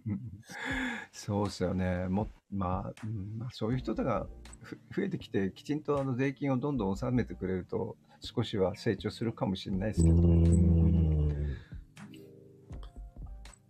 [1.12, 2.08] そうですよね。
[2.08, 4.28] もまあ、うんまあ、そういう人が
[4.62, 10.18] ふ増えてきて、きちんとあの税金をどんどん納めてくれると、少しは成長するかもしれないですうけど。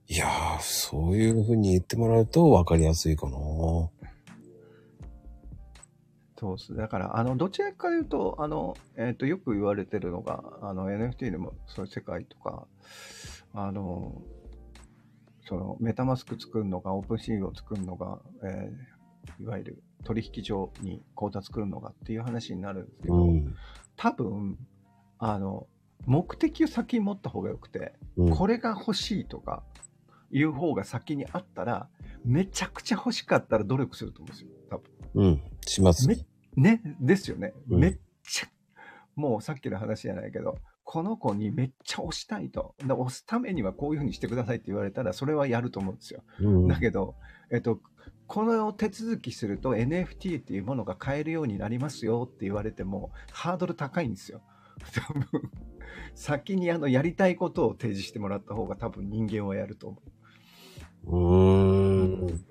[0.07, 3.37] いやー、そういう風に言ってもらうと分かりやすいかな。
[6.37, 6.75] そうです。
[6.75, 12.67] だから、あの、どちらかというと、あの、えっ、と、よく言われてるのが、あの、NFT でも、そういう世界とか、
[13.53, 14.21] あの、
[15.47, 19.01] その、メタマスク作るのか、オープンシーを作るのが、えー
[19.39, 23.55] いわゆる取引所に口座作るのがっていう話になるんですけど、うん。
[23.95, 24.57] 多分、
[25.19, 25.67] あの、
[26.05, 28.35] 目的を先に持った方がよくて、うん。
[28.35, 29.63] これが欲しいとか、
[30.31, 31.89] いう方が先にあったら、
[32.23, 34.91] めちゃくちゃ欲しかったら努力すると思うんですよ、多分。
[35.13, 35.41] うん。
[35.65, 36.07] します。
[36.07, 36.17] め
[36.55, 37.53] ね、ですよね。
[37.69, 38.47] うんめっちゃ、
[39.15, 40.57] もうさっきの話じゃないけど、
[40.91, 42.75] この子にめっちゃ押したいと。
[42.85, 46.21] で押すためにはこういうふうにしてくださいって言われたら、それはやると思うんですよ。
[46.41, 46.67] うん。
[46.67, 47.15] だけど、
[47.49, 47.79] えっと、
[48.27, 54.41] この手続きすると NFT っていうものが買えるようになりますよって言われても、ハードル高いんですよ。
[54.93, 55.25] 多分、
[56.13, 60.01] 先にあの、やりたいことを提示してもらった方が多分人間はやると思
[61.05, 61.09] う。
[61.09, 62.43] うーん。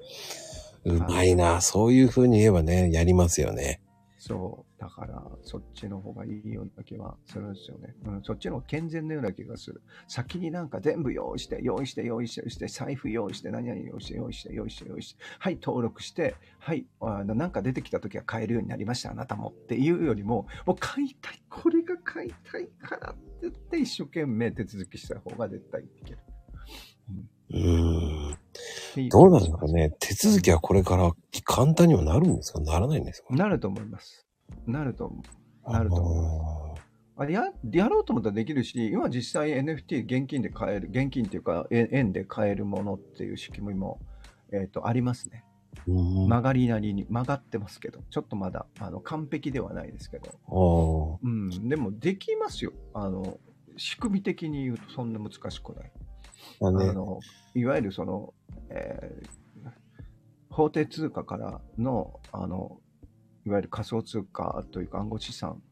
[0.85, 1.61] うまいな。
[1.61, 3.83] そういう風に言えばね、やりますよね。
[4.31, 4.81] そう。
[4.81, 7.95] だから、そっちの方がいいような気はするんですよね。
[8.05, 9.83] うん、そっちの方健全なような気がする。
[10.07, 26.19] 先になんか全部用意して、用意して、用意して、して、財布用意して、何々用意して、用意して、用意して、用意して、はい、登録して、はい、あのなんか出てきた時は買えるようになりました、あなたもっていうよりも、もう買いたい、これが買いたいからって言って一生懸命手続きした方が絶対いける。
[27.09, 27.29] うん。
[27.53, 27.59] う
[29.11, 29.93] どうなんですかね。
[30.01, 31.13] 手続きはこれから
[31.45, 32.61] 簡単にはなるんですか？
[32.61, 33.35] ならないんですか？
[33.35, 34.27] なると思います。
[34.67, 35.23] なると思
[35.67, 35.73] う。
[35.73, 36.83] なると思います。
[37.17, 44.01] ああややろうと思ったらできるし、今実際 NFT 現金で買える、現金っていうかえ円で買えるものっていう仕組みも、
[44.53, 45.45] えー、とありますね。
[45.87, 52.73] 曲がりなりに曲がってますけど、ちょっとまだあの完璧ではないですけど、あうん、でもできますよ。
[52.95, 53.39] あの
[53.77, 55.93] 仕組み的に言うとそんな難しくない。
[56.61, 56.67] あ。
[56.69, 56.91] あね。
[56.91, 57.21] あの
[57.55, 58.35] いわゆるその、
[58.69, 59.41] えー
[60.51, 62.81] 法定通貨からのあの
[63.47, 65.63] いわゆる仮想通貨というか暗号資産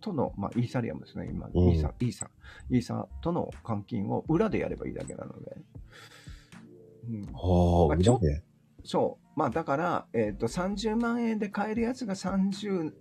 [0.00, 2.30] との、まあ、イーサリアムですね、今、うんイーサ、イーサ、
[2.68, 5.56] イーサとの換金を裏でやればいいだけなので、
[7.08, 8.42] うん、はあ、裏で？
[8.84, 12.92] そう、まあだから、えっと30万円で買えるやつが30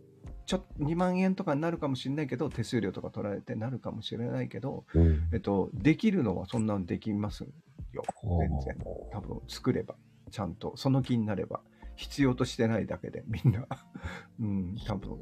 [0.45, 5.29] ちょ2万円とかになるかもしれないけど、手数料とか取られてなるかもしれないけど、うん。
[5.33, 7.47] えっと、できるのはそんなのできます
[7.93, 8.03] よ。
[8.23, 8.77] 全然。
[9.11, 9.95] 多分作れば。
[10.31, 10.75] ちゃんと。
[10.77, 11.61] その気になれば。
[11.95, 13.65] 必要としてないだけで、みんな。
[14.39, 15.17] うん、多分。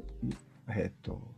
[0.68, 1.34] えーっと。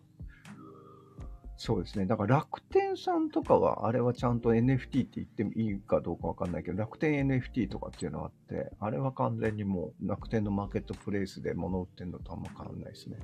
[1.59, 2.07] そうですね。
[2.07, 13.17] だから楽天さんとかは、あれはちゃんと NFT って言ってもいいかどうかわかんないけど、楽天 NFT とかっていうのがあって、あれは完全にもう楽天のマーケットプレイスで物売ってるのとあんま変わんないですね。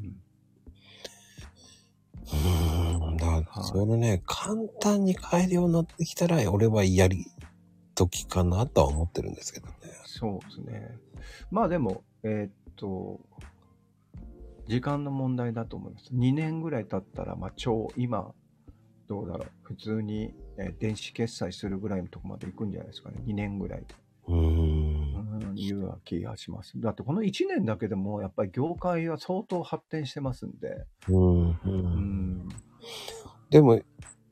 [0.00, 0.16] うん
[2.32, 3.16] うーん。
[3.16, 7.26] だから、はいそれね、簡単に買えるようになってきたら、俺はやり
[7.94, 9.74] 時かなとは思ってるんですけどね。
[10.06, 10.96] そうですね。
[11.50, 13.20] まあでも、えーっと、
[14.68, 16.14] 時間の問題だと思います。
[16.14, 18.32] 2年ぐらい経ったら、まあ超、今、
[19.08, 23.16] どうだろう、普通に、えー電子決済するぐらいのとこまで行くんじゃないですかね。
[23.26, 23.86] 2年ぐらいで。
[24.28, 25.48] うーん。
[25.48, 26.80] うん、いうような気がします。
[26.80, 31.50] だってこの1年だけでも、やっぱり業界は相当発展してますんで、うん。
[31.50, 31.58] う。
[31.64, 31.74] うん
[32.46, 32.48] ん、
[33.50, 33.80] でも、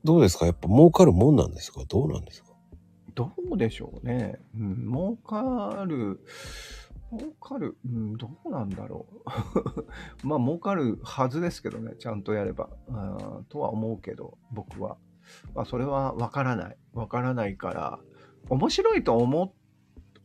[0.03, 0.45] どうですか？
[0.45, 1.83] やっぱ儲かるもんなんですか？
[1.87, 2.49] どうなんですか？
[3.13, 4.39] どうでしょうね。
[4.57, 6.21] うん、儲かる、
[7.11, 9.85] 儲かる、うん、どうなんだろう。
[10.27, 12.69] まあ、儲かるはずですけどね、ちゃんとやれば。
[12.87, 12.91] う
[13.41, 14.97] んとは思うけど、僕は。
[15.53, 16.77] まあ、それはわからない。
[16.93, 17.99] わからないから、
[18.49, 19.53] 面白いと思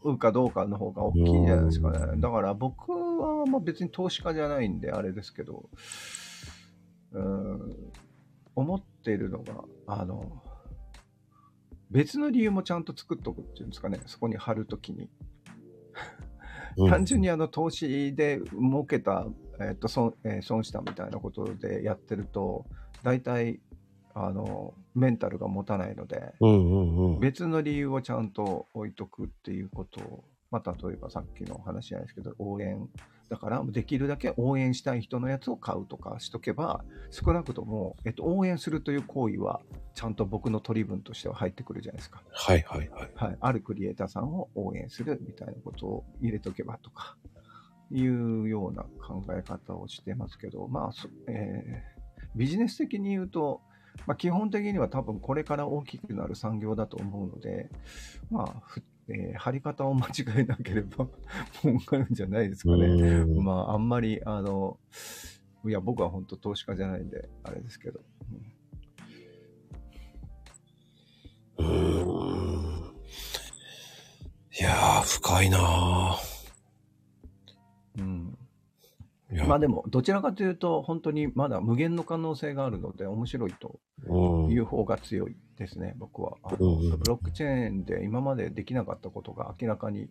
[0.05, 2.21] うかどうかの方が大きいんじゃないですかね。
[2.21, 5.69] だから僕はまあ別に投資家じゃないんで、あれですけど、
[7.13, 7.93] うん、
[8.55, 10.43] 思っているのが、あの、
[11.91, 15.09] 別の理由もちゃんと作っとくっていうんですかね、そこに貼るときに。
[16.77, 19.27] うん単純にあの投資で儲けた、
[19.61, 22.67] えっと損えー損したみたいなことでやってると、
[23.03, 23.61] 大体
[24.19, 27.21] あのメンタルが持たないので、うんうんうん。
[27.21, 32.89] 別の理由をちゃんと置いとくっていうことを、まあ、例えばさっきの話じゃないですけど、応援、
[33.29, 39.61] だからできるだけ応援したい人のやつを買うとかしとけば、少なくとも、えっと、応援するという行為は、
[39.95, 42.23] ちゃんと僕の取り分としては入ってくるじゃないですか。
[42.31, 43.11] はいはいはい。
[43.15, 47.17] はい、あるクリエイターさんを応援するみたいなことを入れとけばとか、
[47.91, 51.97] いうような考え方をしてますけど、まあ、そえー
[52.37, 53.63] ビジネス的に言うと、
[54.07, 57.71] まあ、基本的には多分これから大きくなる産業だと思うので、
[58.31, 61.07] まあ、ふえー貼り方を間違えなければ
[61.63, 62.87] 儲かるんじゃないですかね。
[62.87, 64.79] うんまあ、あんまり、あの、
[65.67, 68.01] いや、僕は本当投資家じゃないんで、あれですけど。
[71.59, 72.97] うんうーん。
[74.59, 76.17] いやー、深いな
[77.99, 78.36] うんー
[79.37, 84.51] いや、まあでも、どちらかというと、本当にまだ無限の可能性があるので、面白いとうん。
[84.51, 86.39] いう方が強いですね、僕は。
[86.43, 90.09] あのうんうんブロックチェーンで今までできなかったことが明らかに、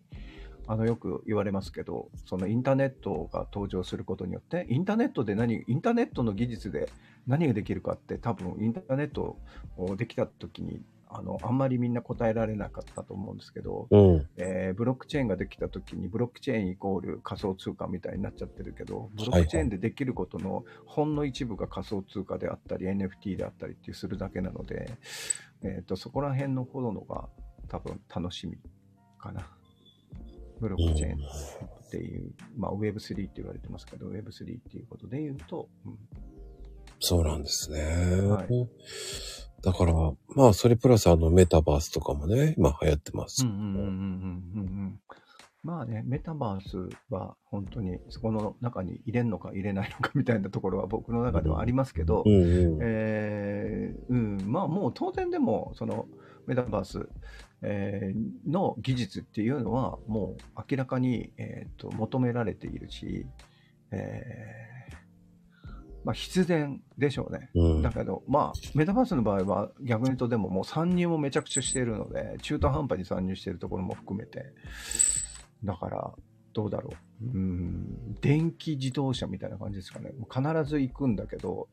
[0.68, 6.88] あのよく言われますけど、そのインターネットが登場することによって、インターネットで何、インターネットの技術で
[7.26, 9.38] 何ができるかって、多分インターネット
[9.76, 10.82] をできた時に、
[11.18, 14.28] あのあんまりみんな答えられなかったと思うんですけど、うん。
[14.36, 24.90] えーブロックチェーンができたときに、ブロックチェーンイコール仮想通貨みたいになっちゃってるけど、ブロックチェーンでできることのほんの一部が仮想通貨であったり、NFT であったりっていうするだけなので、
[25.62, 27.28] えー、とそこら辺のほどのが
[27.68, 28.58] 多分楽しみ
[29.18, 29.48] かな。
[30.60, 35.98] ブロックチェーンっていう、まあ Web3 って言われてますけど、Web3 っていうことで言うと、うん
[37.00, 37.80] そうなんですね。
[38.28, 38.68] はい
[39.62, 39.92] だから、
[40.36, 43.44] まあ、それプラスあの、メタバースとかもね、今流行ってます。
[45.64, 52.36] まあね、メタバースは本当にそこの中に入れんのか入れないのかみたいなところは僕の中ではありますけど、うんう
[52.76, 52.78] ん。
[52.80, 56.06] えーうん、まあもう当然でもその
[56.46, 57.08] メタバース、
[57.62, 63.26] えーの技術っていうのはもう明らかに、えーと求められているし、
[63.90, 64.75] えー
[66.06, 67.50] まあ必然でしょうね。
[67.56, 74.44] うんだけど、まあ、メタバースの場合は逆に言うとでももう参入もめちゃくちゃしているので、中途半端に参入しているところも含めて、
[75.64, 76.14] だから、
[76.52, 76.92] どうだろ
[77.22, 77.24] う。
[77.24, 80.12] うん、電気自動車みたいな感じですかね。
[80.32, 81.68] 必ず行くんだけど、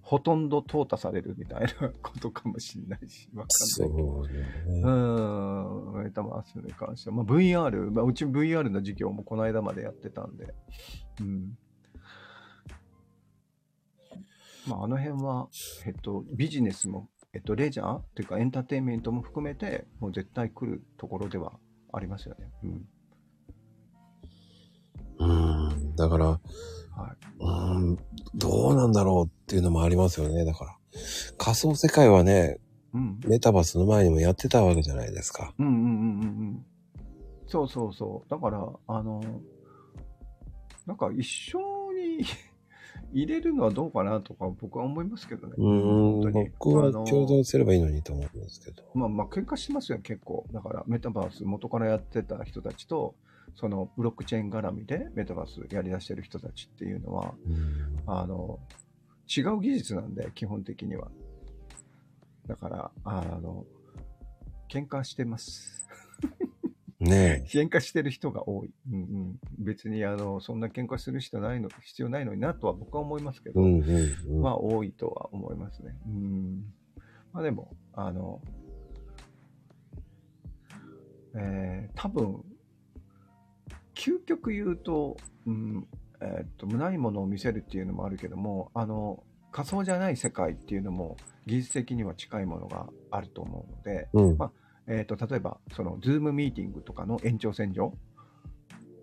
[0.00, 4.20] ほとんど淘汰されるみたいなことかもしれないし、わかそんないけど。
[4.20, 4.82] うね。
[4.82, 10.54] うん、メタバースに関しては、まあ、VR、まあ、うち VR の授業もこの間までやってたんで、
[11.20, 11.58] うん。
[14.66, 15.48] まあ、あの辺は、
[15.86, 21.52] えっと、ビジネスも、えっと、レジャーというかエンターテインメントも含めて、もう絶対来るところでは
[21.92, 22.50] ありますよね。
[22.62, 22.88] うん。
[25.18, 25.26] う
[25.72, 25.96] ん。
[25.96, 26.40] だから、はい。
[27.40, 27.98] うん、
[28.34, 30.44] どうなんだろうっていうのもありますよね。
[30.44, 30.76] だから、
[31.38, 32.58] 仮想世界はね、
[32.92, 33.20] うん。
[33.26, 35.52] メタバースの前にもやってたわけじゃないですか。
[35.58, 35.86] うんうんうんうんう
[36.52, 36.66] ん。
[37.46, 38.30] そうそうそう。
[38.30, 39.20] だから、あの、
[40.86, 41.58] なんか一緒
[41.92, 42.24] に
[43.14, 45.54] 入れるのはどうかなとか僕は思いますけどね。
[45.56, 48.82] うーん、僕は共存すればいいのにと思うんですけど。
[48.94, 50.44] まあまあ喧嘩してますよ、結構。
[50.52, 53.14] だからメタバース元からやってた人たちと、
[53.54, 58.58] そのブロックチェーン絡みでメタバースやり出してる人たちっていうのは、うんあの、
[59.34, 61.08] 違う技術なんで、基本的には。
[62.46, 63.64] だから、あの、
[64.68, 65.88] 喧嘩してます。
[67.04, 68.70] ね喧嘩してる人が多い。
[68.90, 69.38] うんうん。
[69.58, 73.52] 別に、あの、そんな喧嘩する人ないの、必要ないのになとは僕は思いますけえ。
[73.52, 74.42] ど、うんうんうん。
[74.42, 75.96] まあ多いとは思いますね。
[76.06, 76.64] うん。
[77.32, 78.40] まあでも、あの、
[81.36, 82.44] えー、多分、
[83.94, 85.16] 究極言うと、
[85.46, 85.86] うん、
[86.20, 89.22] えーっと、ないものを見せるっていうのもあるけども、あの、
[89.54, 91.16] 仮想じゃない世界っていうのも
[91.46, 94.50] 技術的には近いものがあると思うので、うんま
[94.86, 97.94] えー、と例えばその Zoom ミーティングとかの延長線上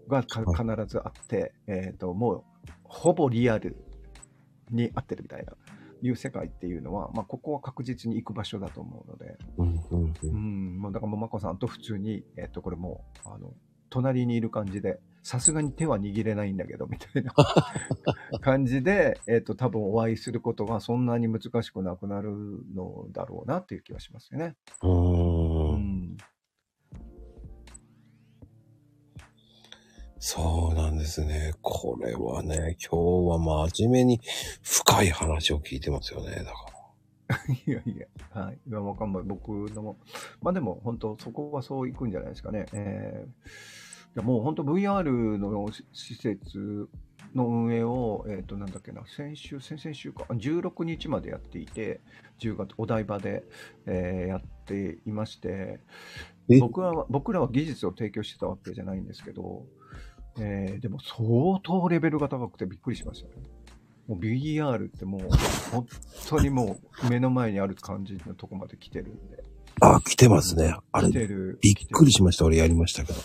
[0.08, 0.46] が必
[0.88, 2.44] ずあって、えー、ともう
[2.84, 3.78] ほぼリアル
[4.70, 5.54] に合ってるみたいな
[6.04, 10.14] いう世界っていうのは、まあ、ここは確実に行く場所だと思うので、うんうんう。
[10.24, 13.54] うんん、もうだからもうまこさんと普通に、えー、とこれもうあの
[13.90, 17.34] 隣にいる感じでさすがに手は握れないんだけどみたいな
[18.42, 22.32] 感じで、えー、と多分お会いすることがそんなに難しくなくなる
[22.74, 24.56] のだろうなっていう気はしますよね。
[24.82, 25.41] うん
[30.24, 31.56] そうなんですね。
[31.64, 34.22] これはね、今日は真面目に
[34.62, 36.36] 深い話を聞いてますよね。
[36.36, 36.52] だか
[37.28, 37.38] ら。
[37.66, 38.60] いやいや、はい。
[38.70, 39.24] いや、わかんない。
[39.24, 39.98] 僕のも。
[40.44, 42.68] まあでも、本当そこはそういくんじゃないですかね。
[42.72, 43.32] えー、い
[44.18, 46.88] やもう本当 VR のし施設
[47.34, 52.00] の運営を、えっ、と、なんだっけな、先週、先々週か、16日までやっていて、
[52.38, 53.44] 10月、お台場で、
[53.88, 55.80] えーやっていまして、
[56.48, 56.60] え？
[56.60, 59.66] 僕は、僕らは技術を提供してたわけじゃないんですけど、
[60.44, 63.34] えーでも相当レベルが高くてびっくりしましたね。
[64.08, 65.22] もう VR ってもう、
[65.72, 65.88] 本
[66.28, 69.44] 当にもう目の前にある感じのとこまで来てるんで。
[69.80, 70.76] あ、来てますね。
[70.92, 71.60] あれ来、てる。
[71.62, 72.46] びっくりしました。
[72.46, 73.20] 俺やりましたけど。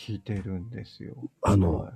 [0.00, 1.14] 来てるんですよ。
[1.42, 1.92] あのはい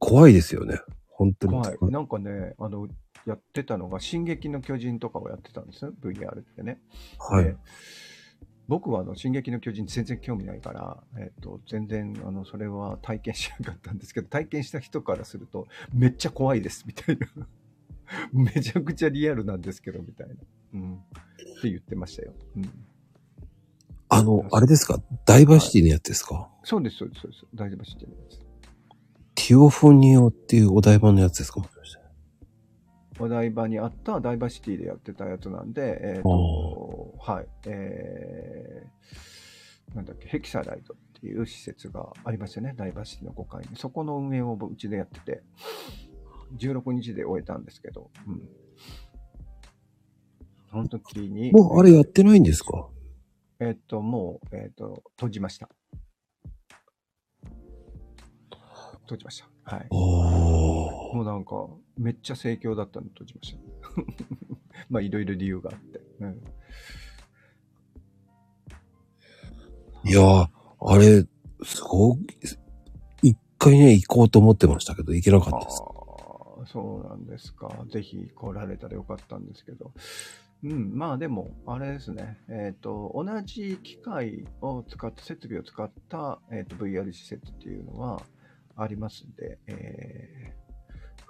[0.00, 0.80] 怖いですよね。
[1.10, 1.54] 本当に。
[1.58, 1.76] はい。
[1.90, 2.88] なんかね、あの、
[3.26, 6.80] やってたのが、進撃の巨人とかをやってたんですよ、VR ってね。
[7.18, 7.56] はいで。
[8.70, 17.26] 僕はあの、進撃の巨人全然興味ないから、えっ、と、全然、あの、それは体験しなかったんですけど、 体験した人からすると、めっちゃ怖いです、みたいな。
[18.32, 20.34] めちゃくちゃリアルなんですけど、みたいな。
[20.74, 20.94] うん。
[20.94, 20.96] っ
[21.62, 22.32] て言ってましたよ。
[22.56, 22.70] うん。
[24.08, 25.02] あの、あれですか？
[25.26, 27.46] ダイバーシティのやつですか、そうです、そうです、そうです。
[27.52, 28.38] 大丈夫知ってるやつ。
[29.34, 31.60] ティオフォニオっていうお台場のやつですか？
[33.20, 43.76] お台場にあったダイバーシティでやってたやつなんで、えっ、と、はい、えー、なんだっけ、ヘキサライトっていう施設がありましたね、ダイバーシティの5階に。
[43.76, 45.42] そこの運営をうちでやってて、
[46.58, 48.48] 16日で終えたんですけど、うん。
[50.70, 52.88] その時に、もうあれやってないんですか？
[53.60, 55.68] えっ、と、もう、えっ、と、閉じました。
[59.02, 59.76] 閉じました。
[59.76, 59.88] はい。
[59.90, 61.68] もうなんか、
[62.00, 63.58] めっちゃ盛況だったの閉じました。
[64.88, 66.00] まあ、いろいろ理由があって。
[66.20, 66.42] うん。
[70.04, 70.48] いやー、
[70.80, 71.26] あれ、
[71.62, 72.20] すごく、
[73.22, 75.82] 一回ね、行こうと思ってましたけど、行けなかあったです。
[75.82, 77.84] あ、そうなんですか。
[77.90, 79.92] ぜひ来られたらよかったんですけど。
[80.62, 82.38] うん、まあでも、あれですね。
[82.48, 88.22] えっ、と、同じ機械を使った、設備を使った、えー、と VR 施設っていうのは
[88.74, 90.59] ありますんで、えー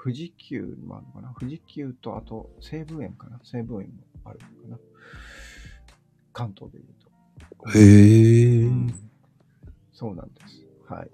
[0.03, 1.35] 富士急もあるのかな？
[1.39, 3.39] 富士急と、あと西武園かな？
[3.45, 4.79] 西武園もあるのかな？
[6.33, 6.95] 関東で言う
[7.65, 7.79] と。
[7.79, 8.69] へー。
[8.69, 8.95] うん
[9.93, 10.67] そうなんです。
[10.89, 11.11] はい。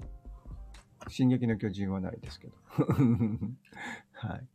[1.09, 2.55] 進撃の巨人はないですけど。
[4.13, 4.47] はい。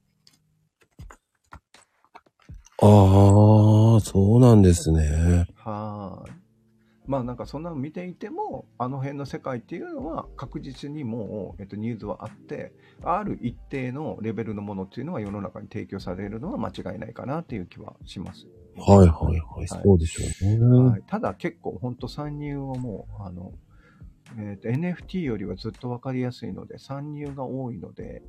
[2.81, 5.47] あー、そうなんですね。
[5.55, 6.40] はーい。
[7.11, 12.71] まあなんかそんなの見ていても、あの辺の世界っていうのは確実にもう、えっと、ニーズはあって、
[13.03, 18.47] ある一定のレベルのものっていうのは世の中に提供されるのは間違いないかなっていう気はします。
[18.77, 19.67] はいはいはい。
[19.67, 20.89] そうでしょうね。
[20.89, 23.51] はい、ただ結構本当参入はもう、あの、
[24.37, 28.21] えーと NFT よりはずっと分かりやすいので、参入が多いので、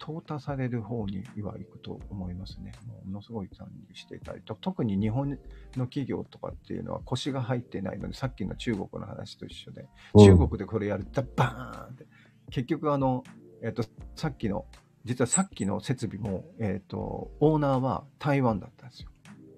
[0.00, 2.72] 淘汰される方には行くと思いますね。
[2.86, 5.30] もうものすごい参入していたりと、特に日本
[5.76, 12.06] の企業とかっていうのは腰が入ってないので、さっきの中国の話と一緒で、うん中国でこれやるとバーンって、
[12.50, 13.22] 結局あの、
[13.62, 13.84] えっ、と、
[14.16, 14.66] さっきの、
[15.04, 19.10] 実はさっきの設備も、えっ、と、オーナーは台湾だったんですよ。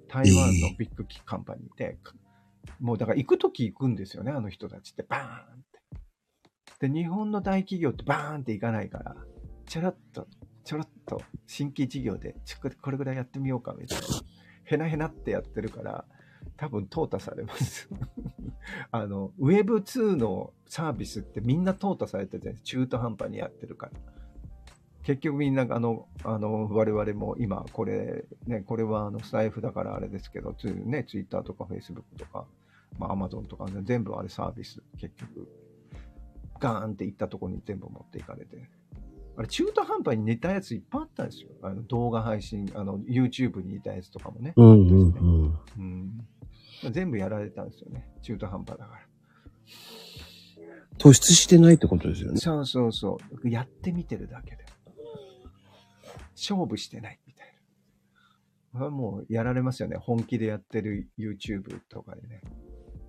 [0.09, 1.99] 台湾のビッグカンパニーで、
[2.81, 5.63] もうだから行くとき行くんですよね、あの人たちって、バーンっ
[6.81, 6.89] て。
[6.89, 9.17] で、日本の大企業ってバーンって行かないから、
[9.73, 10.27] チャラッと
[10.65, 14.05] ちょろっと新規事業で、ちょこれぐらいやってみようかみたいな。
[14.65, 16.05] へなへなってやってるから、
[16.59, 17.89] 多分淘汰されます。
[18.93, 23.93] あの、Web2 のサービスってみんな淘汰されてて、中途半端にやってるから。
[25.05, 32.47] 結局みんな、あの、あの、我々も今、これ、ね、これはあの、スタイフだからあれですけど、つね、Twitter とか Facebook とか、
[32.99, 35.49] まあ、Amazon とかね、全部あれサービス、結局、
[36.61, 38.82] ガーンっていったところに全部持っていかれて。
[39.37, 41.51] あれ、中途半端に似たやついっぱいあったんですよ。
[41.63, 44.53] あの動画配信、あの、YouTube に似たやつとかもね。
[44.57, 45.61] うんうんうん。
[45.79, 46.93] うん。
[46.93, 48.09] 全部やられたんですよね。
[48.23, 49.01] 中途半端だから。
[50.99, 52.39] 突出してないってことですよね。
[52.39, 53.49] そうそうそう。
[53.49, 54.65] やってみてるだけで。
[56.37, 57.55] 勝負してないみたい
[58.75, 58.91] な。
[58.91, 59.97] もうやられますよね。
[59.97, 62.43] 本気でやってる YouTube とかでね。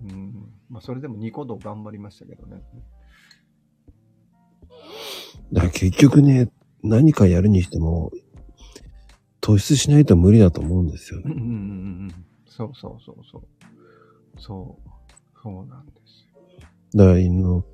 [0.04, 0.34] うん。
[0.70, 2.64] まあ、それでもニコ動頑張りましたけどね。
[5.52, 6.50] だから結局ね、
[6.84, 8.12] 何かやるにしても、
[9.42, 11.26] 突出しないと無理だと思うんですよね。
[11.28, 11.50] うんうんうんう
[12.08, 12.26] ん。
[12.46, 13.44] そうそうそうそう。
[14.40, 14.90] そう。
[15.42, 16.70] そうなんですよ。
[16.96, 17.66] だから、あの、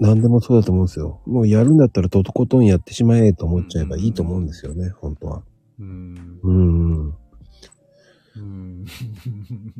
[0.00, 1.20] 何でもそうだと思うんですよ。
[1.26, 5.42] もうやるんだったらととことんやってしまえと思っちゃえばいいと思うんですよね、本当は。
[5.80, 6.40] うん。
[6.42, 7.14] うんうん。
[8.36, 8.86] うん。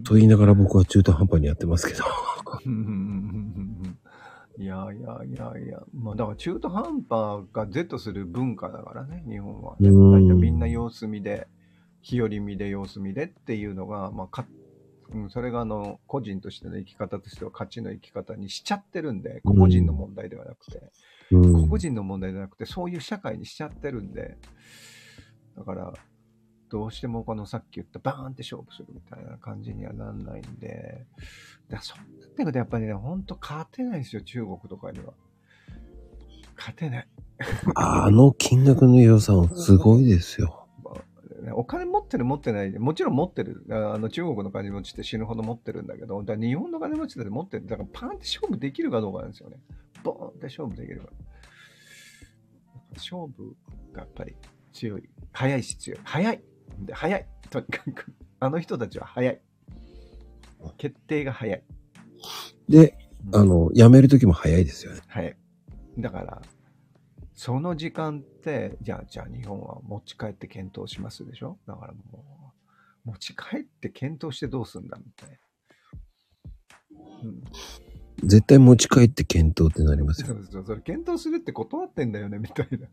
[0.05, 2.05] と言いながら僕は中途半端にやってますけど。
[4.59, 9.89] いやいやいやいや、まあだから中途半端が Z する文化だからね、日本は、ね。
[9.89, 10.11] うん。
[10.11, 11.47] 大体みんな様子見で、
[12.03, 14.47] 日和見で様子見でっていうのが、まあか、
[15.13, 20.91] うん、それがあの、個人としての生き方としては勝ちの生き方にしちゃってるんで、個々人の問題ではなくて、
[21.31, 21.53] うん。
[21.53, 24.39] 個々人の問題じゃなくて、そういう社会にしちゃってるんで、
[25.57, 25.95] だから、
[26.71, 31.07] どうしてもこのさっき言ったバーンって勝負するみたいな感じにはなんないんで、
[31.69, 35.13] だそうなってくるとやっぱりね、ほんと勝てないですよ、中国とかには。
[36.57, 37.09] 勝てない。
[37.75, 40.67] あの金額の予算すごいですよ。
[41.43, 43.65] ねお金持ってる持ってないで、もちろん持ってる。
[43.71, 47.67] あの中国の金持ちって死ぬほど持ってるんだけど、だ日本の金持ちだって持ってる。
[47.67, 49.57] だからパンって勝負できるかどうかなんですよね。
[50.03, 51.09] ボーンって勝負できるか。
[52.95, 53.57] 勝負
[53.93, 54.35] がやっぱり
[54.73, 55.09] 強い。
[55.33, 56.01] 早いし強い。
[56.03, 56.43] 早い。
[56.87, 57.27] で早い。
[57.51, 58.13] とにかく。
[58.41, 59.41] あの人たちは早い。
[60.77, 61.63] 決定が早い。
[62.69, 62.95] で、
[63.33, 65.01] あの、辞める時も早いですよね。
[65.07, 65.37] はい。
[65.99, 66.43] だから、
[67.35, 71.59] その時間って、じゃあ、じゃあ日本は持ち帰って検討しますでしょ？
[71.67, 72.53] だからも
[73.05, 75.37] う、持ち帰って検討してどうすんだみたいな。
[77.23, 77.43] うん。
[78.25, 80.29] 絶対持ち帰って検討ってなりますよ。
[80.29, 82.89] そうそう、それ検討するって断ってんだよね、みたいな。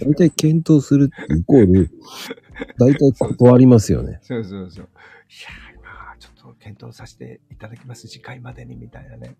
[0.00, 1.90] 大体検討するってイコール、
[2.78, 4.18] 大体断りますよね。
[4.22, 4.84] そうそうそう。
[4.84, 4.86] い
[5.42, 9.36] やー、今、ちょっと検討させていただきます、次回までに、みたいなね。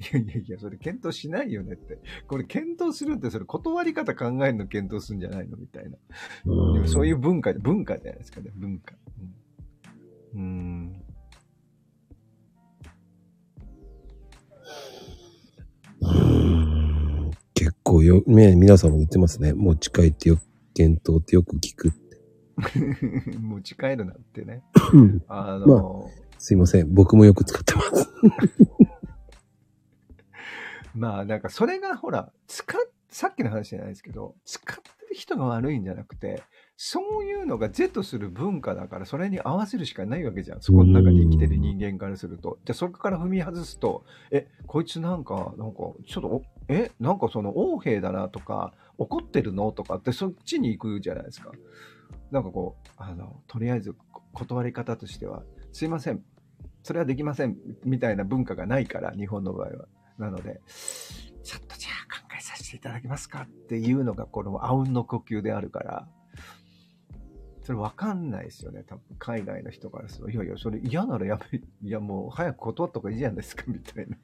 [0.00, 1.98] いやいやいや、それ検討しないよねって。
[2.26, 5.90] これ検討するって、それ断り方考えるの検討するんじゃないのみたいな。
[5.90, 5.98] で
[6.80, 8.94] もそういう文化、文化じゃないですかね、文化。
[10.34, 10.38] うん。
[10.38, 11.02] うーん
[16.00, 19.52] うーん結構よ、ね、皆さんも言ってますね。
[19.52, 20.38] 持ち帰ってよ、
[20.74, 22.01] 検討ってよく聞くって。
[23.40, 24.62] 持ち帰るなんてね。
[24.92, 26.92] うんあの、すいません。
[26.92, 28.08] 僕もよく使ってます。
[30.94, 36.42] まあなんかそれがほら、使っ、さっきの話じゃないですけど、使ってる人が悪いんじゃなくて、
[36.76, 40.60] そういうのが Z する文化だから、それに合わせるしかないわけじゃん。
[40.60, 42.58] そこの中に生きてる人間からすると。
[42.64, 51.52] じゃあそこから踏み外すと、え、こいつなんか、なんか、ちょっとお、え、なんかその横兵だなとか、怒ってるのとかってそっちに行くじゃないですか。
[52.32, 53.94] なんかこう、あの、とりあえず
[54.32, 56.24] 断り方としては、すいません、
[56.82, 59.86] それはできません、みたいな文化がないから、日本の場合は。
[60.18, 60.60] なので、
[61.42, 66.08] ちょっとじゃあ考えさせていただけますかっていうのが、このあうんの呼吸であるから、
[67.64, 70.30] それ分かんないですよね、多分海外の人からすると。
[70.30, 74.16] いやいや、それ嫌ならやめ、いやもう早く断った方がいいじゃないですか、みたいな。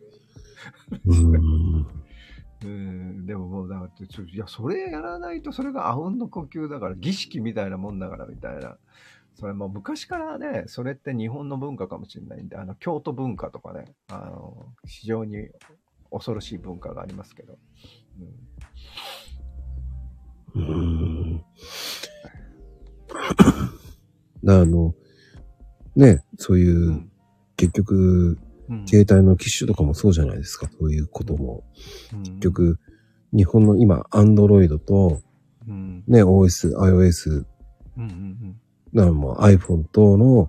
[2.60, 8.76] でももうだってちょ、いや、それやらないと、それがあうんの呼吸だから、儀式みたいなもんだから、みたいな。
[9.35, 15.48] それもう昔からね、それって日本の文化かもしれないんで、あの、京都文化とかね、あの、非常に
[16.10, 17.56] 恐ろしい文化がありますけど。
[18.20, 18.48] うん
[20.55, 20.62] うー
[21.36, 21.44] ん。
[24.48, 24.94] あの、
[25.94, 27.10] ね、そういう、うん
[27.59, 28.39] 結局、
[28.69, 30.69] うん携帯の機種とかもそうじゃないですか。
[30.78, 31.65] そういうことも。
[32.24, 32.78] 結、局、
[33.32, 35.20] 日本の今、アンドロイドと、
[35.66, 37.45] うんね、OS、iOS、
[37.97, 38.57] うんうん
[38.93, 40.49] なもう iPhone 等の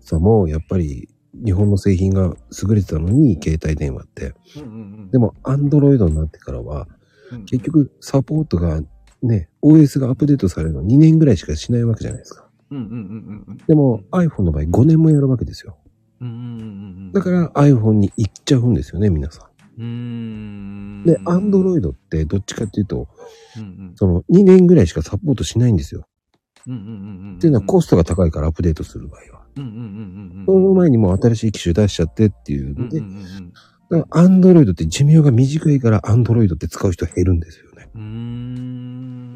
[0.00, 4.34] 差も、やっぱり、日本の製品が優れてたのに、携帯電話って。
[4.56, 4.72] うんうんう
[5.06, 6.88] んでも、アンドロイドになってからは、
[7.32, 8.80] うん結局、サポートが
[9.22, 12.48] ね、OS がアップデートされるの2年ぐらいしかしないわけじゃないですか。
[12.70, 13.56] うんうんうんうんうん。
[13.66, 15.76] でも iPhone の場合5年もやるわけですよ。
[16.20, 17.12] うんうんうんうん。
[17.12, 19.48] だから iPhone に行っちゃうんですよね、皆さ
[19.78, 21.02] うーん。
[21.02, 21.04] ん。
[21.04, 23.08] で、Android ってどっちかっていうと、
[23.56, 23.92] うんうん。
[23.96, 26.06] その2年ぐらいしかサポートしないんですよ。
[26.66, 27.36] うんうんうんうん。
[27.36, 29.42] っていうのはコストが高いからアップデートする場合は。
[29.56, 30.44] うんうんうんうんうん。
[30.46, 33.52] その前にもう新しい機種出しちゃってっていうので、うんうんうん
[33.88, 37.88] だから Android って寿命が短いから Android って使う人減るんですよね。
[37.94, 38.02] うん。
[38.02, 38.08] うー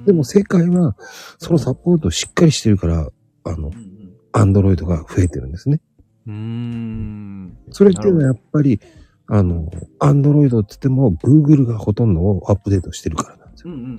[0.03, 0.05] ん。
[0.07, 0.97] でも世界は
[1.39, 3.09] そのサポートをしっかりしてるから、
[3.45, 4.01] あのう、ん
[4.33, 5.81] Android が増えてるんですね。
[6.31, 7.59] うん。
[7.71, 8.81] それっていうのはやっぱり、
[9.27, 9.71] あの、
[10.01, 13.73] Android って言っても Google がほとんどをアップデートしてるからなんですよ。
[13.73, 13.97] うんうんうんうん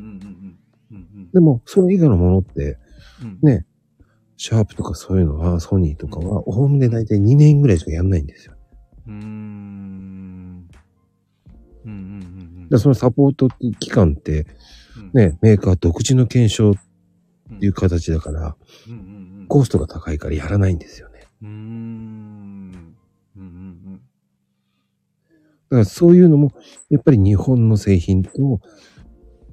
[0.91, 0.97] うん。
[0.97, 2.77] うんでも、それ以外のものって、
[3.21, 3.39] うん。
[3.41, 3.65] ね、
[4.37, 8.55] シャープとかそういうのは、ソニーとかは、おおむね大体2年ぐらいしかやんないんですよ。
[9.07, 9.15] うーん。
[11.85, 13.49] うんうんうんでそのサポート
[13.79, 14.45] 期間って、
[14.97, 15.11] うん。
[15.13, 16.73] ね、メーカー独自の検証っ
[17.51, 17.59] うん。
[17.59, 18.55] ていう形だから、
[18.87, 19.45] うんうんうん。
[19.47, 21.21] コストが高いからやらないんですよね。
[21.41, 21.90] うん
[25.71, 26.51] だからそういうのも、
[26.89, 28.59] やっぱり日本の製品と、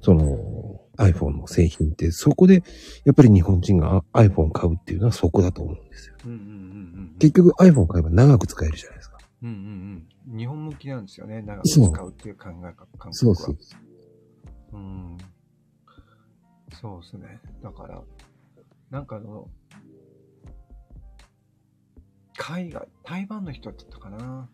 [0.03, 2.65] その iPhone の製品って、そこで、
[3.05, 6.17] やっぱり日本人が iPhone を買うっていうのはそこだと思うんですよ。
[6.25, 6.31] うん。
[6.33, 7.17] うんうんうんうん。
[7.21, 9.19] 結局 iPhone 買えば長く使えるじゃないですか。
[9.45, 10.39] うんうんうん。
[10.39, 11.41] 日本向きなんですよね。
[11.41, 13.13] 長く使うっていう考え方、感覚は。
[13.13, 13.57] そうそう。
[14.73, 15.19] うん。
[16.81, 17.41] そうですね。
[17.63, 18.03] だから、
[18.91, 19.49] なんかあの、
[22.37, 24.49] 海外、台湾の人って言ったかな。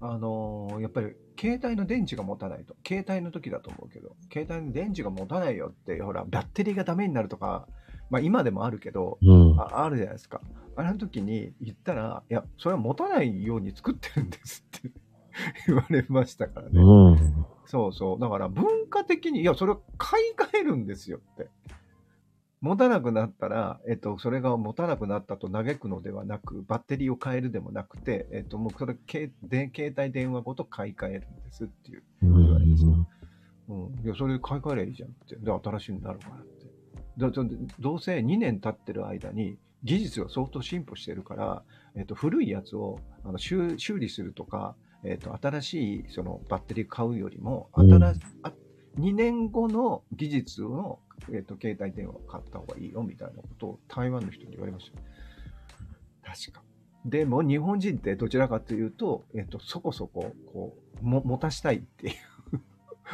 [0.00, 2.74] あのやっぱり携帯の電池が持たないと。
[2.86, 7.68] 携帯の時だと思うけど、携帯の電池が持たないよって、ほら、バッテリーがダメになるとか、
[8.10, 9.60] まあ今でもあるけど、うん。
[9.60, 10.40] ああるじゃないですか。
[10.76, 14.90] あれの時に言ったら、いや、それは持たないように作ってるんですって
[15.66, 16.80] 言われましたからね。
[16.80, 17.46] うん。
[17.66, 18.20] そうそう。
[18.20, 21.48] だから文化的に、いや、それを買い替えるんですよって。
[22.66, 29.32] 持たなくなったら、えっと、それが持たなくなったと嘆くのではなく、バッテリーを変えるでもなくて、えっと、もうそれ、携
[29.96, 32.02] 帯電話ごと買い替えるんですっていう。
[32.22, 33.06] うん。
[33.68, 34.04] うん。
[34.04, 35.36] いや、それ買い替えりゃいいじゃんって。
[35.36, 36.66] で、新しいのになるからって。
[37.18, 37.42] だだ
[37.78, 41.62] どうせ2年経ってる間に、技術が相当進歩してるから、
[41.94, 44.74] えっと、古いやつをあの修修理するとか、
[45.04, 48.52] えっと、新しいそのバッテリー買うよりも、うん新しあ
[48.98, 51.00] 2年後の技術の、
[51.30, 55.04] えっと、携帯電話を買った方がいいよみたいなことを台湾の人に言われましたよ。
[56.22, 56.62] 確か。
[57.04, 62.10] でも日本人ってどちらかというと、えっと、そこそこ、こう、も持たしたいってい
[62.52, 62.60] う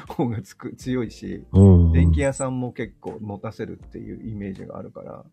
[0.06, 1.92] 方 がつく強いし、うん。
[1.92, 5.24] 電気屋さんも結構持たせるっていうイメージがあるから、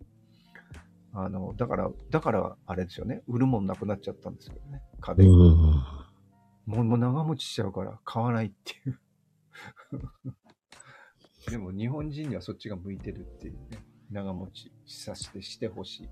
[1.14, 3.24] あの、だから、だから、あれですよね。
[3.28, 4.82] 売るもんなくなっちゃったんですけどね。
[5.00, 5.30] 家う電。
[5.30, 6.82] もん。
[6.82, 9.00] うもう長持ちしちゃうから買わないっていう。
[11.48, 13.84] でも日本人にはそっちが向いてるっていうね。
[14.12, 16.10] 長持ちさせてしてほしい。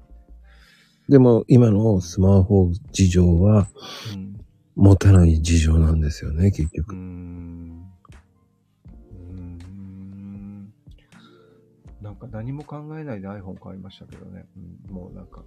[1.09, 3.67] でも今のスマホ事情は
[4.13, 4.37] うん。
[4.75, 6.93] 持たない事情なんですよね、結局。
[6.93, 7.83] ん。
[8.85, 10.73] うーん。
[11.99, 14.45] なんか何も考えないで iPhone 買いましたけどね。
[14.87, 15.43] うん、もうなんか。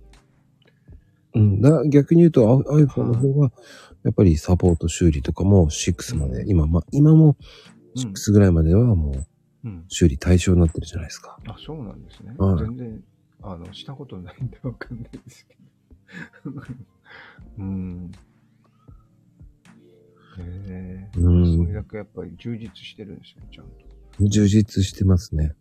[1.35, 1.61] うん。
[1.61, 3.53] だ逆に言うとあ iPhone の方は、
[4.03, 7.37] やっぱりサポート修理とかも6まで、今、まあ、今も
[7.95, 8.03] うん。
[8.13, 9.27] 6ぐらいまではもう
[9.65, 9.85] うん。
[9.89, 11.39] 修理対象になってるじゃないですか。
[11.47, 12.35] あ、そうなんですね。
[12.39, 13.05] はい全然、
[13.43, 15.57] あの、したことないんでわかんないですけ
[16.45, 16.53] ど。
[17.59, 18.11] うん。
[20.39, 21.11] へえ。
[21.17, 24.29] うんそれだけやっぱり充実してるんですよ、ちゃんと。
[24.29, 25.55] 充実してますね。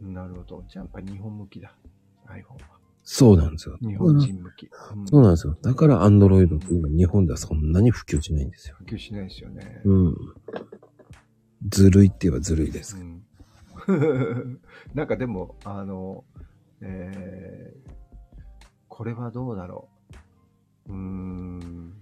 [0.00, 0.64] なるほど。
[0.68, 1.74] じゃあやっぱり日本向きだ。
[2.26, 2.74] iPhone は。
[3.02, 3.76] そうなんですよ。
[3.82, 4.68] 日本人向き。
[4.94, 5.56] うんそうなんですよ。
[5.62, 8.76] だから Android って今日本ではそんなに普及しないんですよ。
[8.78, 9.82] 普及しないですよね。
[9.84, 10.16] うん。
[11.68, 12.96] ずるいって言えばずるいです。
[12.96, 13.22] うん
[14.94, 16.24] なんかでも、あの、
[16.80, 17.94] えー
[18.96, 19.88] これはどうだろ
[20.88, 20.92] う。
[20.92, 21.92] うーん。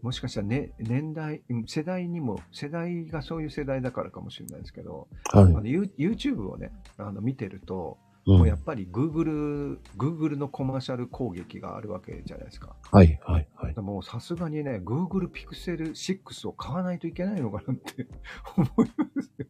[0.00, 5.48] もしかしたら、ね、年代、うん世代にも、世代がそういう世代だからかもしれないですけど、はいあ。
[5.48, 12.76] の You- YouTube をね、あの見てると、うんもうやっぱり Google、Google のコマーシャル攻撃があるわけじゃないですか。
[12.92, 13.74] はい、はい、はい。
[13.80, 18.06] もうさすがにね、Google Pixel 6を買わないといけないのかなって
[18.56, 19.46] 思いますよ。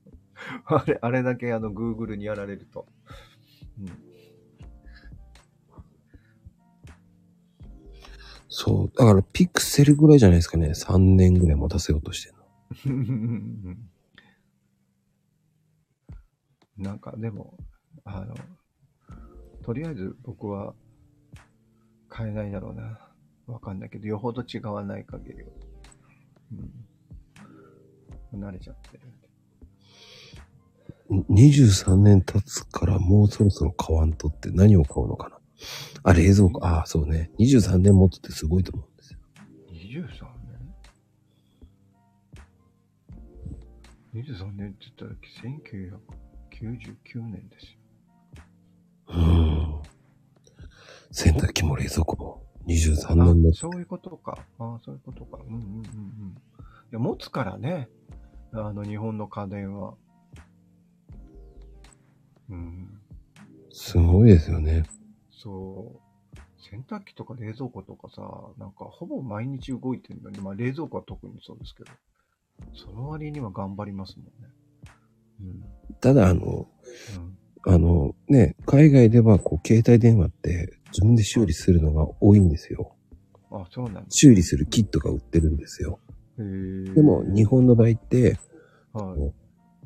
[0.67, 2.87] あれ、あれだけあの Google にやられると。
[8.49, 8.99] そう。
[8.99, 10.71] だから、ピクセルぐらいじゃないですかね。
[10.71, 12.45] 3年ぐらい持たせようとしてるの。
[12.87, 13.91] うん。
[16.77, 17.57] なんかでも、
[18.05, 18.35] あの、
[19.63, 20.75] とりあえず僕は
[22.09, 22.99] 買えないだろうな。
[23.47, 25.49] わかんないけど、よほど違わない限りは。
[28.35, 28.41] うん。
[28.41, 29.28] 慣れちゃってるんで。
[31.11, 35.39] 23年経つからもうそろそろ買わんとって何を買うのかな。
[36.03, 36.65] あ、冷蔵庫。
[36.65, 37.31] ああ、そうね。
[37.39, 39.19] 23年持つってすごいと思うんですよ。
[39.73, 40.29] 23
[44.13, 45.11] 年 ?23 年って言ったら
[47.11, 47.79] 1999年ですよ。
[49.09, 49.83] うん。
[51.11, 53.61] 洗濯機も冷蔵庫も23あ年持つ。
[53.61, 54.39] そういうことか。
[54.59, 55.39] ああ、そういうことか。
[55.43, 55.81] うんうんうんうん。
[55.81, 55.85] い
[56.93, 57.89] や、持つからね。
[58.53, 59.95] あの、日本の家電は。
[62.51, 63.01] うん。
[63.71, 64.85] すごいですよね。
[65.31, 66.09] そう。
[66.71, 68.23] 洗濯機とか冷蔵庫とかさ、
[68.59, 71.91] なんかほぼ毎日動いてるのに、まあ冷蔵庫は特にそうですけど、
[72.75, 74.33] その割には頑張りますもんね。
[76.01, 76.69] ただ、あの、
[77.65, 77.73] うん。
[77.73, 82.97] あの、ね、海外ではこう、携帯電話って自分で修理するのが多いんですよ。
[83.51, 83.63] うん。
[83.63, 84.19] あ、そうなんです。
[84.19, 86.01] 修理するキットが売ってるんですよ。
[86.95, 88.39] でも、日本の場合って、
[88.93, 89.33] はい。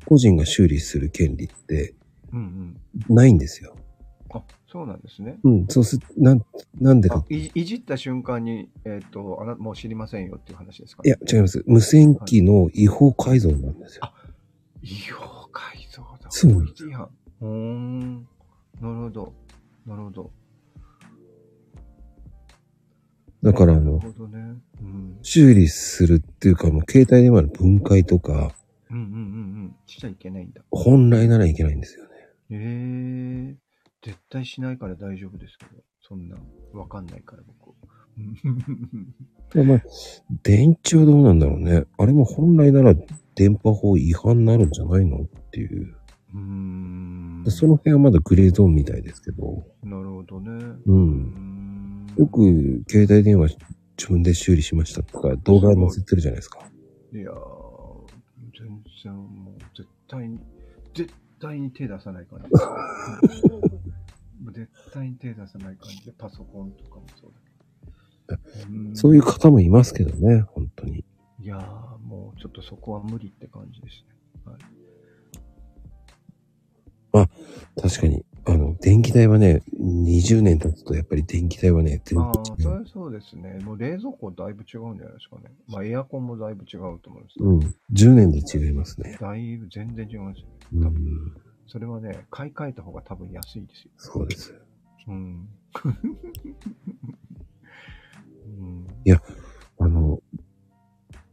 [0.05, 1.95] 個人が修理する権利って
[2.33, 2.77] うん
[3.09, 3.15] うん。
[3.15, 3.75] ないんですよ。
[4.31, 5.37] あ、そうなんですね。
[5.43, 6.43] うん、そうす、なん、
[6.81, 7.17] なんでか。
[7.17, 11.63] あいいじった瞬間に、えっ、とあな、もう知りませんよっていう話ですか、いや、違います。
[11.67, 14.11] 無線機の違法改造なんですよ。
[14.81, 16.29] 違法改造だ。
[16.31, 17.09] そう法律違反。
[17.41, 18.27] うーん。
[18.81, 19.33] なるほど。
[19.85, 20.31] なるほど。
[23.43, 24.39] だから、あなるの、ほどね。
[24.81, 25.17] うん。
[25.21, 28.55] 修理するっていうか、もう携帯電話の分解とか、
[28.89, 29.15] うんうんうんう
[29.67, 29.75] ん。
[29.85, 30.61] しちゃいけないんだ。
[30.71, 32.12] 本来ならいけないんですよね。
[32.49, 33.57] ええ
[34.01, 35.81] 絶対しないから大丈夫ですけど。
[36.05, 36.35] そんな、
[36.73, 37.73] わかんないから僕。
[39.53, 39.81] でまあ、
[40.43, 41.85] 電池はどうなんだろうね。
[41.97, 42.93] あれも本来なら
[43.35, 45.23] 電波法違反になるんじゃないの？
[45.23, 45.95] っていう。
[46.33, 47.43] うーん。
[47.47, 49.63] その辺はまだグレーゾーンみたいですけど。
[49.81, 50.51] なるほどね。
[50.85, 50.91] う。
[50.91, 52.13] うんん。
[52.17, 53.55] よく携帯電話
[53.97, 56.59] 自分で修理しましたとか動画載せてるじゃないですか。
[57.13, 57.33] いやー、
[58.59, 60.29] 全然もう絶対
[61.43, 62.45] 対に手出さない感じ。
[64.53, 67.31] 絶対に手出さない感じで、パソコンとかもそう
[68.27, 68.75] だけど。
[68.75, 71.03] うんそういう方もいますけどね、本当に。
[71.39, 74.13] いやー、もうちょっとそこは無理って感じですね。
[77.11, 77.29] はい、
[77.81, 78.25] 確かに。
[78.45, 82.83] あの、電気代はね、20年経つとやっぱり電気代はね、全ああ、然違う。
[82.83, 83.59] それそうですね。
[83.63, 85.43] もう冷蔵庫だいぶ違うんじゃないですかね。
[85.67, 87.59] まあエアコンもだいぶ違うと思うんですけど、うん。
[87.93, 89.17] 10年で違いますね。
[89.19, 90.53] だいぶ全然違いますよね。
[90.73, 91.33] うん。
[91.67, 93.91] それはね、買い替えた方が多分安いですよ。
[93.97, 94.53] そうです。
[95.07, 95.49] うん。
[98.45, 98.87] うん、
[99.79, 100.21] あの、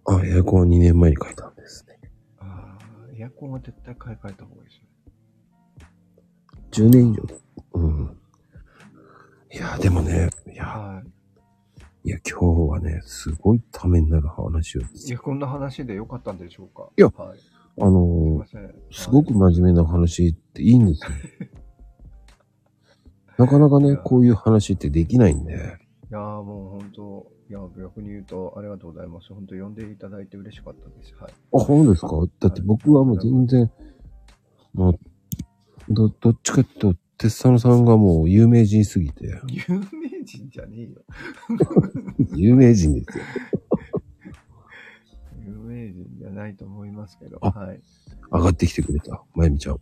[0.06, 1.98] あ、エアコンは2年前に変えたんですね。
[2.38, 2.84] ああ、
[3.16, 4.88] エアコンは絶対買い替えた方がいいですね。
[6.70, 7.22] 10年以上。
[7.74, 8.16] うん。
[9.52, 11.02] いや、でもね、いや、は
[12.02, 14.80] いや、今日はね、すごいためになる話を。
[14.80, 14.84] い。
[15.06, 17.38] いや、こんな話でよかったんでしょうかいやはい。
[17.76, 18.74] すあいのま、せん。
[18.90, 21.08] すごくはい真面目な話っていいんですよ。
[23.38, 25.52] なかなかね、こういう話ってできないんで。
[25.54, 25.56] い
[26.12, 29.32] やーもう本当、いや、逆に言うとありがとうございます。
[29.32, 31.14] 本当呼んでいただいて嬉しかったです。
[31.18, 31.32] はい。
[31.54, 32.08] あ、そうですか？
[32.40, 33.70] だって僕はもう全然、
[34.74, 34.98] もう、
[35.88, 39.62] ど、どっちかっていうと、テッサノさんがもう有名人すぎて、 有
[39.98, 40.88] 名人じゃねえよ。
[42.36, 43.24] 有名人ですよ。
[45.80, 47.38] 有名人じゃないと思いますけど。
[47.42, 47.80] あはい。
[48.32, 49.80] 上がってきてくれた、まゆみちゃん。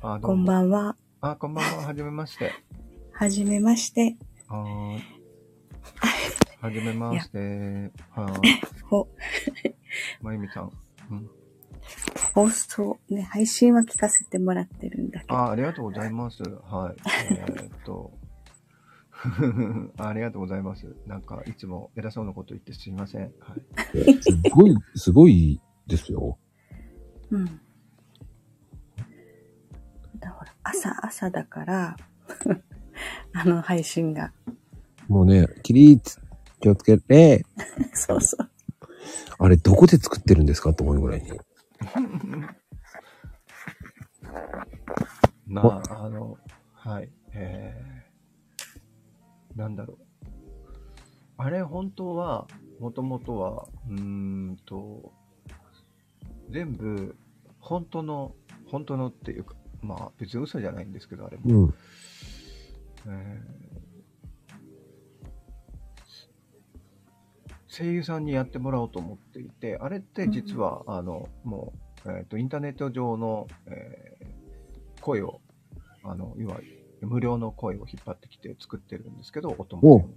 [0.00, 0.46] あ、どこうんも。
[0.46, 0.96] ばんは。
[1.20, 1.86] あ、こんばんは。
[1.86, 2.52] はじめまして。
[3.12, 4.16] はじめまして。
[4.48, 5.02] はーい。
[6.60, 7.38] はじめまして。
[8.10, 8.60] はーい。
[8.88, 9.08] ほ、
[10.20, 10.70] まゆみさん。
[11.10, 11.30] うん。
[12.34, 15.34] 放送、ね、配信は聞かせてもらってるんだけど。
[15.34, 16.42] あ、ありがとうございます。
[16.42, 17.00] はい。
[17.30, 18.12] えーっと。
[19.96, 20.94] ありがとうございます。
[21.06, 23.32] なんか、いつも偉そうなこと言ってすみません。
[23.40, 23.62] はい。
[24.22, 26.38] すごい、すごいですよ。
[27.30, 27.60] うん。
[30.18, 31.96] だほら、朝、朝だから、
[33.32, 34.32] あの配信が。
[35.08, 36.20] もうね、起立、
[36.60, 37.44] 気をつけて、
[37.92, 38.50] そうそう。
[39.38, 41.30] あれどこで作ってるんですかと思うぐらいに。
[45.46, 46.38] まあ、あの、
[46.72, 47.10] はい。
[47.32, 47.93] えー、
[49.56, 49.98] なんだろう。
[51.36, 52.46] あれ、本当は、
[52.80, 55.12] もともとは、うーんと、
[56.50, 57.16] 全部、
[57.58, 58.34] 本当の、
[58.66, 61.42] 本当のっていうか、まあ、別に嘘じゃないんですけど、あれも。
[61.44, 61.74] うん。
[63.06, 63.64] えー
[67.76, 71.72] 声優さんにやってもらおうと思っていて、あれって実は、あの、も
[72.06, 74.24] う、えっ、と、インターネット上の、えー
[75.04, 75.40] 声を、
[76.02, 76.58] あの、要は、
[77.04, 80.08] 無料の声を引っ張ってきて作ってるんですけど、音も。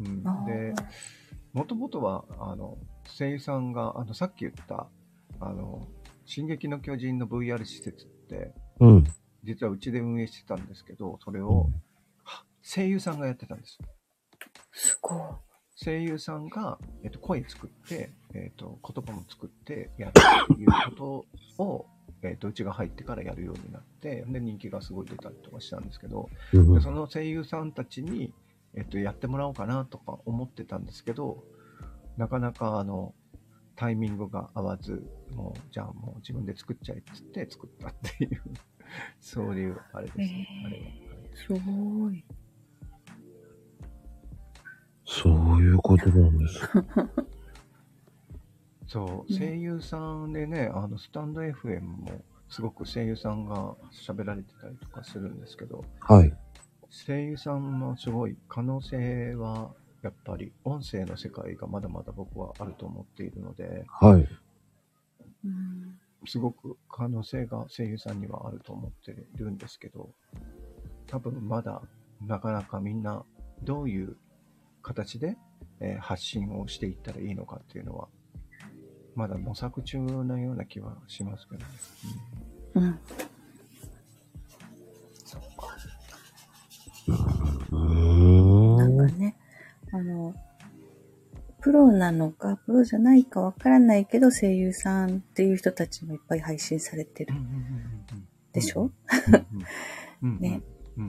[0.00, 0.74] うん、で、
[1.52, 4.88] もともとは、あの、声優さんが、あの、さっき言った、
[5.40, 5.86] あの、
[6.24, 9.04] 進撃の巨人の VR 施設って、うん。
[9.44, 11.68] 実はうちで運営してたんですけど、それを
[12.24, 13.78] は声優さんがやってたんです。
[14.72, 15.18] すごい。
[15.74, 20.12] 声優さんが、えっと、声作って、えっと、言葉も作ってやる
[20.52, 21.24] っていうこ
[21.56, 21.86] とを、
[22.28, 28.32] えっと、うちが入ってからやるようになって、で、人気がすごい出たりとかしたんですけど、うんでその声優さんたちに、
[28.74, 31.44] えっと、やってもらおうかなとか思ってたんですけど、
[32.16, 33.14] なかなかあの、
[33.76, 35.02] タイミングが合わず、
[35.34, 38.40] もう、じゃあもう自分で作っちゃえっつって作ったっていう、
[39.20, 40.48] そういう、あれですね。
[40.62, 40.84] へーあれは。
[41.34, 42.24] すごい。
[45.04, 46.60] そういうことなんです。
[48.92, 56.36] そう、ね声優さんでね、あの、スタンド FM も、すごく声優さんが喋られてたりとかするんですけど、はい。
[56.90, 59.70] 声優さんもすごい可能性は、
[60.02, 64.28] やっぱり音声の世界がまだまだ僕はあると思っているので、はい。
[65.44, 70.10] うんすごく可能性が声優さんにはあると思っているんですけど、
[71.06, 71.82] 多分まだ
[72.20, 73.24] なかなかみんな
[73.62, 74.16] どういう
[74.82, 75.36] 形で、
[75.80, 78.08] えー発信をしていったらいいのかっていうのは、
[79.14, 81.66] まだ模索中なような気はしますけどね。
[82.74, 82.98] うん。
[85.24, 85.76] そっか。
[87.70, 89.10] なんん。
[89.10, 89.36] かね、
[89.92, 90.34] あの、
[91.60, 97.34] プロなのか、プロじゃないかわからないけど、声優さんっていう人たちもいっぱい配信されてる
[98.52, 98.90] でしょ、
[100.22, 100.62] うんね。
[100.96, 101.06] うん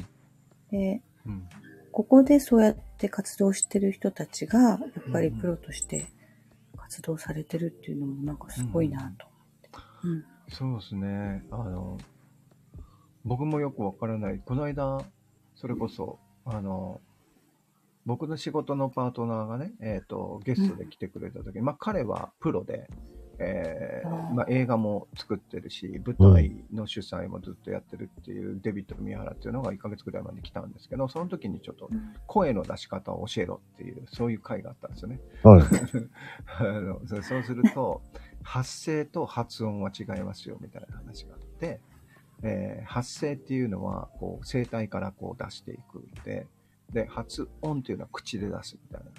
[0.71, 1.47] で、うん
[1.91, 4.80] ここでそうやって活動してる人たちが、やっ
[5.11, 6.07] ぱりプロとして
[6.93, 9.25] 活動されてるっていうのもなんかすごいなと
[10.03, 10.55] 思って。
[10.55, 11.43] そうですね。
[11.49, 11.97] あの、
[13.25, 14.39] 僕もよくわからない。
[14.45, 14.99] この間、
[15.55, 17.01] それこそ、あの、
[18.05, 22.87] 僕の仕事のパートナーがね、えっ、と、ゲストで来てくれた時、まあ彼はプロで、
[23.39, 35.19] えーまあ、映画も作ってるし、舞台の主催もずっとやってるっていうデビッド・宮原っていうのが1ヶ月ぐらい前に来たんですけど、その時にちょっとうん声の出し方を教えろっていう、そういう会があったんですよね。
[35.43, 35.64] はい。
[36.60, 38.01] あのそそうすると、
[38.43, 41.80] 発声と発音は違いますよみたいな話があって、
[42.43, 46.47] えー発声っていうのはこう声帯からこう出していくんで、
[46.91, 49.11] で、発音っていうのは口で出すみたいな。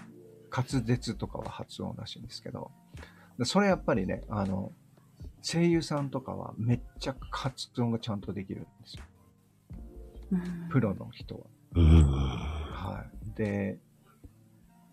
[0.55, 3.03] 滑舌とかは発音らしいんですけど、で
[3.43, 4.73] それやっぱりね、あの、
[5.43, 9.03] 声優さんとかはめっちゃ発音がちゃんとできるんですよ。
[10.33, 11.41] うんプロの人は。
[11.75, 12.05] うーん。
[12.11, 13.05] は
[13.35, 13.37] い。
[13.37, 13.79] で、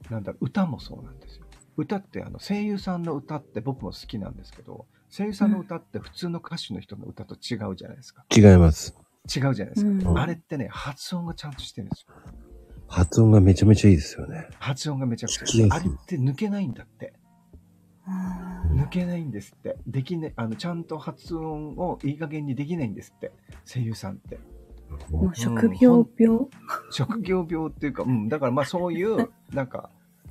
[0.10, 1.46] なんだろう、歌もそうなんですよ。
[1.78, 8.26] 歌って、あの、声優さんの歌って僕も好きなんですけど、声優さんの歌って普通の歌手の人の歌と違うじゃないですか。
[8.36, 8.96] 違います。
[9.34, 10.10] 違うじゃないですか。
[10.10, 12.16] うんあれってね、発音がちゃんとしてるんですよ。
[12.88, 14.48] 発音がめちゃめちゃいいですよね。
[14.60, 17.14] 発音がめちゃくちゃ聞きやすいあれって抜けないんだって。
[18.12, 19.78] あ抜けないんですって。
[19.88, 23.32] できね、あの、ちゃんと発音をいい加減にできないんですって。
[23.66, 24.40] 声優さんって。
[24.90, 26.48] ーもう職業病、
[26.92, 29.90] 職業病っていうか、うん、だからまあそういう、なんか、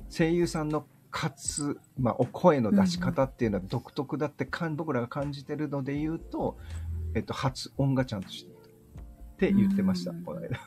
[0.09, 6.57] 声優さんの活、まあ、お声の出し方っていうのは独特だってかん、僕らが感じてるので言うと、
[7.15, 8.51] えっと、発音がちゃんとしてる。
[8.51, 10.59] って言ってました、うんこの間。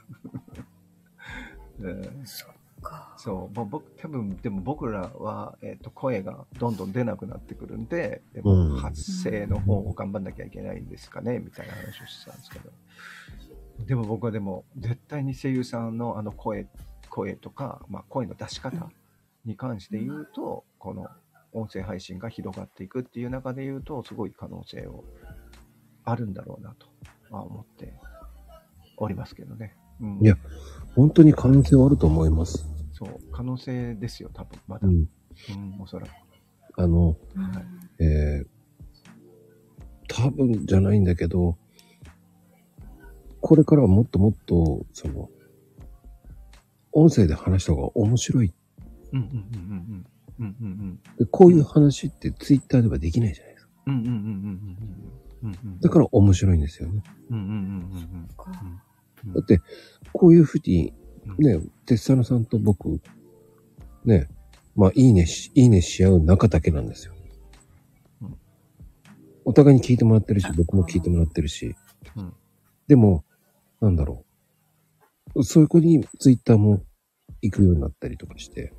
[1.80, 2.54] うんそっ
[2.84, 3.14] か。
[3.16, 12.70] そう、もう僕、多分、でも僕らは、えっと、声がどんどん出なくなってくるんで、でもうん発声の方を頑張んなきゃいけないんですかね、みたいな話をしてたんですけど。
[13.86, 16.68] でも僕はでも、絶対に声優さんのあの声、
[17.08, 18.90] 声とか、まあ、声の出し方
[19.44, 21.08] に関して言うと、この
[21.52, 25.04] 音声配信が広がっていくっていう中で言うと、すごい可能性を
[26.04, 26.86] あるんだろうなと
[27.30, 27.94] は思って
[28.96, 29.76] おりますけどね。
[30.00, 30.36] うん、いや
[30.96, 32.73] 本当に可能性はあると思います。
[33.04, 34.86] そう、可能性ですよ、多分、まだ。
[34.88, 35.80] ううん、ん。
[35.80, 36.10] おそらく。
[36.76, 38.46] あの、うんえー、
[40.08, 41.56] 多分じゃないんだけど、
[43.40, 45.28] これからはもっともっと、その、
[46.92, 48.54] 音声で話した方が面白い。
[49.12, 49.42] うんうんうんうんう
[49.94, 50.06] ん。
[50.40, 51.00] うんうんうん。
[51.18, 53.72] でこういう話ってツイッターではできないじゃないですか。
[53.86, 54.24] うんうんうんうんうん
[55.42, 55.50] うん。
[55.50, 55.80] うんうん。
[55.80, 57.02] だから面白いんですよね。
[57.30, 58.50] うんうんうんうんか
[59.26, 59.32] うん。
[59.34, 59.60] だって、
[60.12, 60.94] こういうふうに、うん、
[61.38, 63.00] ね、テッサノさんと僕、
[64.04, 64.28] ね、
[64.76, 67.14] まあ、いいねし、いいねし合う仲だけなんですよ
[68.22, 68.36] うん。
[69.44, 71.74] お互いに聞いてもらってるし、僕も聞いてもらってるし。
[72.16, 72.32] うん
[72.86, 73.24] でも、
[73.80, 74.26] なんだろ
[75.34, 75.42] う。
[75.42, 76.82] そういう子にツイッターも
[77.40, 78.72] 行くようになったりとかして。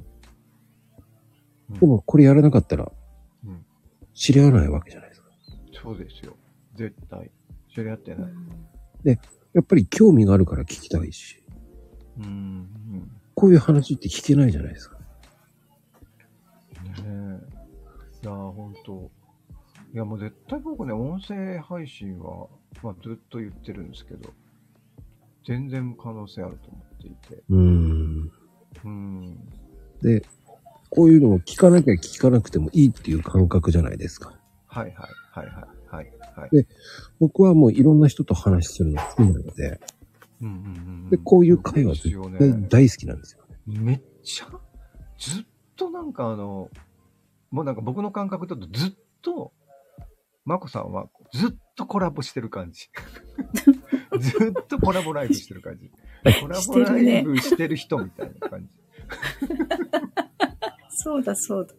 [1.70, 2.92] うんでも、これやらなかったら
[3.44, 3.66] うん、
[4.14, 5.28] 知り合わないわけじゃないですか。
[5.82, 6.36] そうですよ。
[6.76, 7.32] 絶対。
[7.74, 9.20] 知り合ってない。
[9.54, 11.44] やっぱり興味があるから聞きたいし。
[12.20, 12.26] うん。
[12.26, 13.12] うん。
[13.34, 14.98] こういう話って聞けないじゃないですか。
[14.98, 15.02] ね
[16.98, 17.10] え。
[18.24, 19.12] いやー、ほんと。
[19.94, 22.48] いやもう絶対僕ね、音声配信は、
[22.84, 24.34] まあ、ずっと言ってるんですけど、
[25.46, 27.44] 全然可能性あると思っていて。
[27.50, 28.32] うーん。
[28.84, 29.38] うん。
[30.02, 30.22] で、
[30.90, 34.34] こういうのを聞かなきゃ聞かなくてもいいっていう感覚じゃないですか。
[34.68, 34.96] はいはい
[35.32, 36.50] はいはいはいはい。
[36.52, 36.68] で
[37.20, 39.80] 僕はもういろんな人と話するの好きなので、
[40.42, 42.68] うんうんうんうんで、こういう会話絶対ね。
[42.70, 43.44] 大好きなんですよ。
[43.68, 44.48] めっちゃ、
[45.18, 45.46] ずっ
[45.76, 46.70] となんかあの、
[47.52, 49.54] もうなんか僕の感覚だとずっと、
[50.46, 52.90] まこさんはずっとコラボしてる感じ。
[54.20, 55.90] ずっとコラボライブしてる感じ。
[56.42, 58.70] コラボライブしてる人みたいな感じ。
[60.90, 61.74] そうだそうだ。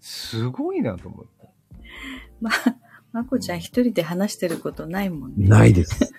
[0.00, 1.50] すごいなと思って。
[2.40, 2.50] ま、
[3.12, 5.48] まこちゃん一人で話してることないもんね。
[5.48, 6.14] ないです。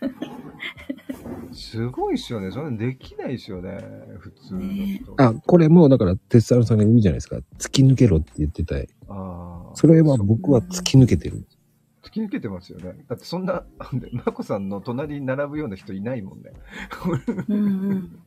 [1.60, 2.52] すごいっすよね。
[2.52, 3.77] それできないっすよね。
[4.19, 5.14] 普通の人。
[5.18, 7.36] あ、これもうだから、鉄太郎さんが言うじゃないですか。
[7.57, 8.88] 突き抜けろって言ってたい。
[9.10, 11.45] あーそれは僕は突き抜けてる。
[12.02, 13.03] 突き抜けてますよね。
[13.10, 13.65] だってそんな、
[14.14, 16.53] まこさんの隣に並ぶような人いないもんね。
[17.49, 18.19] うんうん。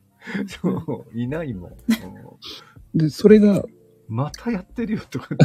[0.47, 1.71] そう、いないもん。
[1.71, 1.73] う
[2.95, 3.63] んで、それが、
[4.07, 5.35] またやってるよとかって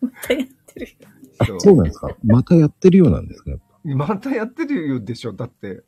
[0.00, 0.96] またやってるよ。
[1.46, 5.82] そうそうなんですかまたやってるようなんですかやっぱまたやってるよでしょ、だって。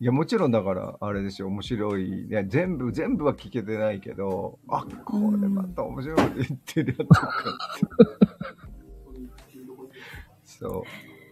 [0.00, 2.28] いや、もちろんだから、あれですよ、面白い。
[2.28, 7.30] いや、全部、全部は聞けてないけど、あ、これまた面白いこと言ってるやつかっ
[7.80, 7.86] て。
[10.44, 10.84] そ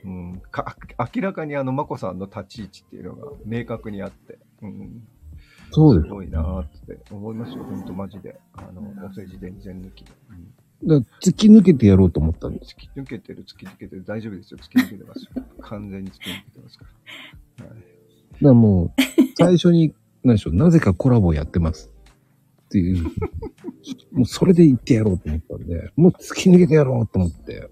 [0.05, 0.09] う。
[0.09, 0.77] うん、か
[1.15, 5.03] 明らかにあの、まこさんの立ち位置っていうのが明確にあって、うん、
[5.71, 8.41] そうですすごいなーって思いますよ、ほんとマジで。
[8.55, 10.13] あの、お世辞全然抜きで。
[10.31, 12.75] うんだ突き抜けてやろうと思ったんです。
[12.75, 15.45] 突き抜けてる、突き抜けてる、大丈夫ですよ、突き抜けてますよ。
[15.61, 16.85] 完全に突き抜けてますか
[17.59, 17.67] ら。
[17.67, 17.85] はい、だか
[18.41, 18.91] らもう、
[19.37, 21.91] 最初に、何でしょう、なぜかコラボやってます。
[22.67, 23.05] っていう。
[24.13, 27.71] もうそれで言ってやろうと思ったんで、もう突き抜けてやろうと思って。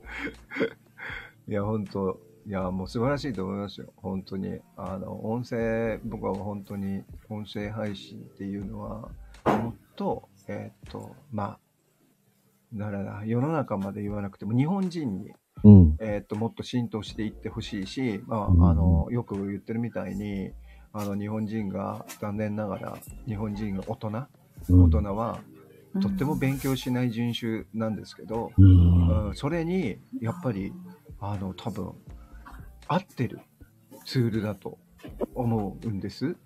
[1.49, 3.93] いや、本当いや、もう素晴らしいと思いますよ。
[3.97, 4.61] 本当に。
[4.77, 9.09] あの、音声、僕は本当に音声配信っていうのは、
[9.47, 11.59] もっと、えーっと、まあ、
[12.75, 15.33] だからな世の中まで言わなくても、日本人に、
[15.63, 15.97] うん。
[16.01, 20.51] えーっと、もっと浸透していってほしいし、まうんあ、あの、よく言ってるみたいに、
[20.93, 25.41] あの、日本人が、残念ながら、日本人が大人、うん大人は、
[26.01, 29.29] とっても勉強しない人種なんですけど、うん。
[29.29, 30.73] うん、それにやっぱり
[31.21, 31.93] あの多分
[32.89, 33.41] 合ってる
[34.05, 34.79] ツールだと
[35.35, 36.37] 思うんです。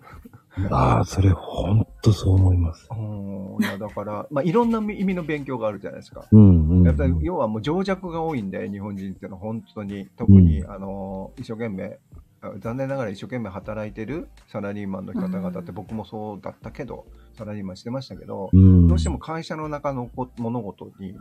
[0.69, 2.87] ああ、それほんとそう思います。
[2.91, 6.25] うん、いやだから、まあ、いろんな意味の勉強があるじゃないですか。
[6.31, 6.83] うんうん。
[6.83, 11.99] やっぱり要はもう情弱が多いんで日本人っていうのは本当に特に、うあの一生懸命
[12.41, 17.05] あ残念ながら一生懸命働いてるサラリーマンの方々って僕もそうだったけど
[17.37, 21.15] サラリーマンしてましたけど、うん、どうしても会社の中のこ物事に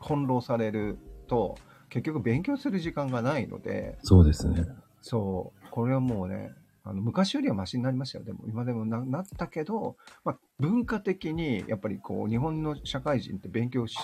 [0.00, 0.98] 翻弄される
[1.28, 1.56] と、
[1.88, 4.66] 結局勉強する時間がないので、そうですね。
[5.00, 6.52] そう、これはもうね、
[6.88, 8.24] あの昔よりはマシになりましたよ。
[8.24, 13.94] でも今でもななったけど、まあ、文化的にやっぱりこう日本の社会人って勉強し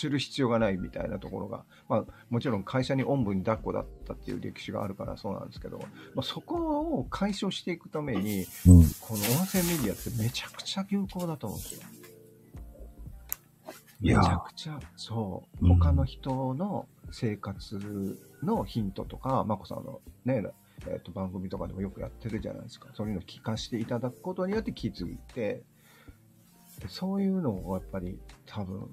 [0.00, 5.78] する必要がないみたいなところが、まあ、もちろん会社におんぶに抱っこだったっていう歴史があるからそうなんですけど、
[6.14, 6.56] まあ、そこ
[6.98, 8.84] を解消していくために、うん。
[9.00, 11.82] この音声メディアってめちゃくちゃ有効だと思うんですよ。
[14.00, 20.42] めちゃくちゃ、そう、うん他の人の生活のヒントとか、まこさんのね、
[20.86, 22.88] えっと番組とかでもよくやってるじゃないですか。
[22.94, 25.62] そういうのを聞かせていただくことによって気づいて、
[26.80, 28.88] でそういうのをやっぱり多分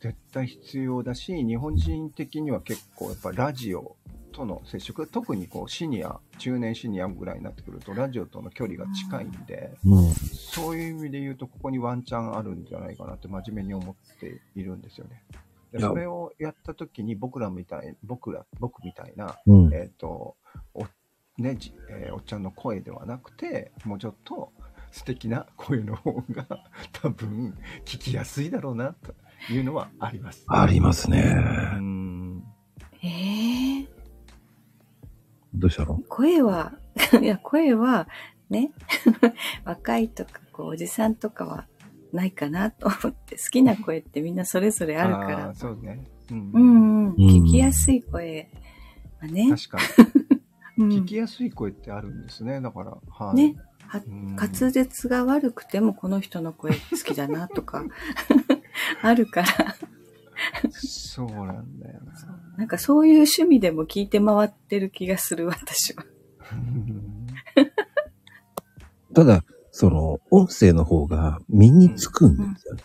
[0.00, 3.96] 絶対必要だし、日本人的には結構やっぱラジオ
[4.32, 10.10] との接触、特にこうシニア、中年シニアぐらいになってくるとラジオとの距離が近いんで、うん。
[10.12, 15.22] そういう意味で言うと、ここにワンチャンあるんじゃないかなって真面目に思っているんですよね。
[15.72, 19.74] でそれをやったときに僕らみたい、僕ら、僕みたいな、うん。
[19.74, 20.36] えっ、と、
[20.74, 20.86] お、
[21.38, 24.52] ね、じえーおっちゃんの声ではなくて、もうちょっと
[24.90, 26.46] 素敵な声の方が
[26.92, 29.14] 多分聞きやすいだろうな、と
[29.52, 30.44] いうのはあります。
[30.48, 31.22] ありますね。
[31.78, 32.42] う。
[33.04, 33.88] ええ
[35.54, 35.98] どうしたの？
[36.08, 36.72] 声は、
[37.20, 38.08] いや、声は、
[38.50, 38.70] ね、
[39.64, 41.66] 若いとか、こう、おじさんとかは
[42.12, 46.06] ないかなと思って、好きな声ってみんなそれぞれあるかあらー、そうね。
[46.30, 46.50] うん。
[46.52, 48.48] うんうん、ん聞きやすい声
[49.20, 49.78] はね、確か
[50.14, 50.21] に。
[50.78, 52.60] うん聞きやすい声ってあるんですね。
[52.60, 53.36] だから、はい。
[53.36, 53.56] ね、
[54.36, 57.84] 滑舌が悪くてもこの人の声好きだなとか、
[59.02, 59.48] あるから、
[60.72, 62.12] そうなんだよな。
[62.56, 66.04] なんかそういう趣味でも聞いて回ってる気がする、私は。
[69.14, 72.82] ただ、その、音声の方が身につくんですよね。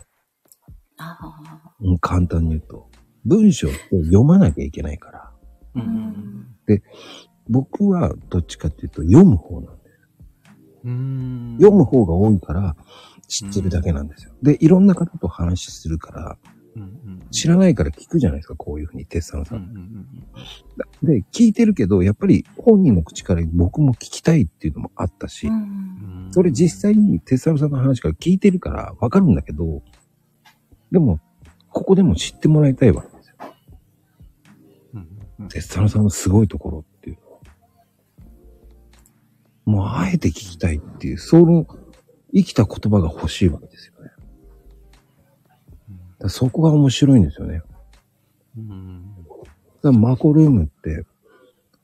[0.97, 1.73] ああ。
[1.79, 2.89] うん簡単に言うと。
[3.25, 5.31] 文章って読まなきゃいけないから。
[5.75, 6.47] うんうん
[7.49, 9.99] 僕はどっちかっていうと読む方なんです。
[10.85, 12.75] うんうん読む方が多いから
[13.27, 14.33] 知ってるだけなんですよ。
[14.41, 16.37] で、いろんな方と話するから、
[16.75, 19.65] うんうん知らないから聞くじゃないですか、こういうふうに、テッサノさうんん。
[19.65, 20.07] うん
[21.03, 25.53] で、聞いてるけど、やっぱり本人の口から僕も聞きたいっていうのもあったし、うん。
[25.53, 29.81] うんそれ実際にテッサノさんの話から聞いてるからわかるんだけど、
[30.91, 31.19] でも、
[31.69, 33.35] ここでも知ってもらいたいわけですよ。
[34.93, 35.07] うん
[35.39, 36.85] うんテッサノさんのすごいところ。
[39.67, 41.67] もう、あえて聞きたいっていう、その、
[42.33, 44.11] 生きた言葉が欲しいわけですよね。
[46.19, 47.61] だそこが面白いんですよね。
[48.57, 49.45] うんだか
[49.83, 51.05] らマコルームって、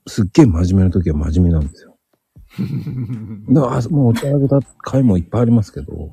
[0.08, 1.98] すっげえ真面目な時は真面目なんですよ。
[3.54, 6.10] だから、あもうお茶あげた回もいっぱいありますけど、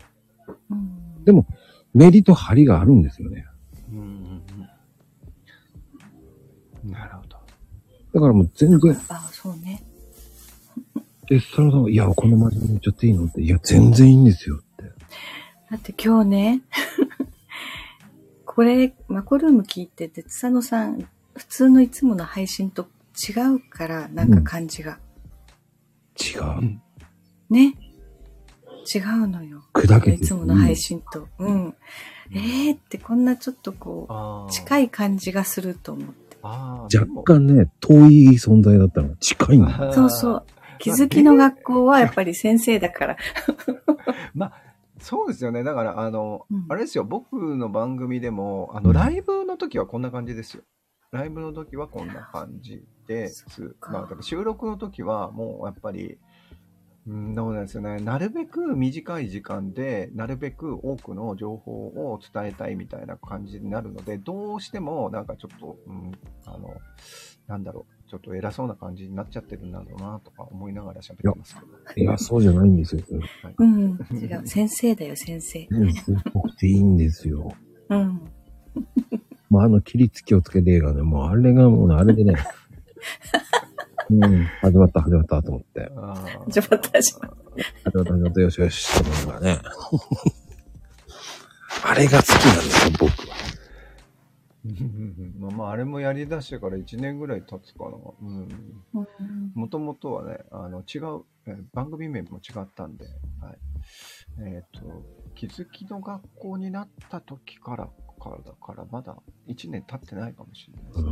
[0.70, 1.46] うんでも、
[1.94, 3.46] メリと張りがあるんですよね。
[3.92, 4.42] うん
[6.84, 7.36] なるほど。
[8.14, 9.59] だからもう全然、ああ、そうね。
[11.30, 14.82] で、そのさんが、いや、この真面目に言っちゃっていいのって、いや、全然いいんですよって。
[15.70, 16.60] だって今日ね、
[18.44, 22.88] これ、マコルーム聞いてて、つさのさん、普通のいつもの配信と
[23.28, 24.98] 違うから、なんか感じが。
[26.20, 26.80] 違う。
[27.48, 27.74] ね。
[28.92, 29.62] 違うのよ。
[29.72, 31.28] 砕けていつもの配信と。
[31.38, 31.74] うん。
[32.32, 34.84] えーってこんなちょっとこあう、近い。
[34.86, 36.36] い感じがすると思って。
[36.42, 39.92] あー若干ね、遠い存在だったのが近いんだよ。
[39.92, 40.44] そうそう。
[40.80, 43.16] 気づきの学校はやっぱり先生だから。
[44.34, 44.52] まあ、
[44.98, 45.62] そうですよね。
[45.62, 50.62] だから、あの、うんあれですよ、僕の番組でも、あの、うんライブの時はこんな感じですよ。
[51.12, 56.18] ライブの時はこんな感じですまあ、収録の時はもうやっぱり、
[57.08, 57.96] うん、そうなんですよね。
[57.96, 66.12] なるべく短い時間で、なるべく多くの情報を伝えたいみたいな感じになるので、どうしてもなんかちょっと、うん、
[66.46, 66.76] あの、
[67.48, 71.54] なんだろう、ちょっと偉そうな感じになっちゃってるんだろうなとか思いながら喋ってます
[71.94, 72.02] けど。
[72.02, 73.02] いや、そうじゃないんですよ。
[73.56, 73.96] うん。
[74.10, 74.42] 違う。
[74.48, 75.68] 先生だよ、先生。
[75.70, 77.54] 先生っぽくていいんですよ。
[77.88, 78.20] うん。
[79.48, 82.34] もうあの、切りつきをつけて映画ね、もうあれがもうねあれでね、
[84.10, 85.88] うん、始まった始まったと思って。
[86.46, 87.30] 始まった始まっ
[87.84, 89.60] 始まった始まったよしよしと思うからね。
[91.86, 93.49] あれが好きなんですよ、僕は。
[95.38, 97.96] まあまあ、あれもやり出してから1年ぐらい経つかな。
[98.22, 98.48] うん。
[98.94, 103.06] うんもともとはね、あの、違う、えー番組名も違ったんで、
[103.40, 103.58] はい。
[104.40, 105.02] えっ、と、
[105.34, 107.88] 気づきの学校になった時から、
[108.20, 109.16] からだから、まだ
[109.48, 111.02] 1年経ってないかもしれないです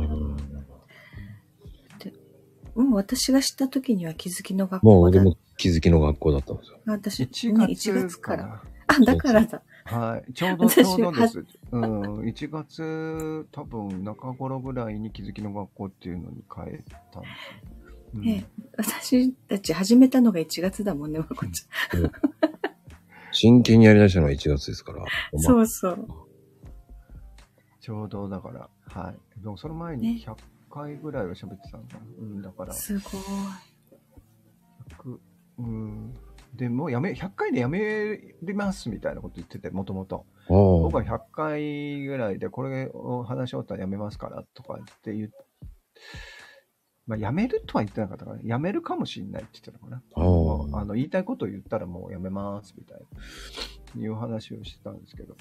[0.59, 0.65] ね。
[2.75, 5.19] もう私が知った時には気づきの学もう校だ。
[5.21, 6.79] 俺も気づきの学校だったんですよ。
[6.85, 8.43] 私、1ね月1月から。
[8.47, 8.63] な。
[8.87, 9.63] あ、だからだ。
[9.89, 10.33] はい。
[10.33, 11.45] ちょうど、ち私ょうどです。
[11.71, 12.19] うん。
[12.21, 17.73] 1月、多分中頃ぐらいに気づきの学校っていうのに変えたんですよ。
[18.13, 18.43] うんね
[18.75, 21.63] 私たち始めたのが1月だもんね、まこち
[23.31, 25.03] 真剣にやりだしたのは1月ですから。
[25.03, 25.39] ゃん。
[25.39, 26.07] そうそう。
[27.79, 29.41] ちょうどだから、はい。
[29.41, 30.35] でもその前ねに100
[30.71, 31.99] 回ぐらいは喋ってたんだ。
[32.19, 33.21] うん、だから、すごい。
[34.89, 35.19] 100、
[35.59, 36.13] うん。
[36.53, 38.19] でもやめ、100回でやめ
[38.53, 40.25] ますみたいなこと言ってて、もともと。
[40.47, 45.35] 僕は100回ぐらいでこれを話し終わったらやめますからとかって言って、
[47.05, 50.03] まあ、やめるとは言ってなかったから、やめるかもしれないって言ってたのか
[50.71, 50.79] な。
[50.79, 52.99] あの言いたいことを言ったらもうやめますみたい
[53.95, 55.35] な、いう話をしてたんですけど、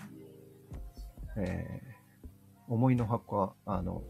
[1.37, 1.99] えー
[2.69, 4.03] 思いの箱は、あの、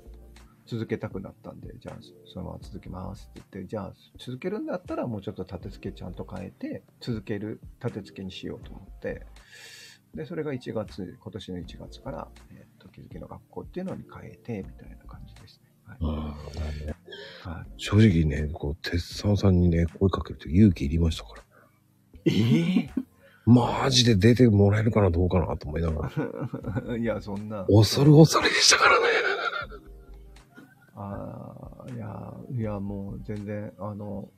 [0.69, 1.97] 続けたくなったんで、じゃあ、
[2.27, 9.27] そのまま続けますって言って、じゃあ、続けるんだったらもうちょっと立て付けちゃんと変えて、続ける立て付けにしようと思って、
[10.15, 15.71] で、それが1月、今年の1月から、えっ、と、気づきの学校っていうのに変えて、みたいな感じですね。
[15.85, 15.99] はい。
[16.03, 16.37] あ
[17.45, 21.45] あはい、正直ね、こう、鉄さんさんにね、声かけると勇気いりましたから。
[22.27, 22.91] え
[23.47, 26.11] マジで出てもらえるかな、どうかなと思いなが
[26.87, 26.97] ら。
[26.99, 27.65] いや、そんな。
[27.65, 29.28] 恐る恐るでしたからね。
[30.99, 34.29] あ、いや、いや、もう全然、あの、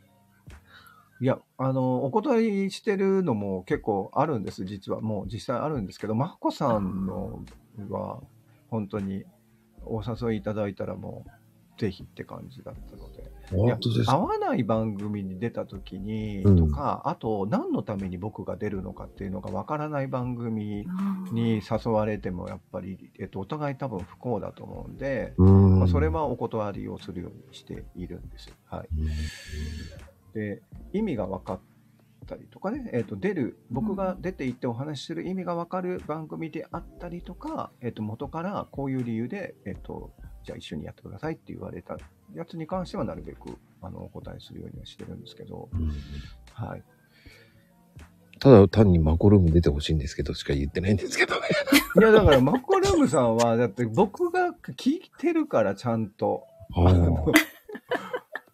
[1.21, 5.01] いや、あの、お断りしてるのも結構あるんです、実は。
[5.01, 7.43] もう実際あるんですけど、まこさんの
[7.89, 8.21] は、
[8.69, 9.25] 本当に
[9.85, 13.30] お誘いいただいたらもう、ぜひって感じだったので。
[13.53, 16.57] いや本当です合わない番組に出た時にうん。
[16.57, 20.87] とか、あと何のために僕が出るのかっていうのがわからない番組
[21.33, 25.79] に誘われてもやっぱり、えっと、お互い多分不幸だと思うんで、うん。
[25.81, 28.49] まあ、それはお断りをするようにしているんです。
[28.49, 28.55] よ。
[28.67, 28.89] はい、
[30.35, 30.63] で
[30.93, 31.61] 意味が分かっ
[32.21, 40.13] ったりとかね、えっ、と、出る、僕が出ていってお話しする意味がわかる番組であったりとか、えっ、と、元からこういう理由で、えっ、と、
[40.45, 41.97] じゃあ一緒にやってくださいって言われた
[42.35, 45.91] やつに関してはなるべく、あの、お答えするようにはしてるんですけど、うん
[46.53, 46.83] はい。
[48.39, 51.49] ただ単にマコルーム出てほしいんですけどしか言ってないんですけどね。
[51.97, 56.45] いや、だから、マコルームさんは、だって僕が聞いてるから、ちゃんと。
[56.75, 57.27] あの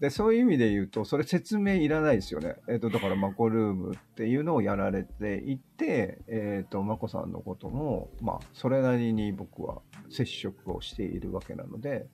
[0.00, 2.56] で、そういう意味で言うと、それ説明いらないですよね。
[2.68, 12.06] えっ、と、だから、マコルームっていうのをやられていて、えっ、と、マコさんのことも、まあ、それなりに僕は接触をしているわけなので、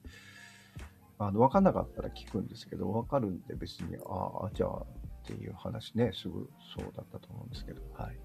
[1.18, 4.86] あの、わかんなかったら聞くんですけど、わかるんで別に、ああ、じゃあ、
[5.22, 8.16] っていう話ね、すぐそうだったと思うんですけど、はい。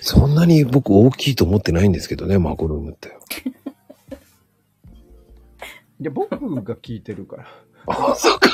[0.00, 3.12] そんなに僕大きいと思ってないんですけどね、マコルームって。
[6.00, 6.30] で、僕
[6.64, 7.46] が聞いてるから。
[7.86, 8.48] ああ、そっか。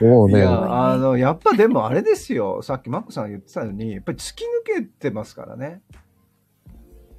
[0.00, 2.62] もうね、いや、あの、やっぱでもあれですよ。
[2.62, 5.82] さっきマックさんが言ってたように、やっぱり突き抜けてますからね。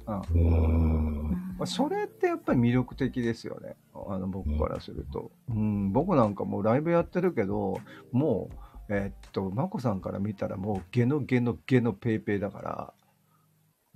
[0.06, 0.18] うん。
[0.18, 1.30] うーん。
[1.58, 3.76] まあ、それってやっぱり魅力的ですよね。
[4.08, 5.32] あの、僕からすると。
[5.48, 7.78] うん、僕なんかもうライブやってるけど、
[8.12, 12.94] もう、えーっと、マコさんから見たらもうゲのゲのゲのペイペイだから、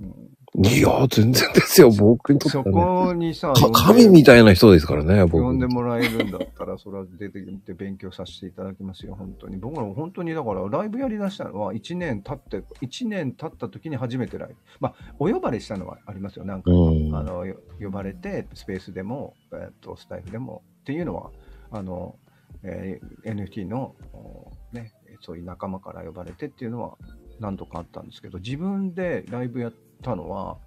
[0.01, 2.75] うん、いや、全然ですよ、僕にとってね。
[2.75, 5.43] こにさ、神みたいな人ですからね、僕。
[5.43, 9.57] 呼んでもらえるんだったら、それは出てきて勉強させていただきますよ、本当に。
[9.57, 14.57] 僕らも本当に、だから、ライブやりだしたのは、1年経って、1年経った時に初めてライブ。
[14.79, 21.31] まあ、お呼ばれしたのはありますよ、なんか、うんあの、よ呼ばれて、スペースでも、えっと、スタイフでも、っていうのは、
[21.71, 22.17] あの、
[22.63, 24.93] えー NFT の、おね、
[25.23, 26.99] そういう仲間から呼ばれてっていうのは
[27.41, 29.73] 何度かあったんですけど、自分でライブやっ
[30.03, 30.59] たのは、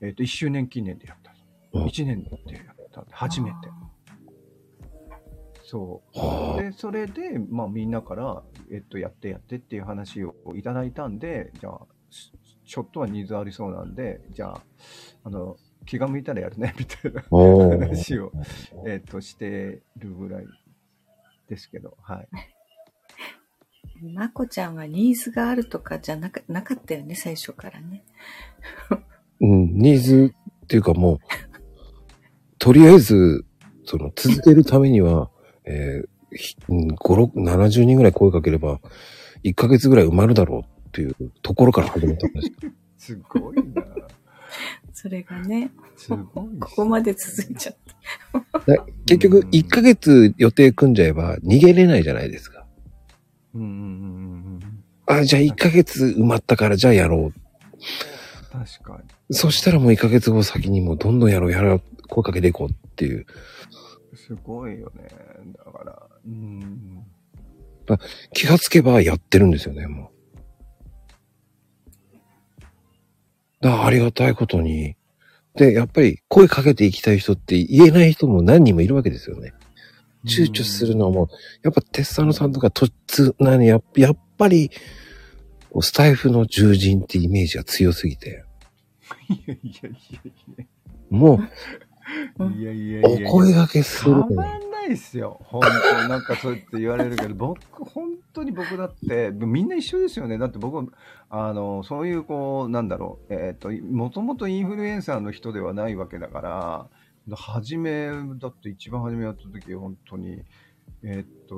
[0.00, 1.32] えっと、1周年記念でやった。
[1.72, 3.04] うん1年でやった。
[3.10, 3.56] 初めて。
[5.64, 6.18] そう。
[6.18, 11.80] はで、それで、まあみんなから、えっと、やってやってっていう話をいただいたんで、じゃあ、
[12.10, 12.30] し
[12.64, 14.62] ちょっとはニーズありそうなんで、じゃあ、
[15.24, 15.56] あの、
[15.86, 18.32] 気が向いたらやるね、 みたいな話を、
[18.86, 20.46] えっと、してるぐらい
[21.48, 22.28] ですけど、はい。
[24.10, 28.04] まこちゃんはニーズがあるとかじゃなかなかったよね、最初からね。
[29.40, 30.34] うん、ニーズ
[30.64, 31.18] っていうかもう、
[32.58, 33.44] とりあえず、
[33.84, 35.30] その、続けるためには、
[35.64, 38.80] えーひうん5、6、70人ぐらい声かければ、
[39.44, 42.72] 1ヶ月ぐらい埋まるだろうっていうところから始めたんですよ。
[42.96, 43.84] すごいな。
[44.92, 47.76] それがね、すごいっすここまで続いちゃっ
[48.52, 48.58] た。
[48.60, 52.61] だ結局、1ヶ月予定組んじゃえば逃げれないじゃないですか。
[53.54, 54.60] うんうんうんうん
[55.08, 55.18] うん。
[55.20, 57.42] あ、じゃあ1ヶ月埋まったからじゃあやろう。
[58.52, 59.00] 確か
[59.30, 63.18] そしたらもう1ヶ月後先にもうどんどんやろう、やろう、声かけていこうっていう。
[63.20, 63.24] に。
[64.16, 65.08] すごいよね。
[65.64, 67.04] だから、うん。
[68.32, 70.12] 気がつけばやってるんですよね、もう。
[73.62, 74.96] だからありがたいことに。
[75.54, 79.52] で、やっぱり声かけていきたい人って言えない人も何人もいるわけですよね。
[80.24, 81.28] 躊躇するのも、
[81.62, 84.70] やっぱテッサノさんとかとつ、何、やっやっぱり、
[85.80, 88.44] スタイフの獣人ってイメージが強すぎて、
[89.28, 89.96] いやいやい
[90.56, 90.66] やい
[91.10, 91.50] もや。
[92.38, 93.28] うんいやいやう、いや。
[93.28, 95.40] お声掛けするのに変わんないっすよ。
[95.44, 100.38] 本当になんかそうやって言われるけど、僕、本当に僕だって、みんな一緒ですよね。
[100.38, 100.92] だって僕、
[101.30, 106.86] あの、そういうこう、なんだろう、えっ、と、もともとインフルエンサーの人ではないわけだから、
[107.30, 110.42] 初め、だって一番初めやった時、本当に、
[111.04, 111.56] えっ、と、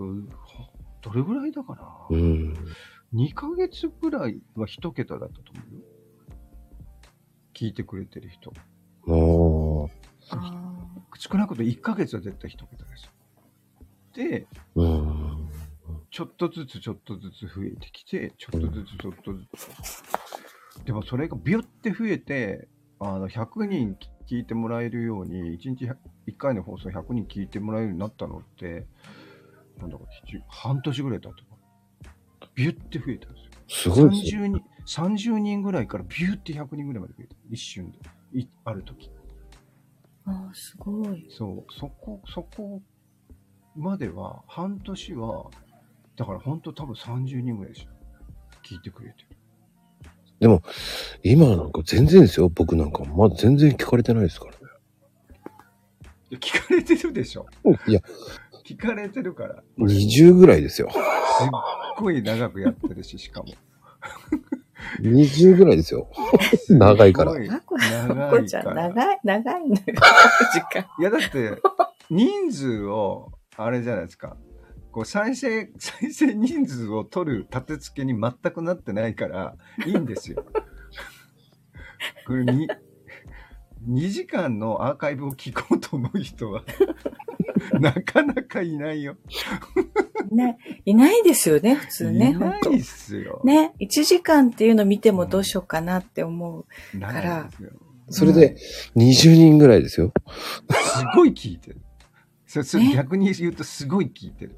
[1.03, 2.55] どれぐらいだかな、うん。
[3.15, 5.81] 2ヶ月ぐらいは一桁だったと思うよ。
[7.55, 8.53] 聞いてくれてる人。
[9.07, 9.91] も
[10.31, 10.75] あ
[11.19, 13.11] 少なくとも1ヶ月は絶対一桁ですよ。
[14.15, 15.49] で、う、うん。
[16.11, 20.85] ちょっとずつちょっとずつ増えてきて、ちょっとずつちょっとずつ。
[20.85, 22.69] でもそれがビュって増えて、
[22.99, 25.87] あの、100人聞いてもらえるように、1日
[26.27, 28.87] 1回の放送100人聞いてもらえるようになったのって、
[29.79, 30.05] なんだか
[30.49, 33.39] 半年ぐらい経ったかなビュって増えたんで
[33.69, 33.95] すよ。
[33.95, 34.43] すごいですよ。
[34.43, 37.37] 30人、30人ぐらいからビューって100人ぐらいまで増えた。
[37.51, 37.99] 一瞬で。
[38.41, 39.11] いある時。
[40.27, 41.27] あ、ああすごい。
[41.31, 42.83] そう、そこ、そこ
[43.75, 45.51] までは、半年は、
[46.17, 47.91] だから本当多分30人ぐらいでしょ。
[48.63, 49.24] 聞いてくれて
[50.41, 50.61] る。
[51.23, 52.49] 今なんか全然ですよ。
[52.49, 54.59] 僕なんかまだ全然聞かれてないですからね。
[56.31, 57.47] いや聞かれてるでしょ。
[57.87, 58.01] いや、
[58.65, 59.63] 聞かれてるから。
[59.79, 60.91] 20ぐらいですよ。
[60.91, 61.01] すっ
[61.99, 63.53] ごい長くやってるし、しかも。
[65.01, 66.11] 20ぐらいですよ。
[66.69, 68.89] 長いからすごいまこ長まこちゃん、いから。
[68.89, 69.77] 長い、長いのよ。
[69.77, 70.87] 時間。
[70.99, 71.61] いや、だって、
[72.11, 74.37] 人数を、あれじゃないですか。
[74.95, 80.45] こう再生、再生人数を取る立て付けに全くなってないから、いいんですよ。
[82.29, 82.69] これに、
[83.89, 86.63] 2時間のアーカイブを聞こうと思う人は、
[87.81, 89.17] なかなかいないよ。
[90.31, 92.31] ね、いないですよね、普通ね。
[92.31, 93.41] いない本っすよ。
[93.43, 96.97] 当ね、1時間っていうの見てもどうしようかなって思う。
[96.97, 97.71] ないですよ。
[98.11, 98.57] それで
[98.95, 100.13] 20人ぐらいですよ。
[100.71, 101.84] すごい聞いてる。
[102.55, 104.55] それそれね逆に言うとすごい聞いてる。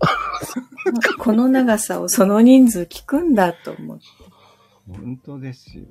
[1.18, 4.05] この長さをその人数聞くんだと思って。
[4.86, 5.85] 本当ですよ。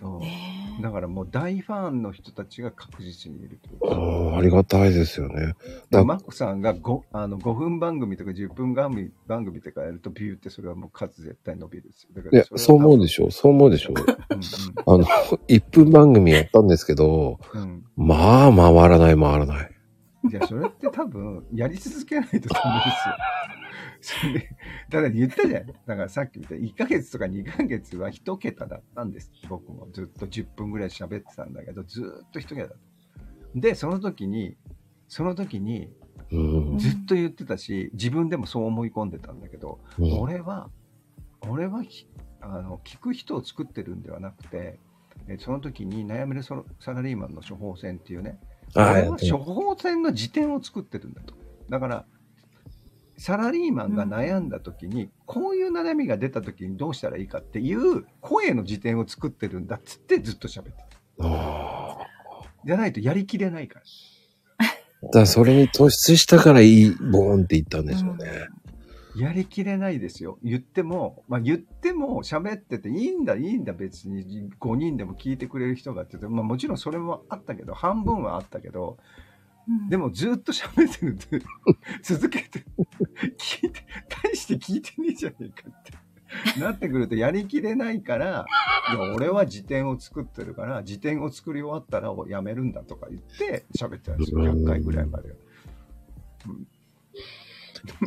[0.00, 0.18] そう。
[0.18, 5.54] ねだからもう大ファンの人たちが確実にいるってこうとんありがたいですよね。
[5.92, 12.08] でマコさんが 5, あの5分番組とか10分番組番組とかやるとビューってそれはもう数絶対伸びるんですよ。
[12.16, 13.94] だかいや、そう思うでししょそう思うでしょょ。
[14.92, 15.04] あの、
[15.46, 19.73] 1分番組やったんですけど、うんうんまあ、回らない、回らない。
[20.30, 23.16] いや、それって多分、やり続けないとダメですよ。
[24.00, 24.48] それで、
[24.90, 25.66] だから言ったじゃん。
[25.66, 29.30] だからさっき言った1ヶ月とか2ヶ月は1桁だったんです。
[29.48, 32.76] 僕もずっと10分ぐらい喋ってたんだけど、ずーっと1桁だった。
[33.54, 34.56] で、その時に、
[35.08, 35.90] その時に
[36.30, 36.78] うん。
[36.78, 40.70] ずっと言ってたし、自分でもそう思い込んでたんだけど、うん俺は、
[41.48, 42.08] 俺はひ
[42.40, 44.78] あの聞く人を作ってるんではなくて、
[45.28, 46.54] えその時に悩めるサ
[46.92, 48.38] ラリーマンの処方箋っていうね、
[48.74, 51.34] ああ、俺は処方箋の辞典を作ってるんだと。
[51.70, 52.04] だから、
[53.16, 60.78] サラリーマンが悩んだ時に、こういう悩みが出た時にどうしたらいいかっていう声の辞典を作ってるんだっつってずっと喋ってた。
[61.20, 61.96] あ
[62.66, 63.84] じゃないとやりきれないから。
[65.02, 68.48] だからそれに突出したからいい、ボーンって言ったんでしょうね。
[69.16, 70.38] やりきれないですよ。
[70.42, 78.98] 言っても、まあ言っても喋ってていいんだ、いいんだ別に5人でも聞いてくれる人がって言って、まあもちろんそれもあったけど、半分はあったけど、
[79.68, 81.46] うんでもずっと喋ってるって、
[82.04, 82.64] 続けて、
[83.38, 83.80] 聞いて、
[84.22, 86.60] 大して聞いてねえじゃねえかって。
[86.60, 88.44] なってくるとやりきれないから、
[88.90, 94.40] いや、俺は辞典を作ってるから、辞典を作り終わったらやめるんだとか言って喋ってたんですよ。
[94.40, 95.36] 100回ぐらいまでは。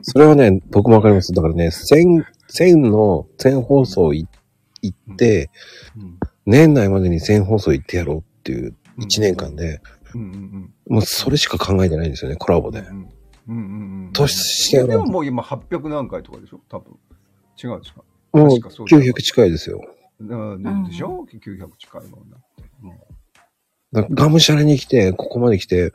[0.01, 1.33] それはね、僕もわかります。
[1.33, 4.27] だからね、1000、1000の1000放送い
[4.81, 5.49] 行って、
[5.95, 6.17] うん
[6.49, 9.81] 年内までに1000放送行ってやろうっていう1年間で、
[10.15, 10.73] うんうんうん。
[10.87, 12.79] もうそれしか考えてないんですよね、コラボで。
[12.79, 12.95] うんうん
[13.49, 13.53] うんう
[14.07, 14.11] ん。
[14.13, 16.61] 突出してでももう今800何回とかでしょ？
[16.69, 16.97] 多分。
[17.61, 18.01] 違うんですか
[18.31, 19.81] もう確かそうだ900近いですよ。
[20.21, 20.23] う
[20.57, 22.63] んでしょ ?900 近いもんなって。
[22.79, 23.07] も
[23.91, 25.91] だからがむしゃらに来て、ここまで来て、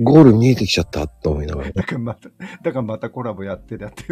[0.00, 1.72] ゴール見えてきちゃったと思いながらう。
[1.76, 2.30] だからまた、
[2.62, 4.04] だからまたコラボやってだって。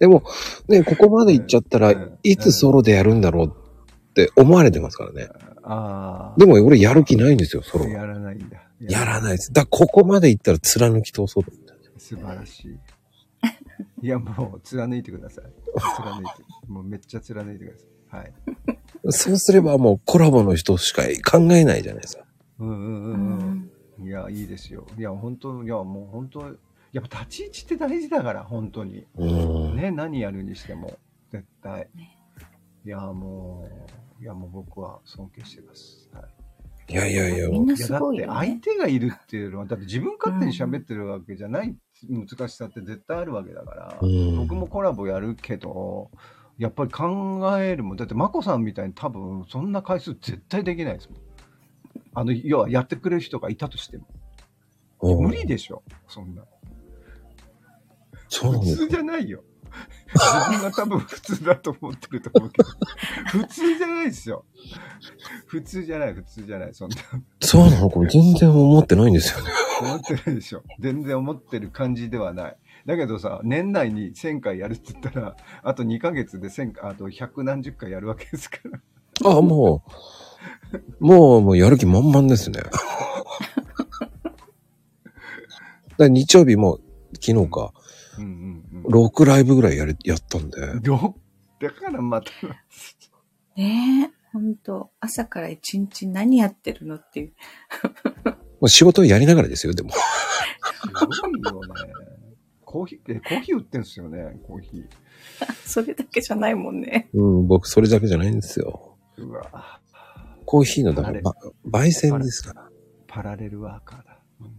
[0.00, 0.24] でも、
[0.68, 5.28] ね、ここまで行っちゃったらうん、いつソロでやるんだろうって思われてますからね。
[5.62, 6.38] ああ。
[6.38, 7.90] でも俺やる気ないんですよ、ソロは。
[7.90, 8.58] やらないんだ。
[8.80, 9.52] やらないです。
[9.52, 11.72] だここまで行ったら貫き通そうと思って。
[11.98, 12.78] 素晴らしい。
[14.02, 15.44] いや、もう貫いてください。
[15.96, 16.32] 貫いて。
[16.66, 17.78] もうめっちゃ貫いてくだ
[18.10, 18.20] さい。
[18.22, 18.32] はい。
[19.10, 22.24] そうすればもうコラボの人しか考えないじゃないですか。
[22.62, 23.38] うんうんううん
[23.98, 24.04] うん。
[24.04, 24.86] んいや、いいですよ。
[24.98, 26.40] いや、本当いや、もう本当
[26.92, 29.06] やっぱ立ち位置って大事だから、本当に。
[29.16, 29.24] う
[29.72, 29.76] ん。
[29.76, 30.98] ね、何やるにしても、
[31.30, 32.18] 絶対ね。
[32.84, 33.68] いや、も
[34.20, 36.08] う、いや、もう僕は尊敬してます。
[36.12, 36.92] はい。
[36.92, 38.26] いやいやいや、みんないや、だって。
[38.26, 41.74] 相手がいるっていうのは、だって自分勝手に喋ってるわけじゃない
[42.08, 46.10] 難しさって絶対あるわけだから、うん僕もコラボやるけど、
[46.58, 51.18] やっぱり考えるもん、だって、まこさんみたいに多分、そんな回数絶対できないですもん。
[52.14, 54.06] あの、要はやってくれる人がいたとしても。
[55.02, 56.44] うん無理でしょ、そんな。
[58.12, 58.88] 普通そうなんです。
[58.88, 59.42] じゃないよ。
[60.14, 62.68] 自分が多分普通だと思ってると思うけど、
[63.26, 64.44] 普通じゃないですよ。
[65.46, 66.96] 普通じゃない、普通じゃない、そんな。
[67.40, 67.90] そうなの？
[67.90, 69.50] これ全然思ってないんですよね。
[69.80, 70.62] 思ってないでしょ。
[70.78, 72.56] 全然思ってる感じではない。
[72.86, 78.58] だけどさ、年内に1000回やるって言ったら、あと2ヶ月で1000回、あと100何十回やるわけですか
[79.22, 79.30] ら。
[79.38, 79.90] あ、もう、
[81.00, 82.60] もう、もうやる気満々ですね。
[82.60, 82.72] だか
[85.98, 86.78] ら日曜日も
[87.20, 87.72] 昨日か、
[88.18, 89.06] うんうんうん。
[89.08, 90.60] 6ライブぐらいやりやったんで。
[90.88, 91.16] よ
[91.60, 92.30] だからまた、
[93.56, 94.90] ねえ、ほんと。
[95.00, 97.32] 朝から一日何やってるのっていう。
[98.24, 98.34] ま
[98.66, 99.90] あ、仕事をやりながらですよ、でも。
[99.90, 99.98] す
[101.22, 101.68] ごいよね。
[102.64, 104.84] コーヒー、え、コーヒー売ってんすよね、コーヒー。
[105.66, 107.10] それだけじゃないもんね。
[107.12, 108.96] うん、僕それだけじゃないんですよ。
[109.18, 109.80] うわ
[110.52, 111.20] コーヒーの、だから、
[111.66, 112.68] 焙煎ですから。
[113.06, 114.18] パラレルワーカーだ。
[114.42, 114.52] うん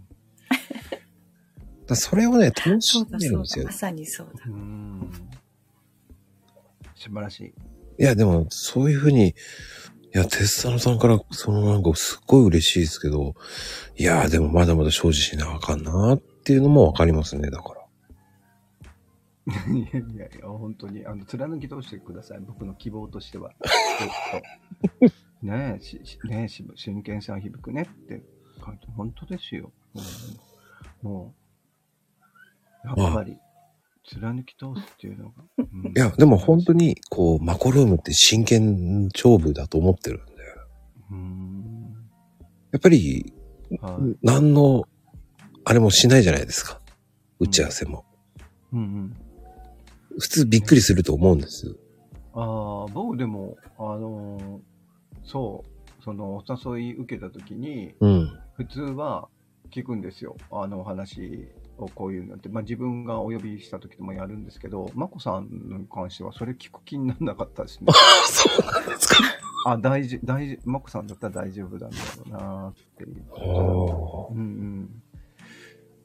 [1.87, 3.65] らそれをね、楽しんだでるんですよ。
[3.65, 3.71] ま。
[3.71, 4.43] さにそうだ。
[4.47, 5.11] うーん
[6.95, 7.53] 素晴らしい。
[7.99, 9.33] いや、でも、そういうふうに、い
[10.13, 13.35] や、テッサノさんから、そのなんか、すっごい嬉しいですけど、
[13.95, 17.81] いや、でもまだまだ精進しなあかんなっっていうのもわかりますね、だから。
[19.73, 22.39] いやいやいや、本当に、あの、貫き通してください。
[22.41, 23.53] 僕の希望としては。
[25.43, 28.23] ねえ、ししねえ、し真剣さん響くねって
[28.65, 29.71] 書いて、本当ですよ。
[29.93, 30.03] うん
[31.01, 31.33] も
[32.85, 33.37] う、やっぱり、
[34.05, 35.43] 貫き通すっていうのが。
[35.57, 40.31] うんいや、でも本当に、こう、マコルームって真剣勝負だと思ってるんで。
[41.11, 41.93] うーん。
[42.71, 43.33] やっぱり、
[43.81, 44.17] はい。
[44.21, 44.85] 何の、
[45.65, 46.79] あれもしないじゃないですか。
[47.39, 48.05] 打ち合わせも。
[48.71, 49.17] うんうん。
[50.19, 51.75] 普通びっくりすると思うんです。
[52.33, 54.72] ああ、僕でも、あのー
[55.23, 58.39] そう、そのお誘い受けたときに、うん。
[58.55, 59.29] 普通は
[59.71, 60.35] 聞くんですよ。
[60.51, 61.47] あのお話
[61.77, 62.49] をこういうのって。
[62.49, 67.87] まあ自分がお呼びした時でもやるんですけど、まこさんに関してはそれ聞く気にならなかったですね。
[68.25, 69.15] そうなんですか。
[69.65, 73.25] あ、大事、大事、まこさんだったら大丈夫なんだろうなっていう。
[73.31, 75.03] おうんうん。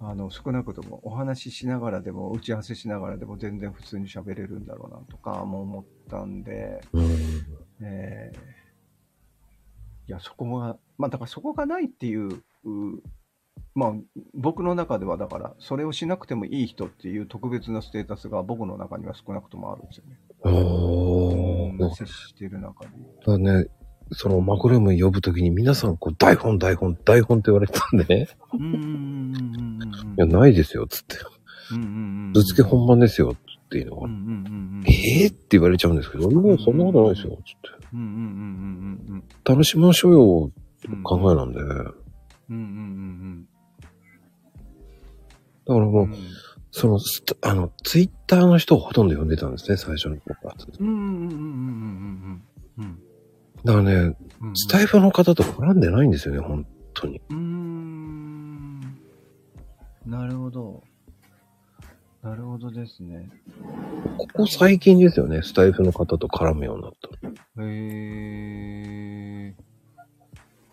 [0.01, 7.09] あの、少なくともお話ししながらでも、打ち合わせしながらでも全然普通に喋れるんだろうなとかも思ったんで、うん。
[7.81, 8.68] えー
[10.09, 12.43] いや、そこが、まあだからそこがないっていう、う
[13.75, 13.93] まあ
[14.35, 20.19] 僕の中ではだから、それをしなくてもいい人っていう特別なステータスが僕の中には少なくともあるんですよね。
[20.45, 21.83] おー。
[21.83, 22.91] うん接している中で。
[23.27, 23.67] だね、
[24.13, 28.29] そのマコルームに呼ぶときに皆さんこう台本台本台本って言われてたんでね。
[28.55, 29.33] うん。
[30.17, 31.17] いや、ないですよ、つって。
[31.73, 31.89] うんうんう
[32.31, 32.33] ん。
[32.33, 33.37] ぶつけ本番ですよ、
[33.69, 34.07] っていうのが。
[34.07, 34.31] うんうんうんう
[34.81, 34.85] ん。
[34.87, 39.51] えーって言われちゃうんですけど、もうそんなことないですよ、つって。
[39.51, 40.53] 楽しみましょうよ。
[41.03, 41.59] 考えなんで。
[41.63, 41.95] だか
[42.51, 43.47] うんうん
[45.69, 46.09] うんらもう。
[46.71, 46.99] その、
[47.43, 50.67] あの、ツイッターの人をほとんど呼んでたんですね、最初の告発。
[50.79, 52.43] うんうんうんうんうん
[52.79, 52.99] うんうん
[53.65, 54.57] だからね、うん。
[54.57, 56.65] スタイフの方と絡んでないんですよね、本
[56.95, 57.21] 当に。
[57.29, 58.81] うーん。
[60.07, 60.83] なるほど。
[62.29, 63.31] なるほどですね。
[64.19, 67.09] ここ最近ですよね、スタイフの方と絡むようになった
[67.57, 67.67] の。
[67.67, 67.69] へ
[69.49, 69.55] え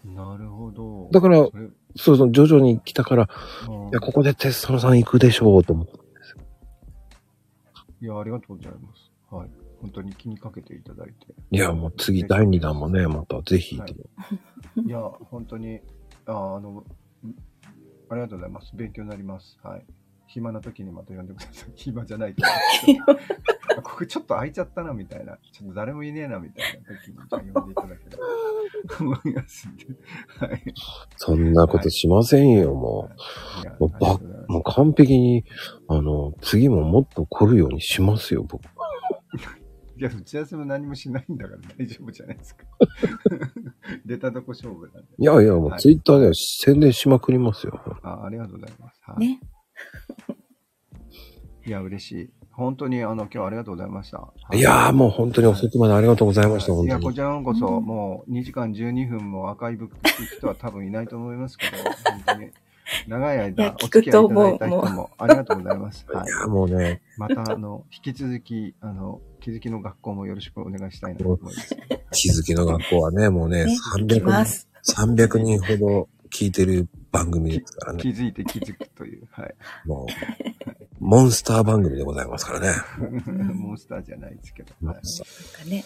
[0.06, 0.14] ー。
[0.14, 1.08] なるほど。
[1.14, 3.28] だからそれそうそう、徐々に来たから、い
[3.70, 5.94] うんや、ここでテストのさん行くでしょうと思って。
[8.02, 9.12] いや、ありがとうございます。
[9.34, 9.50] はい。
[9.80, 11.14] 本当に気にかけていただいて。
[11.52, 13.96] いや、もう次第2弾もね、またぜひ、はい
[14.86, 15.80] いや、本当に、
[16.26, 16.86] ああの、ん
[18.10, 18.76] ありがとうございます。
[18.76, 19.58] 勉強になります。
[19.64, 19.86] はい。
[20.36, 21.72] 暇な時にまた呼んでください。
[21.76, 22.48] 暇じゃないけど。
[23.78, 25.38] あここちょっと空いちゃったな、みたいな。
[25.54, 29.86] ちょっと誰もいねえな、みたいな時に、じゃあ呼んでいただければと思いますんで。
[30.40, 30.64] はい。
[31.16, 33.10] そんなことしませんよ、も
[33.80, 33.88] う。
[33.88, 33.94] も
[34.48, 35.46] うもう完璧に、
[35.88, 38.62] あの、次ももっと来るようにしますよ、僕。
[39.98, 42.66] いや、打ち合わせも何もしないんだから大丈夫じゃないですか。
[44.06, 45.10] 出たとこ勝負なんで。
[45.18, 47.80] いやいや、もうはいツイッターでは宣伝しまくりますよ。
[48.04, 49.02] あありがとうございます。
[49.06, 49.20] はい。
[49.20, 49.40] ね。
[51.66, 52.30] いや、嬉しい。
[52.52, 54.20] 本当に、あの、今日はありがとうございました。
[54.20, 57.04] はいやーもう本当に遅くまでありがとうございました、いや、本当に。
[57.04, 61.78] こちらこそ、うんもう2時間12分も赤いブック聞く人は多分いないと思いますけど、
[62.10, 62.52] 本当に、
[63.08, 66.06] 長いいや間、お聞付き合いいただいた人もありがとうございます。
[66.08, 66.30] はいい。
[66.30, 71.76] や、もうね、また、あの、引き続き、あの、気づきの学校もよろしくお願いしたいなと思います。
[72.14, 74.70] 気づきの学校はね、もうね、ね、行きま300す。
[74.84, 78.02] 人、300人ほど聞いてる番組ですからね。
[78.02, 79.56] 気づいて気づくという、はい。
[79.86, 80.06] もう、
[81.00, 82.74] モンスター番組でございますからね。
[83.56, 84.74] モンスターじゃないですけど。
[84.86, 85.02] はいなんか
[85.66, 85.86] ね、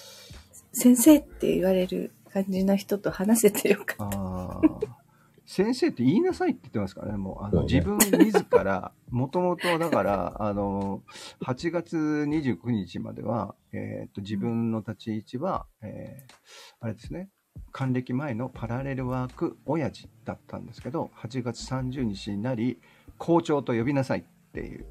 [0.74, 5.00] 先生って言われる感じの人と話せてよかっああ。
[5.46, 11.04] 先生って言いなさいって言ってますからね、もう、あの、自分自ら、もともとだから、あの、
[11.42, 16.34] 8月29日までは、えっ、と、自分の立ち位置は、えー
[16.82, 17.30] あれですね、
[17.72, 22.80] 還暦前のパラレルワーク親父だったんですけど、8月30日になり、
[23.18, 24.24] 校長と呼びなさいっ
[24.54, 24.86] ていう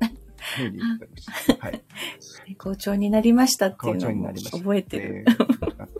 [0.57, 1.67] ふうに言ってました。
[1.67, 1.73] はい。
[1.79, 2.55] た。
[2.59, 4.59] 校長になりましたっていう校長のもになりました。
[4.59, 5.25] 覚えてる。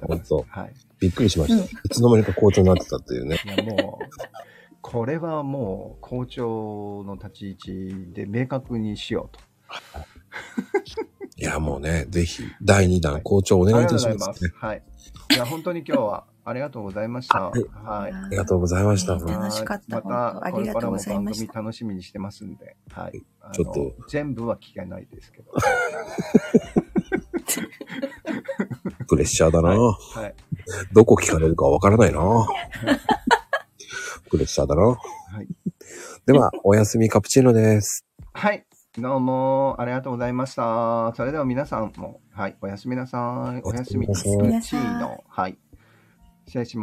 [0.03, 0.75] 本はい。
[1.01, 1.57] びっくりしました。
[1.57, 3.39] うんいつの間にか校長になってたっていうね。
[3.45, 4.09] いやもう、
[4.81, 9.41] これはもう校長の立ち位置で明確にしようと。
[11.37, 14.51] いや、もうね、ぜひ、第2弾校長お願いいたしますね。
[14.57, 14.83] はい。
[15.31, 17.51] いや、本当に今日はありがとうございました。
[17.51, 18.13] はいはい。
[18.13, 19.17] ありがとうございました。
[19.17, 23.23] ね楽しかったはいまた、ありがとうございましたこれからも番組楽しみにしてますんで、はい。
[23.53, 25.53] ちょっと全部は聞けないですけど。
[29.09, 29.97] プレッシャーだな、は
[30.27, 30.35] い。
[30.93, 32.21] どこ聞かれるかわからないな
[34.31, 34.97] プレッシャーだなは
[35.43, 35.49] い。
[36.27, 38.07] では、おやすみカプチーノです。
[38.33, 38.67] はい。
[38.99, 41.13] どうも、ありがとうございました。
[41.15, 43.63] それでは皆さんも、はい、おやすみなさい。
[43.65, 44.07] おやすみ。
[44.07, 45.25] おやすみなさいチーノ。
[45.29, 45.59] はい。
[46.49, 46.77] 失礼します。